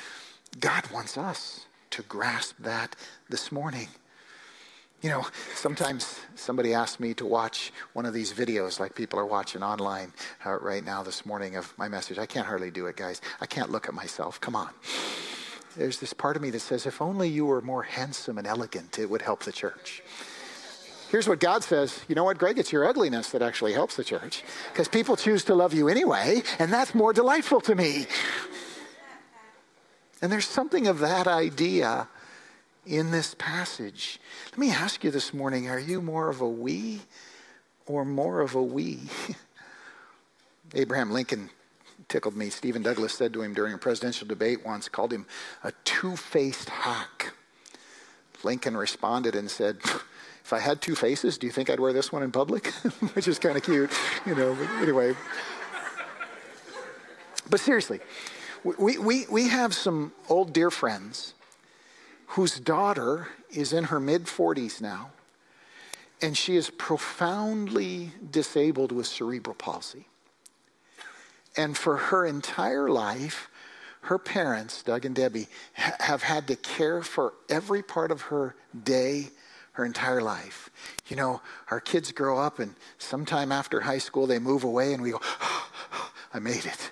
God 0.59 0.91
wants 0.91 1.19
us 1.19 1.67
to 1.91 2.03
grasp 2.03 2.57
that 2.61 2.97
this 3.29 3.53
morning. 3.53 3.89
You 5.03 5.11
know, 5.11 5.27
sometimes 5.55 6.19
somebody 6.35 6.73
asks 6.73 6.99
me 6.99 7.13
to 7.15 7.27
watch 7.27 7.71
one 7.93 8.07
of 8.07 8.15
these 8.15 8.33
videos 8.33 8.81
like 8.81 8.95
people 8.95 9.19
are 9.19 9.27
watching 9.27 9.63
online 9.63 10.13
uh, 10.45 10.59
right 10.59 10.85
now 10.85 11.03
this 11.03 11.27
morning 11.27 11.57
of 11.57 11.77
my 11.77 11.87
message. 11.87 12.19
I 12.19 12.25
can't 12.25 12.47
hardly 12.47 12.71
do 12.71 12.87
it, 12.87 12.97
guys. 12.97 13.21
I 13.41 13.47
can't 13.47 13.71
look 13.71 13.89
at 13.89 13.95
myself. 13.95 14.41
Come 14.41 14.57
on. 14.57 14.71
There's 15.77 16.01
this 16.01 16.15
part 16.15 16.37
of 16.37 16.43
me 16.43 16.49
that 16.51 16.61
says, 16.61 16.87
if 16.87 17.03
only 17.03 17.29
you 17.29 17.45
were 17.45 17.61
more 17.61 17.83
handsome 17.83 18.39
and 18.39 18.47
elegant, 18.47 18.99
it 18.99 19.11
would 19.11 19.21
help 19.21 19.43
the 19.43 19.53
church. 19.53 20.03
Here's 21.11 21.29
what 21.29 21.41
God 21.41 21.63
says 21.63 22.01
You 22.09 22.15
know 22.15 22.25
what, 22.25 22.39
Greg? 22.39 22.59
It's 22.59 22.73
your 22.73 22.87
ugliness 22.87 23.31
that 23.31 23.43
actually 23.43 23.73
helps 23.73 23.97
the 23.97 24.05
church 24.05 24.43
because 24.73 24.89
people 24.89 25.17
choose 25.17 25.45
to 25.45 25.55
love 25.55 25.73
you 25.73 25.89
anyway, 25.89 26.43
and 26.59 26.73
that's 26.73 26.95
more 26.95 27.13
delightful 27.13 27.61
to 27.63 27.75
me. 27.75 28.07
And 30.23 30.33
there's 30.33 30.47
something 30.47 30.87
of 30.87 30.99
that 31.01 31.27
idea 31.27 32.09
in 32.87 33.11
this 33.11 33.35
passage. 33.39 34.19
Let 34.51 34.59
me 34.59 34.71
ask 34.71 35.05
you 35.05 35.11
this 35.11 35.35
morning 35.35 35.69
are 35.69 35.79
you 35.79 36.01
more 36.01 36.29
of 36.29 36.41
a 36.41 36.49
we 36.49 37.01
or 37.87 38.05
more 38.05 38.41
of 38.41 38.55
a 38.55 38.63
we? 38.63 39.01
Abraham 40.75 41.11
Lincoln 41.11 41.51
tickled 42.09 42.37
me. 42.37 42.51
Stephen 42.51 42.83
Douglas 42.83 43.15
said 43.15 43.33
to 43.33 43.43
him 43.43 43.55
during 43.55 43.75
a 43.75 43.79
presidential 43.79 44.27
debate 44.27 44.65
once, 44.65 44.89
called 44.89 45.13
him 45.13 45.27
a 45.63 45.73
two 45.85 46.17
faced 46.17 46.69
hack. 46.69 47.33
Lincoln 48.43 48.77
responded 48.77 49.35
and 49.35 49.51
said, 49.51 49.79
if 50.47 50.53
I 50.53 50.61
had 50.61 50.81
two 50.81 50.95
faces, 50.95 51.39
do 51.39 51.49
you 51.49 51.53
think 51.53 51.69
I'd 51.69 51.81
wear 51.81 51.93
this 51.93 52.13
one 52.13 52.23
in 52.23 52.31
public? 52.31 52.69
Which 53.15 53.27
is 53.27 53.37
kind 53.37 53.57
of 53.57 53.65
cute, 53.65 53.91
you 54.25 54.33
know, 54.33 54.55
but 54.55 54.71
anyway. 54.81 55.17
But 57.51 57.59
seriously, 57.59 57.99
we, 58.63 58.97
we, 58.97 59.27
we 59.29 59.49
have 59.49 59.75
some 59.75 60.13
old 60.29 60.53
dear 60.53 60.71
friends 60.71 61.35
whose 62.29 62.61
daughter 62.61 63.27
is 63.51 63.73
in 63.73 63.85
her 63.85 63.99
mid 63.99 64.27
40s 64.27 64.81
now, 64.81 65.11
and 66.23 66.39
she 66.39 66.55
is 66.55 66.71
profoundly 66.71 68.13
disabled 68.31 68.93
with 68.93 69.09
cerebral 69.09 69.57
palsy. 69.57 70.07
And 71.57 71.77
for 71.77 71.97
her 71.97 72.25
entire 72.25 72.89
life, 72.89 73.51
her 74.03 74.19
parents, 74.19 74.85
Doug 74.85 75.07
and 75.07 75.15
Debbie, 75.17 75.49
ha- 75.75 75.97
have 75.99 76.23
had 76.23 76.47
to 76.47 76.55
care 76.55 77.03
for 77.03 77.35
every 77.49 77.83
part 77.83 78.13
of 78.13 78.21
her 78.23 78.55
day, 78.85 79.31
her 79.77 79.85
entire 79.85 80.23
life. 80.23 80.71
You 81.09 81.17
know, 81.17 81.43
our 81.71 81.81
kids 81.81 82.11
grow 82.13 82.39
up, 82.39 82.59
and 82.59 82.75
sometime 82.99 83.53
after 83.53 83.81
high 83.81 83.99
school, 83.99 84.27
they 84.27 84.39
move 84.39 84.65
away, 84.65 84.95
and 84.95 85.03
we 85.03 85.11
go, 85.11 85.21
oh, 85.23 85.71
I 86.35 86.39
made 86.39 86.65
it. 86.65 86.91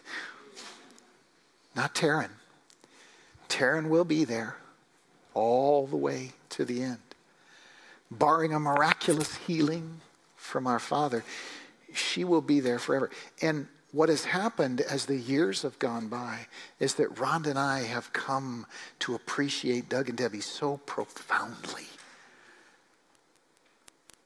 Not 1.74 1.94
Taryn. 1.94 2.30
Taryn 3.48 3.88
will 3.88 4.04
be 4.04 4.24
there 4.24 4.56
all 5.32 5.86
the 5.86 5.96
way 5.96 6.32
to 6.50 6.64
the 6.64 6.82
end. 6.82 6.98
Barring 8.10 8.52
a 8.52 8.60
miraculous 8.60 9.34
healing 9.34 10.00
from 10.36 10.66
our 10.66 10.78
Father, 10.78 11.24
she 11.94 12.22
will 12.22 12.42
be 12.42 12.60
there 12.60 12.78
forever. 12.78 13.10
And 13.40 13.66
what 13.92 14.08
has 14.08 14.24
happened 14.24 14.82
as 14.82 15.06
the 15.06 15.16
years 15.16 15.62
have 15.62 15.78
gone 15.78 16.08
by 16.08 16.46
is 16.80 16.94
that 16.94 17.14
Rhonda 17.14 17.46
and 17.46 17.58
I 17.58 17.84
have 17.84 18.12
come 18.12 18.66
to 19.00 19.14
appreciate 19.14 19.88
Doug 19.88 20.08
and 20.08 20.18
Debbie 20.18 20.40
so 20.40 20.76
profoundly. 20.78 21.86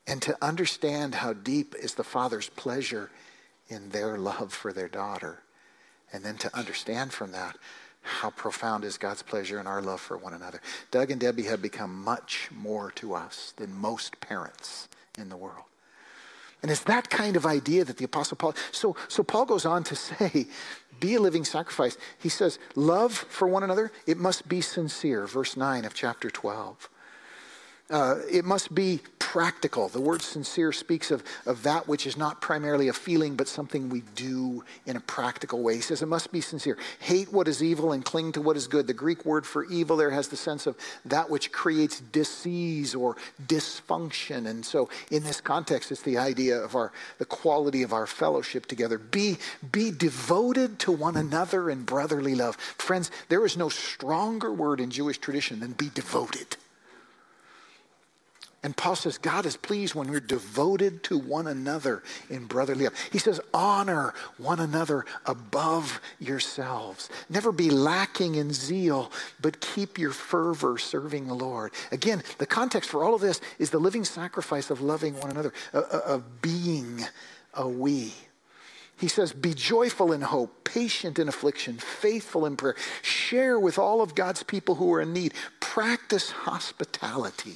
And 0.08 0.20
to 0.22 0.36
understand 0.42 1.14
how 1.14 1.34
deep 1.34 1.74
is 1.80 1.94
the 1.94 2.02
Father's 2.02 2.48
pleasure 2.48 3.10
in 3.68 3.90
their 3.90 4.18
love 4.18 4.52
for 4.52 4.72
their 4.72 4.88
daughter. 4.88 5.42
And 6.12 6.24
then 6.24 6.38
to 6.38 6.56
understand 6.56 7.12
from 7.12 7.32
that 7.32 7.56
how 8.00 8.30
profound 8.30 8.84
is 8.84 8.96
God's 8.96 9.22
pleasure 9.22 9.60
in 9.60 9.66
our 9.66 9.82
love 9.82 10.00
for 10.00 10.16
one 10.16 10.32
another. 10.32 10.62
Doug 10.90 11.10
and 11.10 11.20
Debbie 11.20 11.42
have 11.42 11.60
become 11.60 12.02
much 12.02 12.48
more 12.50 12.90
to 12.92 13.14
us 13.14 13.52
than 13.56 13.72
most 13.74 14.18
parents 14.20 14.88
in 15.18 15.28
the 15.28 15.36
world. 15.36 15.64
And 16.62 16.70
it's 16.70 16.84
that 16.84 17.10
kind 17.10 17.36
of 17.36 17.46
idea 17.46 17.84
that 17.84 17.98
the 17.98 18.04
Apostle 18.04 18.36
Paul. 18.36 18.54
So, 18.72 18.96
so 19.08 19.22
Paul 19.22 19.44
goes 19.44 19.66
on 19.66 19.84
to 19.84 19.94
say, 19.94 20.46
be 20.98 21.14
a 21.14 21.20
living 21.20 21.44
sacrifice. 21.44 21.96
He 22.18 22.28
says, 22.28 22.58
love 22.74 23.12
for 23.12 23.46
one 23.46 23.62
another, 23.62 23.92
it 24.06 24.16
must 24.16 24.48
be 24.48 24.60
sincere. 24.60 25.26
Verse 25.26 25.56
9 25.56 25.84
of 25.84 25.94
chapter 25.94 26.30
12. 26.30 26.88
Uh, 27.90 28.16
it 28.30 28.44
must 28.44 28.74
be 28.74 29.00
practical. 29.18 29.88
The 29.88 30.00
word 30.00 30.22
sincere 30.22 30.72
speaks 30.72 31.10
of, 31.10 31.22
of 31.44 31.62
that 31.62 31.86
which 31.86 32.06
is 32.06 32.16
not 32.16 32.40
primarily 32.40 32.88
a 32.88 32.94
feeling, 32.94 33.34
but 33.34 33.46
something 33.46 33.88
we 33.88 34.02
do 34.14 34.64
in 34.86 34.96
a 34.96 35.00
practical 35.00 35.62
way. 35.62 35.76
He 35.76 35.80
says 35.80 36.00
it 36.00 36.06
must 36.06 36.32
be 36.32 36.40
sincere. 36.40 36.78
Hate 36.98 37.30
what 37.30 37.46
is 37.46 37.62
evil 37.62 37.92
and 37.92 38.04
cling 38.04 38.32
to 38.32 38.42
what 38.42 38.56
is 38.56 38.66
good. 38.66 38.86
The 38.86 38.94
Greek 38.94 39.24
word 39.26 39.46
for 39.46 39.64
evil 39.66 39.98
there 39.98 40.10
has 40.10 40.28
the 40.28 40.36
sense 40.36 40.66
of 40.66 40.76
that 41.04 41.28
which 41.28 41.52
creates 41.52 42.00
disease 42.00 42.94
or 42.94 43.16
dysfunction. 43.46 44.46
And 44.46 44.64
so 44.64 44.88
in 45.10 45.24
this 45.24 45.40
context, 45.40 45.92
it's 45.92 46.02
the 46.02 46.18
idea 46.18 46.58
of 46.58 46.74
our 46.74 46.92
the 47.18 47.26
quality 47.26 47.82
of 47.82 47.92
our 47.92 48.06
fellowship 48.06 48.66
together. 48.66 48.98
Be, 48.98 49.36
be 49.72 49.90
devoted 49.90 50.78
to 50.80 50.92
one 50.92 51.16
another 51.16 51.68
in 51.68 51.84
brotherly 51.84 52.34
love. 52.34 52.56
Friends, 52.56 53.10
there 53.28 53.44
is 53.44 53.56
no 53.56 53.68
stronger 53.68 54.52
word 54.52 54.80
in 54.80 54.90
Jewish 54.90 55.18
tradition 55.18 55.60
than 55.60 55.72
be 55.72 55.90
devoted. 55.94 56.56
And 58.62 58.76
Paul 58.76 58.96
says, 58.96 59.18
God 59.18 59.46
is 59.46 59.56
pleased 59.56 59.94
when 59.94 60.10
we're 60.10 60.18
devoted 60.18 61.04
to 61.04 61.16
one 61.16 61.46
another 61.46 62.02
in 62.28 62.46
brotherly 62.46 62.84
love. 62.84 62.94
He 63.12 63.18
says, 63.18 63.40
honor 63.54 64.14
one 64.36 64.58
another 64.58 65.04
above 65.26 66.00
yourselves. 66.18 67.08
Never 67.30 67.52
be 67.52 67.70
lacking 67.70 68.34
in 68.34 68.52
zeal, 68.52 69.12
but 69.40 69.60
keep 69.60 69.96
your 69.96 70.10
fervor 70.10 70.76
serving 70.76 71.28
the 71.28 71.34
Lord. 71.34 71.72
Again, 71.92 72.24
the 72.38 72.46
context 72.46 72.90
for 72.90 73.04
all 73.04 73.14
of 73.14 73.20
this 73.20 73.40
is 73.60 73.70
the 73.70 73.78
living 73.78 74.04
sacrifice 74.04 74.70
of 74.70 74.80
loving 74.80 75.14
one 75.20 75.30
another, 75.30 75.52
of 75.72 76.42
being 76.42 77.06
a 77.54 77.68
we. 77.68 78.12
He 78.98 79.06
says, 79.06 79.32
Be 79.32 79.54
joyful 79.54 80.10
in 80.10 80.20
hope, 80.20 80.64
patient 80.64 81.20
in 81.20 81.28
affliction, 81.28 81.78
faithful 81.78 82.44
in 82.44 82.56
prayer. 82.56 82.74
Share 83.02 83.58
with 83.60 83.78
all 83.78 84.02
of 84.02 84.16
God's 84.16 84.42
people 84.42 84.74
who 84.74 84.92
are 84.92 85.00
in 85.00 85.12
need. 85.12 85.34
Practice 85.60 86.32
hospitality. 86.32 87.54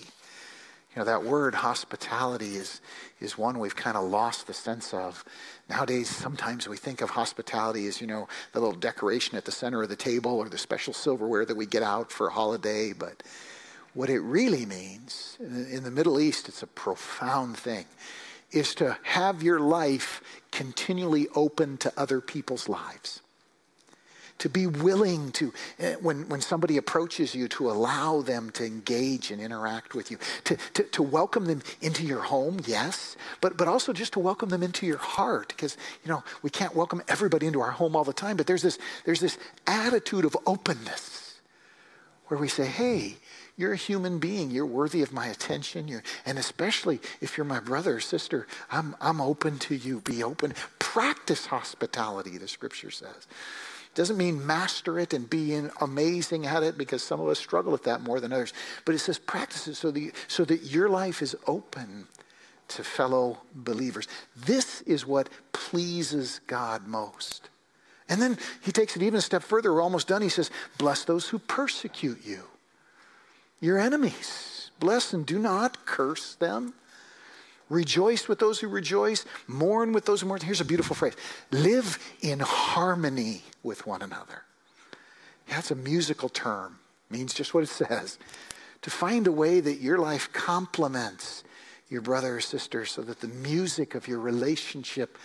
You 0.95 1.01
know, 1.01 1.07
that 1.07 1.25
word 1.25 1.55
hospitality 1.55 2.57
is, 2.57 2.83
is 3.19 3.39
one 3.39 3.59
we've 3.59 3.75
kind 3.75 3.97
of 3.97 4.05
lost 4.05 4.47
the 4.47 4.53
sense 4.53 4.93
of. 4.93 5.25
Nowadays, 5.71 6.11
sometimes 6.11 6.69
we 6.69 6.77
think 6.77 7.01
of 7.01 7.11
hospitality 7.11 7.87
as, 7.87 8.01
you 8.01 8.07
know, 8.07 8.29
the 8.53 8.61
little 8.61 8.79
decoration 8.79 9.37
at 9.37 9.47
the 9.47 9.53
center 9.53 9.83
of 9.83 9.89
the 9.89 9.97
table 9.97 10.33
or 10.33 10.51
the 10.51 10.59
special 10.59 10.93
silverware 10.93 11.47
that 11.47 11.57
we 11.57 11.65
get 11.65 11.83
out 11.83 12.13
for 12.13 12.27
a 12.27 12.33
holiday. 12.33 12.93
But 12.93 13.23
what 13.95 14.11
it 14.11 14.21
really 14.21 14.67
means, 14.67 15.39
uh, 15.41 15.45
in 15.45 15.83
the 15.83 15.91
Middle 15.91 16.21
East, 16.21 16.49
it's 16.49 16.63
a 16.63 16.67
profound 16.67 17.57
thing, 17.57 17.87
is 18.51 18.75
to 18.75 18.99
have 19.03 19.43
your 19.43 19.61
life 19.61 20.23
continually 20.51 21.27
open 21.35 21.79
to 21.79 21.93
other 21.97 22.21
people's 22.21 22.69
lives 22.69 23.23
to 24.39 24.49
be 24.49 24.67
willing 24.67 25.31
to, 25.33 25.53
eh, 25.79 25.95
when, 26.01 26.29
when 26.29 26.41
somebody 26.41 26.77
approaches 26.77 27.35
you, 27.35 27.49
to 27.49 27.71
allow 27.71 28.23
them 28.23 28.51
to 28.53 28.65
engage 28.65 29.31
and 29.31 29.41
interact 29.41 29.95
with 29.95 30.11
you, 30.11 30.19
to, 30.45 30.57
to, 30.75 30.83
to 30.85 31.03
welcome 31.03 31.45
them 31.47 31.63
into 31.81 32.05
your 32.05 32.23
home, 32.23 32.61
yes, 32.67 33.17
but, 33.41 33.57
but 33.57 33.69
also 33.69 33.93
just 33.93 34.13
to 34.15 34.19
welcome 34.19 34.49
them 34.49 34.63
into 34.63 34.87
your 34.87 34.99
heart. 34.99 35.49
Because, 35.49 35.77
you 36.05 36.11
know, 36.11 36.23
we 36.43 36.51
can't 36.51 36.75
welcome 36.75 37.03
everybody 37.09 37.47
into 37.47 37.61
our 37.61 37.71
home 37.71 37.95
all 37.95 38.05
the 38.05 38.13
time, 38.13 38.37
but 38.37 38.47
there's 38.47 38.63
this, 38.63 38.79
there's 39.05 39.21
this 39.21 39.39
attitude 39.67 40.25
of 40.25 40.37
openness 40.47 41.41
where 42.27 42.41
we 42.41 42.49
say, 42.49 42.65
hey, 42.65 43.17
you're 43.57 43.75
a 43.75 43.77
human 43.77 44.19
being. 44.19 44.51
You're 44.51 44.67
worthy 44.67 45.03
of 45.03 45.13
my 45.13 45.27
attention. 45.27 45.87
You're, 45.87 46.03
and 46.25 46.39
especially 46.39 47.01
if 47.21 47.37
you're 47.37 47.45
my 47.45 47.61
brother 47.61 47.97
or 47.97 48.01
sister, 48.01 48.47
I'm, 48.71 48.97
I'm 49.01 49.21
open 49.21 49.59
to 49.61 49.75
you. 49.75 50.01
Be 50.01 50.23
open. 50.23 50.55
Practice 50.79 51.47
hospitality, 51.47 52.39
the 52.39 52.49
scripture 52.49 52.91
says. 52.91 53.27
Doesn't 53.95 54.17
mean 54.17 54.47
master 54.47 54.99
it 54.99 55.13
and 55.13 55.29
be 55.29 55.55
amazing 55.81 56.47
at 56.47 56.63
it 56.63 56.79
because 56.79 57.03
some 57.03 57.21
of 57.21 57.29
us 57.29 57.39
struggle 57.39 57.73
with 57.73 57.85
that 57.85 58.01
more 58.01 58.21
than 58.21 58.33
others. 58.33 58.55
But 58.85 58.95
it 58.95 59.01
says 59.01 59.19
practice 59.19 59.69
it 59.69 59.75
so 59.75 59.91
that, 59.91 60.13
so 60.29 60.45
that 60.47 60.63
your 60.63 60.89
life 60.89 61.21
is 61.21 61.37
open 61.47 62.07
to 62.69 62.85
fellow 62.85 63.39
believers. 63.55 64.09
This 64.35 64.81
is 64.83 65.07
what 65.07 65.29
pleases 65.53 66.41
God 66.47 66.87
most. 66.87 67.51
And 68.09 68.21
then 68.21 68.39
he 68.63 68.73
takes 68.73 68.97
it 68.97 69.03
even 69.03 69.19
a 69.19 69.23
step 69.23 69.43
further. 69.43 69.73
We're 69.73 69.83
almost 69.83 70.09
done. 70.09 70.23
He 70.23 70.29
says, 70.29 70.51
Bless 70.79 71.05
those 71.05 71.29
who 71.29 71.39
persecute 71.39 72.25
you, 72.25 72.45
your 73.61 73.79
enemies. 73.79 74.71
Bless 74.81 75.13
and 75.13 75.25
do 75.25 75.39
not 75.39 75.85
curse 75.87 76.35
them. 76.35 76.75
Rejoice 77.73 78.29
with 78.29 78.39
those 78.39 78.61
who 78.61 78.69
rejoice, 78.69 79.25
mourn 79.47 79.93
with 79.95 80.05
those 80.05 80.21
who 80.21 80.27
mourn. 80.27 80.43
Here's 80.43 80.61
a 80.61 80.65
beautiful 80.65 80.95
phrase 80.95 81.15
live 81.51 81.99
in 82.21 82.41
harmony 82.41 83.45
with 83.63 83.87
one 83.87 84.03
another. 84.03 84.43
That's 85.49 85.71
a 85.71 85.75
musical 85.75 86.29
term, 86.29 86.81
means 87.09 87.33
just 87.33 87.55
what 87.55 87.63
it 87.63 87.71
says. 87.71 88.19
To 88.83 88.91
find 88.91 89.27
a 89.27 89.33
way 89.33 89.61
that 89.61 89.81
your 89.81 89.97
life 89.97 90.31
complements 90.35 91.45
your 91.89 92.03
brother 92.03 92.37
or 92.37 92.41
sister 92.43 92.85
so 92.85 93.01
that 93.03 93.21
the 93.21 93.29
music 93.29 93.95
of 93.95 94.07
your 94.07 94.19
relationship 94.19 95.17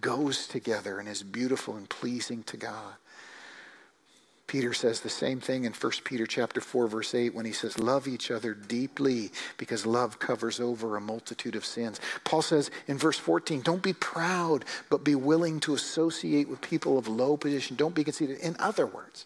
goes 0.00 0.48
together 0.48 0.98
and 0.98 1.08
is 1.08 1.22
beautiful 1.22 1.76
and 1.76 1.88
pleasing 1.88 2.42
to 2.44 2.56
God. 2.56 2.94
Peter 4.46 4.74
says 4.74 5.00
the 5.00 5.08
same 5.08 5.40
thing 5.40 5.64
in 5.64 5.72
1 5.72 5.92
Peter 6.04 6.26
chapter 6.26 6.60
4 6.60 6.86
verse 6.86 7.14
8 7.14 7.34
when 7.34 7.46
he 7.46 7.52
says 7.52 7.78
love 7.78 8.06
each 8.06 8.30
other 8.30 8.52
deeply 8.54 9.30
because 9.56 9.86
love 9.86 10.18
covers 10.18 10.60
over 10.60 10.96
a 10.96 11.00
multitude 11.00 11.56
of 11.56 11.64
sins. 11.64 11.98
Paul 12.24 12.42
says 12.42 12.70
in 12.86 12.98
verse 12.98 13.18
14 13.18 13.62
don't 13.62 13.82
be 13.82 13.94
proud 13.94 14.64
but 14.90 15.02
be 15.02 15.14
willing 15.14 15.60
to 15.60 15.74
associate 15.74 16.48
with 16.48 16.60
people 16.60 16.98
of 16.98 17.08
low 17.08 17.36
position. 17.36 17.76
Don't 17.76 17.94
be 17.94 18.04
conceited. 18.04 18.38
In 18.38 18.54
other 18.58 18.86
words, 18.86 19.24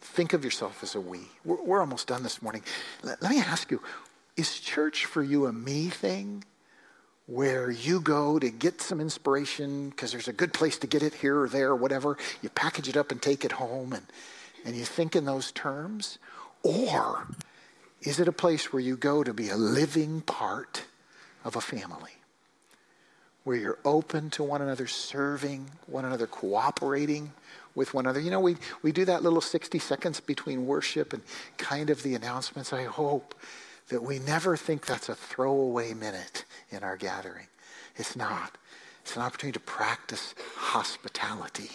think 0.00 0.32
of 0.32 0.44
yourself 0.44 0.82
as 0.82 0.94
a 0.94 1.00
we. 1.00 1.20
We're, 1.44 1.62
we're 1.62 1.80
almost 1.80 2.06
done 2.06 2.22
this 2.22 2.40
morning. 2.40 2.62
Let, 3.02 3.20
let 3.20 3.30
me 3.32 3.40
ask 3.40 3.70
you, 3.70 3.82
is 4.36 4.60
church 4.60 5.06
for 5.06 5.22
you 5.22 5.46
a 5.46 5.52
me 5.52 5.88
thing? 5.88 6.44
Where 7.26 7.70
you 7.70 8.00
go 8.00 8.38
to 8.38 8.50
get 8.50 8.80
some 8.80 9.00
inspiration 9.00 9.90
because 9.90 10.12
there's 10.12 10.28
a 10.28 10.32
good 10.32 10.52
place 10.52 10.78
to 10.78 10.86
get 10.86 11.02
it 11.02 11.14
here 11.14 11.40
or 11.40 11.48
there 11.48 11.70
or 11.70 11.76
whatever. 11.76 12.18
You 12.42 12.50
package 12.50 12.88
it 12.88 12.96
up 12.96 13.10
and 13.10 13.20
take 13.20 13.44
it 13.44 13.52
home 13.52 13.92
and, 13.92 14.04
and 14.64 14.76
you 14.76 14.84
think 14.84 15.16
in 15.16 15.24
those 15.24 15.50
terms? 15.52 16.18
Or 16.62 17.26
is 18.02 18.20
it 18.20 18.28
a 18.28 18.32
place 18.32 18.72
where 18.72 18.80
you 18.80 18.96
go 18.96 19.24
to 19.24 19.32
be 19.32 19.48
a 19.48 19.56
living 19.56 20.20
part 20.20 20.84
of 21.44 21.56
a 21.56 21.60
family? 21.60 22.12
Where 23.44 23.56
you're 23.56 23.78
open 23.84 24.30
to 24.30 24.42
one 24.42 24.62
another, 24.62 24.86
serving 24.86 25.70
one 25.86 26.04
another, 26.04 26.26
cooperating 26.26 27.32
with 27.74 27.92
one 27.94 28.04
another. 28.04 28.20
You 28.20 28.30
know, 28.30 28.40
we, 28.40 28.56
we 28.82 28.92
do 28.92 29.04
that 29.06 29.22
little 29.22 29.40
60 29.40 29.78
seconds 29.78 30.20
between 30.20 30.66
worship 30.66 31.12
and 31.12 31.22
kind 31.58 31.90
of 31.90 32.02
the 32.02 32.14
announcements. 32.14 32.72
I 32.72 32.84
hope 32.84 33.34
that 33.88 34.02
we 34.02 34.18
never 34.18 34.56
think 34.56 34.86
that's 34.86 35.08
a 35.08 35.14
throwaway 35.14 35.94
minute 35.94 36.44
in 36.70 36.82
our 36.82 36.96
gathering. 36.96 37.46
It's 37.96 38.16
not. 38.16 38.56
It's 39.02 39.16
an 39.16 39.22
opportunity 39.22 39.58
to 39.58 39.64
practice 39.64 40.34
hospitality, 40.56 41.70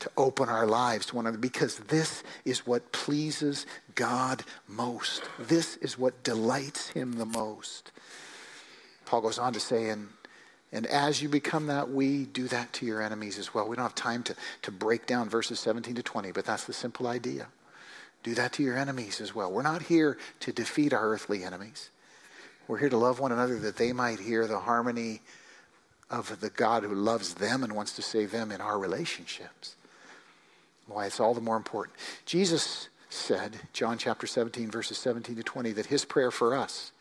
to 0.00 0.10
open 0.16 0.48
our 0.48 0.66
lives 0.66 1.06
to 1.06 1.16
one 1.16 1.26
another 1.26 1.38
because 1.38 1.78
this 1.78 2.24
is 2.44 2.66
what 2.66 2.90
pleases 2.90 3.66
God 3.94 4.42
most. 4.66 5.22
This 5.38 5.76
is 5.76 5.96
what 5.96 6.24
delights 6.24 6.88
him 6.88 7.12
the 7.12 7.26
most. 7.26 7.92
Paul 9.04 9.20
goes 9.20 9.38
on 9.38 9.52
to 9.52 9.60
say, 9.60 9.90
and, 9.90 10.08
and 10.72 10.86
as 10.86 11.22
you 11.22 11.28
become 11.28 11.68
that 11.68 11.90
we, 11.90 12.24
do 12.24 12.48
that 12.48 12.72
to 12.74 12.86
your 12.86 13.00
enemies 13.00 13.38
as 13.38 13.54
well. 13.54 13.68
We 13.68 13.76
don't 13.76 13.84
have 13.84 13.94
time 13.94 14.24
to, 14.24 14.36
to 14.62 14.72
break 14.72 15.06
down 15.06 15.28
verses 15.28 15.60
17 15.60 15.94
to 15.94 16.02
20, 16.02 16.32
but 16.32 16.44
that's 16.44 16.64
the 16.64 16.72
simple 16.72 17.06
idea. 17.06 17.46
Do 18.22 18.34
that 18.34 18.52
to 18.54 18.62
your 18.62 18.76
enemies 18.76 19.20
as 19.20 19.34
well. 19.34 19.50
We're 19.50 19.62
not 19.62 19.82
here 19.82 20.18
to 20.40 20.52
defeat 20.52 20.92
our 20.92 21.10
earthly 21.10 21.42
enemies. 21.44 21.90
We're 22.68 22.78
here 22.78 22.90
to 22.90 22.96
love 22.96 23.18
one 23.18 23.32
another 23.32 23.58
that 23.60 23.76
they 23.76 23.92
might 23.92 24.20
hear 24.20 24.46
the 24.46 24.60
harmony 24.60 25.22
of 26.10 26.40
the 26.40 26.50
God 26.50 26.82
who 26.82 26.94
loves 26.94 27.34
them 27.34 27.62
and 27.62 27.74
wants 27.74 27.92
to 27.96 28.02
save 28.02 28.30
them 28.30 28.50
in 28.50 28.60
our 28.60 28.78
relationships. 28.78 29.76
Why 30.86 31.06
it's 31.06 31.20
all 31.20 31.34
the 31.34 31.40
more 31.40 31.56
important. 31.56 31.96
Jesus 32.26 32.88
said, 33.08 33.56
John 33.72 33.96
chapter 33.96 34.26
17, 34.26 34.70
verses 34.70 34.98
17 34.98 35.36
to 35.36 35.42
20, 35.42 35.72
that 35.72 35.86
his 35.86 36.04
prayer 36.04 36.30
for 36.30 36.54
us, 36.54 36.92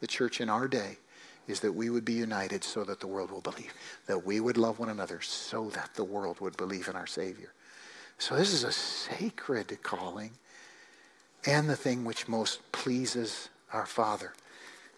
the 0.00 0.06
church 0.06 0.40
in 0.40 0.48
our 0.48 0.68
day, 0.68 0.98
is 1.46 1.60
that 1.60 1.72
we 1.72 1.88
would 1.88 2.04
be 2.04 2.12
united 2.12 2.62
so 2.62 2.84
that 2.84 3.00
the 3.00 3.06
world 3.06 3.30
will 3.30 3.40
believe, 3.40 3.72
that 4.06 4.24
we 4.24 4.38
would 4.38 4.58
love 4.58 4.78
one 4.78 4.90
another 4.90 5.20
so 5.22 5.70
that 5.70 5.90
the 5.94 6.04
world 6.04 6.40
would 6.40 6.56
believe 6.56 6.88
in 6.88 6.96
our 6.96 7.06
Savior. 7.06 7.52
So 8.18 8.36
this 8.36 8.52
is 8.52 8.64
a 8.64 8.72
sacred 8.72 9.78
calling 9.82 10.32
and 11.48 11.68
the 11.68 11.74
thing 11.76 12.04
which 12.04 12.28
most 12.28 12.60
pleases 12.72 13.48
our 13.72 13.86
Father. 13.86 14.34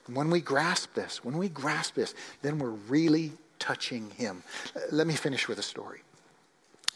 And 0.07 0.17
when 0.17 0.31
we 0.31 0.41
grasp 0.41 0.95
this, 0.95 1.25
when 1.25 1.39
we 1.39 1.49
grasp 1.49 1.95
this, 1.95 2.13
then 2.43 2.59
we're 2.59 2.71
really 2.71 3.33
touching 3.61 4.11
Him. 4.11 4.43
Let 4.91 5.07
me 5.07 5.15
finish 5.15 5.47
with 5.47 5.61
a 5.61 5.63
story. 5.63 6.01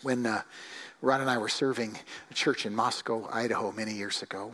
When 0.03 0.27
uh, 0.27 0.43
Ron 1.01 1.21
and 1.21 1.31
I 1.31 1.39
were 1.39 1.49
serving 1.49 1.97
a 2.31 2.35
church 2.35 2.67
in 2.67 2.75
Moscow, 2.75 3.29
Idaho, 3.33 3.71
many 3.71 3.95
years 3.95 4.23
ago, 4.23 4.53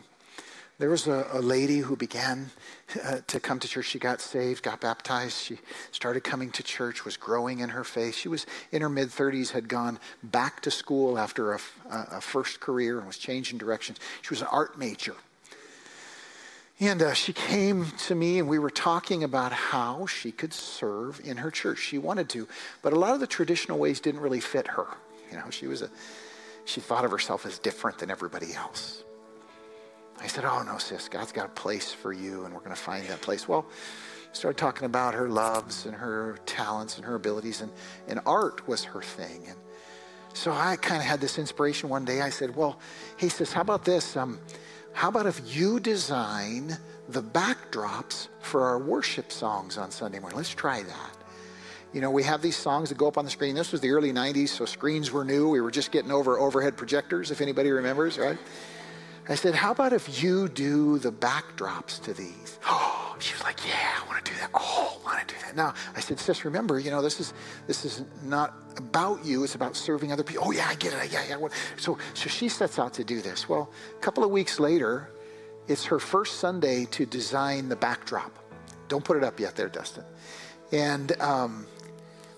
there 0.81 0.89
was 0.89 1.07
a, 1.07 1.27
a 1.33 1.41
lady 1.43 1.81
who 1.81 1.95
began 1.95 2.51
uh, 3.05 3.19
to 3.27 3.39
come 3.39 3.59
to 3.61 3.69
church. 3.69 3.85
She 3.85 3.99
got 3.99 4.23
saved, 4.23 4.63
got 4.63 4.81
baptized. 4.81 5.37
She 5.37 5.59
started 5.93 6.25
coming 6.25 6.51
to 6.53 6.63
church, 6.63 7.05
was 7.05 7.19
growing 7.19 7.61
in 7.61 7.69
her 7.69 7.85
faith. 7.85 8.15
She 8.15 8.29
was 8.29 8.47
in 8.73 8.81
her 8.81 8.89
mid 8.89 9.09
30s, 9.09 9.51
had 9.51 9.69
gone 9.69 9.99
back 10.23 10.63
to 10.63 10.71
school 10.71 11.19
after 11.19 11.53
a, 11.53 11.61
a 11.91 12.21
first 12.23 12.61
career 12.61 12.97
and 12.97 13.07
was 13.07 13.19
changing 13.19 13.59
directions. 13.59 13.99
She 14.23 14.31
was 14.31 14.41
an 14.41 14.49
art 14.51 14.79
major. 14.79 15.17
And 16.81 17.03
uh, 17.03 17.13
she 17.13 17.35
came 17.35 17.85
to 18.07 18.15
me, 18.15 18.39
and 18.39 18.49
we 18.49 18.59
were 18.59 18.71
talking 18.71 19.23
about 19.23 19.53
how 19.53 20.07
she 20.07 20.33
could 20.33 20.55
serve 20.55 21.21
in 21.23 21.37
her 21.37 21.51
church. 21.51 21.79
She 21.79 21.99
wanted 21.99 22.31
to, 22.31 22.49
but 22.81 22.95
a 22.95 22.99
lot 22.99 23.13
of 23.13 23.21
the 23.21 23.27
traditional 23.27 23.79
ways 23.79 24.01
didn't 24.01 24.23
really 24.23 24.41
fit 24.41 24.67
her. 24.67 24.87
You 25.31 25.37
know, 25.37 25.51
she 25.51 25.67
was 25.67 25.83
a, 25.83 25.91
she 26.65 26.81
thought 26.81 27.05
of 27.05 27.11
herself 27.11 27.45
as 27.45 27.59
different 27.59 27.99
than 27.99 28.11
everybody 28.11 28.55
else. 28.55 29.05
I 30.21 30.27
said, 30.27 30.45
Oh, 30.45 30.63
no, 30.63 30.79
sis, 30.79 31.09
God's 31.09 31.33
got 31.33 31.47
a 31.47 31.51
place 31.51 31.93
for 31.93 32.13
you, 32.13 32.45
and 32.45 32.55
we're 32.55 32.61
going 32.61 32.75
to 32.75 32.81
find 32.81 33.07
that 33.07 33.21
place. 33.21 33.49
Well, 33.49 33.67
started 34.33 34.59
talking 34.59 34.87
about 34.87 35.15
her 35.15 35.29
loves 35.29 35.87
and 35.87 35.95
her 35.95 36.39
talents 36.47 36.97
and 36.97 37.05
her 37.05 37.15
abilities, 37.15 37.61
and, 37.61 37.73
and 38.09 38.21
art 38.27 38.67
was 38.69 38.85
her 38.85 39.03
thing. 39.03 39.43
And 39.49 39.57
so 40.33 40.53
I 40.53 40.77
kind 40.77 41.01
of 41.01 41.07
had 41.07 41.21
this 41.21 41.39
inspiration 41.39 41.89
one 41.89 42.05
day. 42.05 42.21
I 42.21 42.31
said, 42.31 42.55
Well, 42.55 42.79
he 43.17 43.29
says, 43.29 43.53
How 43.53 43.63
about 43.63 43.85
this? 43.85 44.17
Um, 44.17 44.39
how 44.93 45.09
about 45.09 45.27
if 45.27 45.41
you 45.57 45.81
design 45.81 46.77
the 47.09 47.23
backdrops 47.23 48.29
for 48.41 48.65
our 48.65 48.79
worship 48.79 49.33
songs 49.33 49.79
on 49.79 49.91
Sunday 49.91 50.19
morning? 50.19 50.37
Let's 50.37 50.51
try 50.51 50.83
that. 50.83 51.17
You 51.93 52.01
know, 52.01 52.11
we 52.11 52.23
have 52.23 52.41
these 52.41 52.57
songs 52.57 52.89
that 52.91 52.99
go 52.99 53.09
up 53.09 53.19
on 53.19 53.25
the 53.25 53.31
screen. 53.31 53.55
This 53.55 53.73
was 53.73 53.81
the 53.81 53.91
early 53.91 54.13
90s, 54.13 54.49
so 54.49 54.65
screens 54.65 55.11
were 55.11 55.25
new. 55.25 55.49
We 55.49 55.61
were 55.61 55.73
just 55.73 55.91
getting 55.91 56.13
over 56.13 56.39
overhead 56.39 56.77
projectors, 56.77 57.31
if 57.33 57.41
anybody 57.41 57.71
remembers, 57.71 58.17
right? 58.17 58.39
I 59.31 59.37
said, 59.37 59.55
How 59.55 59.71
about 59.71 59.93
if 59.93 60.23
you 60.23 60.49
do 60.49 60.99
the 60.99 61.13
backdrops 61.13 62.03
to 62.03 62.13
these? 62.13 62.59
Oh, 62.67 63.17
she 63.21 63.33
was 63.33 63.43
like, 63.45 63.65
Yeah, 63.67 64.03
I 64.03 64.07
want 64.09 64.25
to 64.25 64.33
do 64.33 64.37
that. 64.39 64.51
Oh, 64.53 65.01
I 65.01 65.05
want 65.05 65.29
to 65.29 65.35
do 65.35 65.41
that. 65.43 65.57
Now, 65.57 65.73
I 65.95 66.01
said, 66.01 66.19
Sis, 66.19 66.45
remember, 66.45 66.81
you 66.81 66.91
know, 66.91 67.01
this 67.01 67.21
is 67.21 67.33
this 67.67 67.85
is 67.85 68.03
not 68.25 68.55
about 68.77 69.25
you, 69.25 69.45
it's 69.45 69.55
about 69.55 69.77
serving 69.77 70.13
other 70.13 70.25
people. 70.25 70.45
Oh, 70.47 70.51
yeah, 70.51 70.67
I 70.69 70.75
get 70.75 70.93
it. 70.93 71.13
Yeah, 71.13 71.25
yeah. 71.29 71.49
So, 71.77 71.97
so 72.15 72.29
she 72.29 72.49
sets 72.49 72.79
out 72.79 72.93
to 72.95 73.05
do 73.05 73.21
this. 73.21 73.49
Well, 73.49 73.71
a 73.97 74.01
couple 74.01 74.25
of 74.25 74.31
weeks 74.31 74.59
later, 74.59 75.09
it's 75.69 75.85
her 75.85 76.01
first 76.01 76.39
Sunday 76.39 76.87
to 76.87 77.07
design 77.07 77.69
the 77.69 77.77
backdrop. 77.77 78.37
Don't 78.89 79.05
put 79.05 79.17
it 79.17 79.23
up 79.23 79.39
yet 79.39 79.55
there, 79.55 79.69
Dustin. 79.69 80.05
And 80.73 81.13
um, 81.21 81.67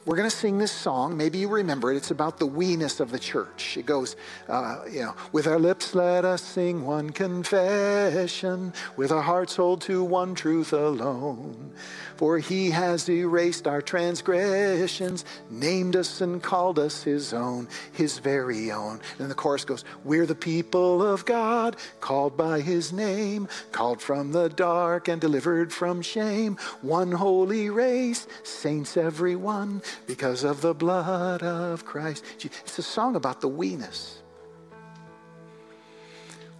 we're 0.05 0.16
going 0.16 0.28
to 0.28 0.36
sing 0.36 0.59
this 0.59 0.72
song. 0.72 1.16
Maybe 1.16 1.38
you 1.38 1.48
remember 1.48 1.92
it. 1.92 1.96
It's 1.96 2.11
about 2.11 2.38
the 2.38 2.46
weeness 2.46 2.98
of 2.98 3.12
the 3.12 3.20
church. 3.20 3.76
It 3.76 3.86
goes, 3.86 4.16
uh, 4.48 4.80
you 4.90 5.03
know, 5.03 5.14
with 5.30 5.46
our 5.46 5.61
lips 5.61 5.94
let 5.94 6.24
us 6.24 6.42
sing 6.42 6.84
one 6.84 7.11
confession, 7.11 8.72
with 8.96 9.12
our 9.12 9.22
hearts 9.22 9.55
hold 9.55 9.80
to 9.82 10.03
one 10.03 10.34
truth 10.34 10.72
alone. 10.72 11.72
For 12.16 12.38
he 12.38 12.70
has 12.70 13.09
erased 13.09 13.66
our 13.66 13.80
transgressions, 13.80 15.24
named 15.50 15.96
us 15.96 16.20
and 16.20 16.42
called 16.42 16.78
us 16.78 17.03
his 17.03 17.32
own, 17.32 17.68
his 17.92 18.18
very 18.18 18.70
own. 18.72 19.00
And 19.18 19.30
the 19.30 19.34
chorus 19.34 19.64
goes, 19.64 19.84
We're 20.05 20.26
the 20.26 20.34
people 20.34 21.03
of 21.03 21.24
God, 21.24 21.76
called 22.00 22.36
by 22.36 22.61
his 22.61 22.92
name, 22.92 23.48
called 23.70 24.00
from 24.00 24.32
the 24.32 24.48
dark 24.48 25.09
and 25.09 25.20
delivered 25.20 25.72
from 25.72 26.03
shame. 26.03 26.57
One 26.80 27.12
holy 27.12 27.70
race, 27.70 28.26
saints 28.42 28.96
everyone, 28.96 29.82
because 30.07 30.45
of 30.45 30.61
the 30.61 30.74
blood 30.74 31.43
of 31.43 31.84
Christ. 31.84 32.24
It's 32.40 32.78
a 32.78 32.82
song 32.82 33.16
about 33.16 33.40
the 33.40 33.49
weeness. 33.49 34.20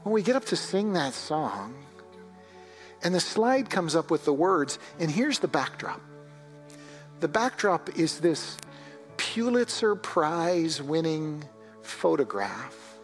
When 0.03 0.13
we 0.13 0.23
get 0.23 0.37
up 0.37 0.45
to 0.47 0.57
sing 0.57 0.95
that 0.95 1.15
song, 1.15 1.75
and 3.03 3.15
the 3.15 3.21
slide 3.21 3.71
comes 3.71 3.97
up 3.97 4.11
with 4.11 4.25
the 4.25 4.33
words, 4.33 4.79
and 4.99 5.11
here's 5.11 5.41
the 5.41 5.49
backdrop. 5.49 6.01
The 7.21 7.29
backdrop 7.29 7.97
is 7.99 8.21
this 8.21 8.57
Pulitzer 9.17 9.95
Prize 9.95 10.83
winning 10.83 11.45
photograph 11.83 12.99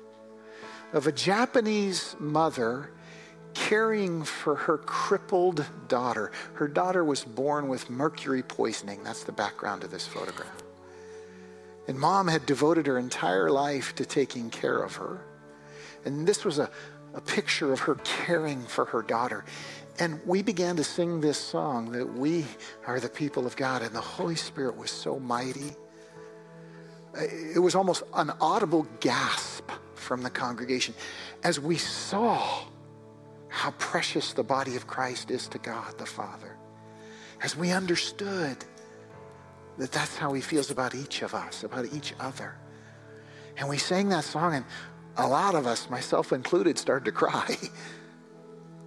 of 0.93 1.07
a 1.07 1.12
Japanese 1.12 2.16
mother 2.18 2.91
caring 3.55 4.22
for 4.22 4.55
her 4.55 4.78
crippled 4.78 5.64
daughter. 5.88 6.32
Her 6.55 6.68
daughter 6.68 7.05
was 7.05 7.24
born 7.24 7.68
with 7.68 7.90
mercury 7.90 8.42
poisoning. 8.42 9.03
That's 9.05 9.24
the 9.24 9.32
background 9.32 9.84
of 9.84 9.90
this 9.90 10.07
photograph. 10.07 10.62
And 11.86 11.99
mom 11.99 12.28
had 12.28 12.44
devoted 12.46 12.86
her 12.86 12.99
entire 12.99 13.51
life 13.51 13.94
to 13.96 14.05
taking 14.05 14.51
care 14.51 14.82
of 14.82 14.96
her. 14.96 15.20
And 16.05 16.26
this 16.26 16.44
was 16.44 16.59
a, 16.59 16.70
a 17.14 17.20
picture 17.20 17.72
of 17.72 17.80
her 17.80 17.96
caring 18.05 18.62
for 18.62 18.84
her 18.84 19.03
daughter. 19.03 19.44
And 19.99 20.20
we 20.24 20.42
began 20.42 20.76
to 20.76 20.84
sing 20.84 21.20
this 21.20 21.38
song 21.38 21.90
that 21.92 22.07
we 22.07 22.44
are 22.86 23.01
the 23.01 23.09
people 23.09 23.46
of 23.46 23.57
God, 23.57 23.82
and 23.82 23.94
the 23.94 24.01
Holy 24.01 24.36
Spirit 24.36 24.76
was 24.76 24.90
so 24.90 25.18
mighty. 25.18 25.72
Uh, 27.16 27.22
it 27.55 27.59
was 27.59 27.74
almost 27.74 28.05
an 28.14 28.30
audible 28.40 28.86
gasp 29.01 29.70
from 29.94 30.22
the 30.22 30.30
congregation 30.30 30.94
as 31.42 31.59
we 31.59 31.76
saw 31.76 32.62
how 33.49 33.70
precious 33.72 34.32
the 34.32 34.42
body 34.42 34.76
of 34.76 34.86
Christ 34.86 35.30
is 35.30 35.49
to 35.49 35.59
God 35.59 35.99
the 35.99 36.07
Father. 36.07 36.57
As 37.42 37.57
we 37.57 37.70
understood 37.70 38.57
that 39.78 39.92
that's 39.92 40.16
how 40.16 40.32
he 40.32 40.40
feels 40.40 40.70
about 40.70 40.94
each 40.94 41.22
of 41.22 41.34
us, 41.34 41.62
about 41.62 41.86
each 41.92 42.14
other. 42.20 42.57
And 43.57 43.68
we 43.68 43.78
sang 43.78 44.09
that 44.11 44.24
song, 44.24 44.55
and 44.55 44.64
a 45.16 45.26
lot 45.26 45.55
of 45.55 45.66
us, 45.66 45.88
myself 45.88 46.32
included, 46.32 46.78
started 46.78 47.05
to 47.07 47.12
cry. 47.12 47.57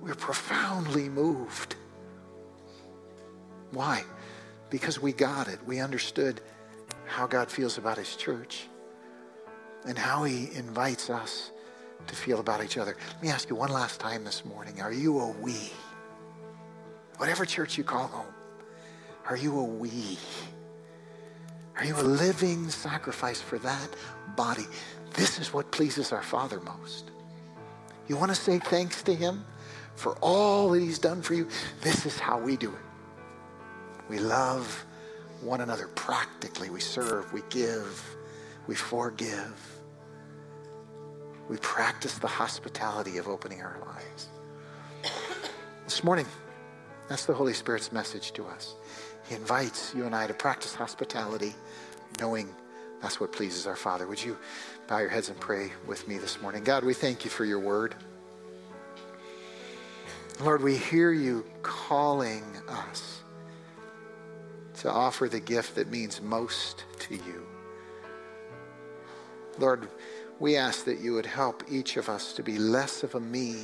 we 0.01 0.09
were 0.09 0.16
profoundly 0.16 1.09
moved. 1.09 1.76
Why? 3.72 4.03
Because 4.70 5.01
we 5.01 5.14
got 5.14 5.47
it. 5.47 5.59
We 5.66 5.80
understood 5.80 6.41
how 7.05 7.28
God 7.28 7.49
feels 7.49 7.78
about 7.78 7.97
his 7.97 8.16
church 8.16 8.68
and 9.86 9.97
how 9.97 10.24
he 10.24 10.49
invites 10.53 11.09
us 11.09 11.51
to 12.08 12.16
feel 12.16 12.39
about 12.39 12.64
each 12.64 12.78
other. 12.78 12.95
Let 13.14 13.24
me 13.24 13.30
ask 13.30 13.49
you 13.49 13.56
one 13.56 13.72
last 13.72 13.99
time 13.99 14.24
this 14.24 14.45
morning. 14.45 14.82
Are 14.82 14.93
you 14.93 15.20
a 15.20 15.32
we? 15.32 15.56
Whatever 17.18 17.45
church 17.45 17.78
you 17.78 17.84
call 17.84 18.08
home, 18.08 18.34
are 19.30 19.38
you 19.38 19.60
a 19.60 19.64
we? 19.64 20.18
Are 21.78 21.86
you 21.86 21.95
a 21.95 22.04
living 22.04 22.70
sacrifice 22.70 23.41
for 23.41 23.60
that 23.60 23.89
body? 24.36 24.66
This 25.14 25.39
is 25.39 25.54
what 25.54 25.72
pleases 25.72 26.12
our 26.12 26.24
Father 26.24 26.60
most. 26.60 27.12
You 28.08 28.18
want 28.18 28.30
to 28.30 28.36
say 28.36 28.60
thanks 28.60 29.04
to 29.04 29.14
him? 29.14 29.45
for 29.95 30.18
all 30.22 30.70
that 30.72 30.82
he's 30.82 30.99
done 30.99 31.22
for 31.22 31.34
you. 31.34 31.47
This 31.82 32.06
is 32.06 32.20
how 32.20 32.39
we 32.39 32.58
do 32.58 32.72
it. 32.72 32.82
We 34.10 34.20
love 34.20 34.86
one 35.41 35.62
another 35.62 35.88
practically. 35.89 36.70
We 36.70 36.80
serve, 36.80 37.32
we 37.32 37.41
give, 37.49 38.18
we 38.68 38.76
forgive. 38.76 39.71
We 41.52 41.58
practice 41.58 42.18
the 42.18 42.30
hospitality 42.30 43.18
of 43.18 43.28
opening 43.28 43.62
our 43.62 43.76
lives. 43.86 44.30
This 45.84 46.02
morning, 46.02 46.26
that's 47.10 47.26
the 47.26 47.34
Holy 47.34 47.52
Spirit's 47.52 47.91
message 47.91 48.32
to 48.36 48.45
us. 48.45 48.76
He 49.28 49.36
invites 49.36 49.93
you 49.93 50.06
and 50.06 50.16
I 50.16 50.28
to 50.28 50.34
practice 50.34 50.74
hospitality, 50.74 51.54
knowing 52.22 52.47
That's 53.02 53.20
what 53.20 53.32
pleases 53.32 53.66
our 53.68 53.76
Father. 53.76 54.08
Would 54.08 54.24
you 54.24 54.38
bow 54.88 54.99
your 54.99 55.10
heads 55.10 55.30
and 55.30 55.39
pray 55.39 55.72
with 55.88 56.08
me 56.08 56.20
this 56.20 56.41
morning? 56.41 56.64
God, 56.64 56.86
we 56.86 56.93
thank 56.93 57.26
you 57.26 57.32
for 57.32 57.43
your 57.43 57.60
word. 57.60 57.95
Lord, 60.39 60.64
we 60.64 60.78
hear 60.78 61.12
you 61.12 61.43
calling 61.64 62.43
us 62.70 63.22
to 64.76 64.89
offer 64.89 65.28
the 65.28 65.39
gift 65.39 65.76
that 65.76 65.91
means 65.91 66.22
most 66.22 66.86
to 66.99 67.16
you. 67.16 67.45
Lord, 69.60 69.89
we 70.42 70.58
ask 70.58 70.86
that 70.86 71.00
you 71.00 71.14
would 71.14 71.26
help 71.28 71.64
each 71.70 71.98
of 71.98 72.10
us 72.10 72.34
to 72.34 72.42
be 72.42 72.58
less 72.58 73.04
of 73.04 73.14
a 73.14 73.20
me 73.20 73.58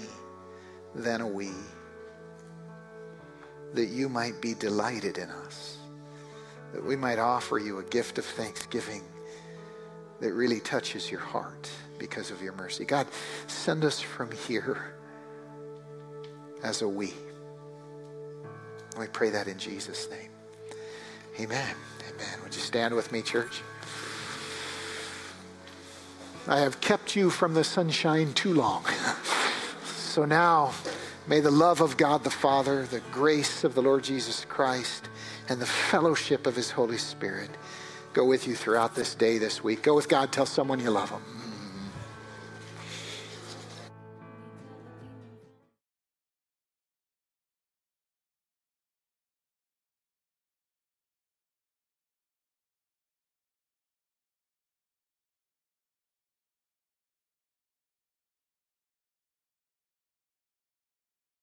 than 0.94 1.22
a 1.22 1.28
we, 1.28 1.50
that 3.74 3.88
you 3.88 4.08
might 4.08 4.40
be 4.42 4.54
delighted 4.54 5.18
in 5.18 5.28
us, 5.32 5.80
that 6.74 6.86
we 6.86 6.96
might 6.96 7.18
offer 7.18 7.58
you 7.58 7.80
a 7.80 7.84
gift 7.86 8.20
of 8.20 8.26
thanksgiving 8.26 9.02
that 10.20 10.34
really 10.34 10.60
touches 10.60 11.10
your 11.10 11.20
heart 11.20 11.68
because 11.98 12.30
of 12.30 12.44
your 12.44 12.54
mercy. 12.54 12.86
God, 12.86 13.08
send 13.48 13.84
us 13.84 14.00
from 14.00 14.32
here 14.32 14.94
as 16.64 16.84
a 16.84 16.88
we. 16.88 17.12
We 19.00 19.08
pray 19.08 19.32
that 19.32 19.48
in 19.48 19.58
Jesus' 19.58 20.08
name. 20.12 20.30
Amen. 21.40 21.76
Amen. 22.08 22.40
Would 22.44 22.54
you 22.54 22.62
stand 22.62 22.94
with 22.94 23.12
me, 23.12 23.24
church? 23.24 23.64
I 26.50 26.60
have 26.60 26.80
kept 26.80 27.16
you 27.16 27.30
from 27.30 27.54
the 27.54 27.64
sunshine 27.66 28.34
too 28.34 28.54
long. 28.54 28.86
so 29.84 30.24
now, 30.24 30.74
may 31.28 31.42
the 31.42 31.52
love 31.52 31.82
of 31.82 31.98
God 31.98 32.24
the 32.24 32.30
Father, 32.30 32.86
the 32.86 33.02
grace 33.12 33.66
of 33.66 33.76
the 33.76 33.82
Lord 33.82 34.06
Jesus 34.06 34.46
Christ, 34.46 35.10
and 35.50 35.60
the 35.60 35.66
fellowship 35.66 36.48
of 36.48 36.56
his 36.56 36.72
Holy 36.72 36.98
Spirit 36.98 37.50
go 38.14 38.24
with 38.24 38.48
you 38.48 38.56
throughout 38.56 38.96
this 38.96 39.14
day, 39.14 39.38
this 39.38 39.62
week. 39.62 39.84
Go 39.84 39.94
with 39.94 40.08
God. 40.08 40.32
Tell 40.32 40.46
someone 40.46 40.80
you 40.80 40.90
love 40.90 41.10
them. 41.10 41.37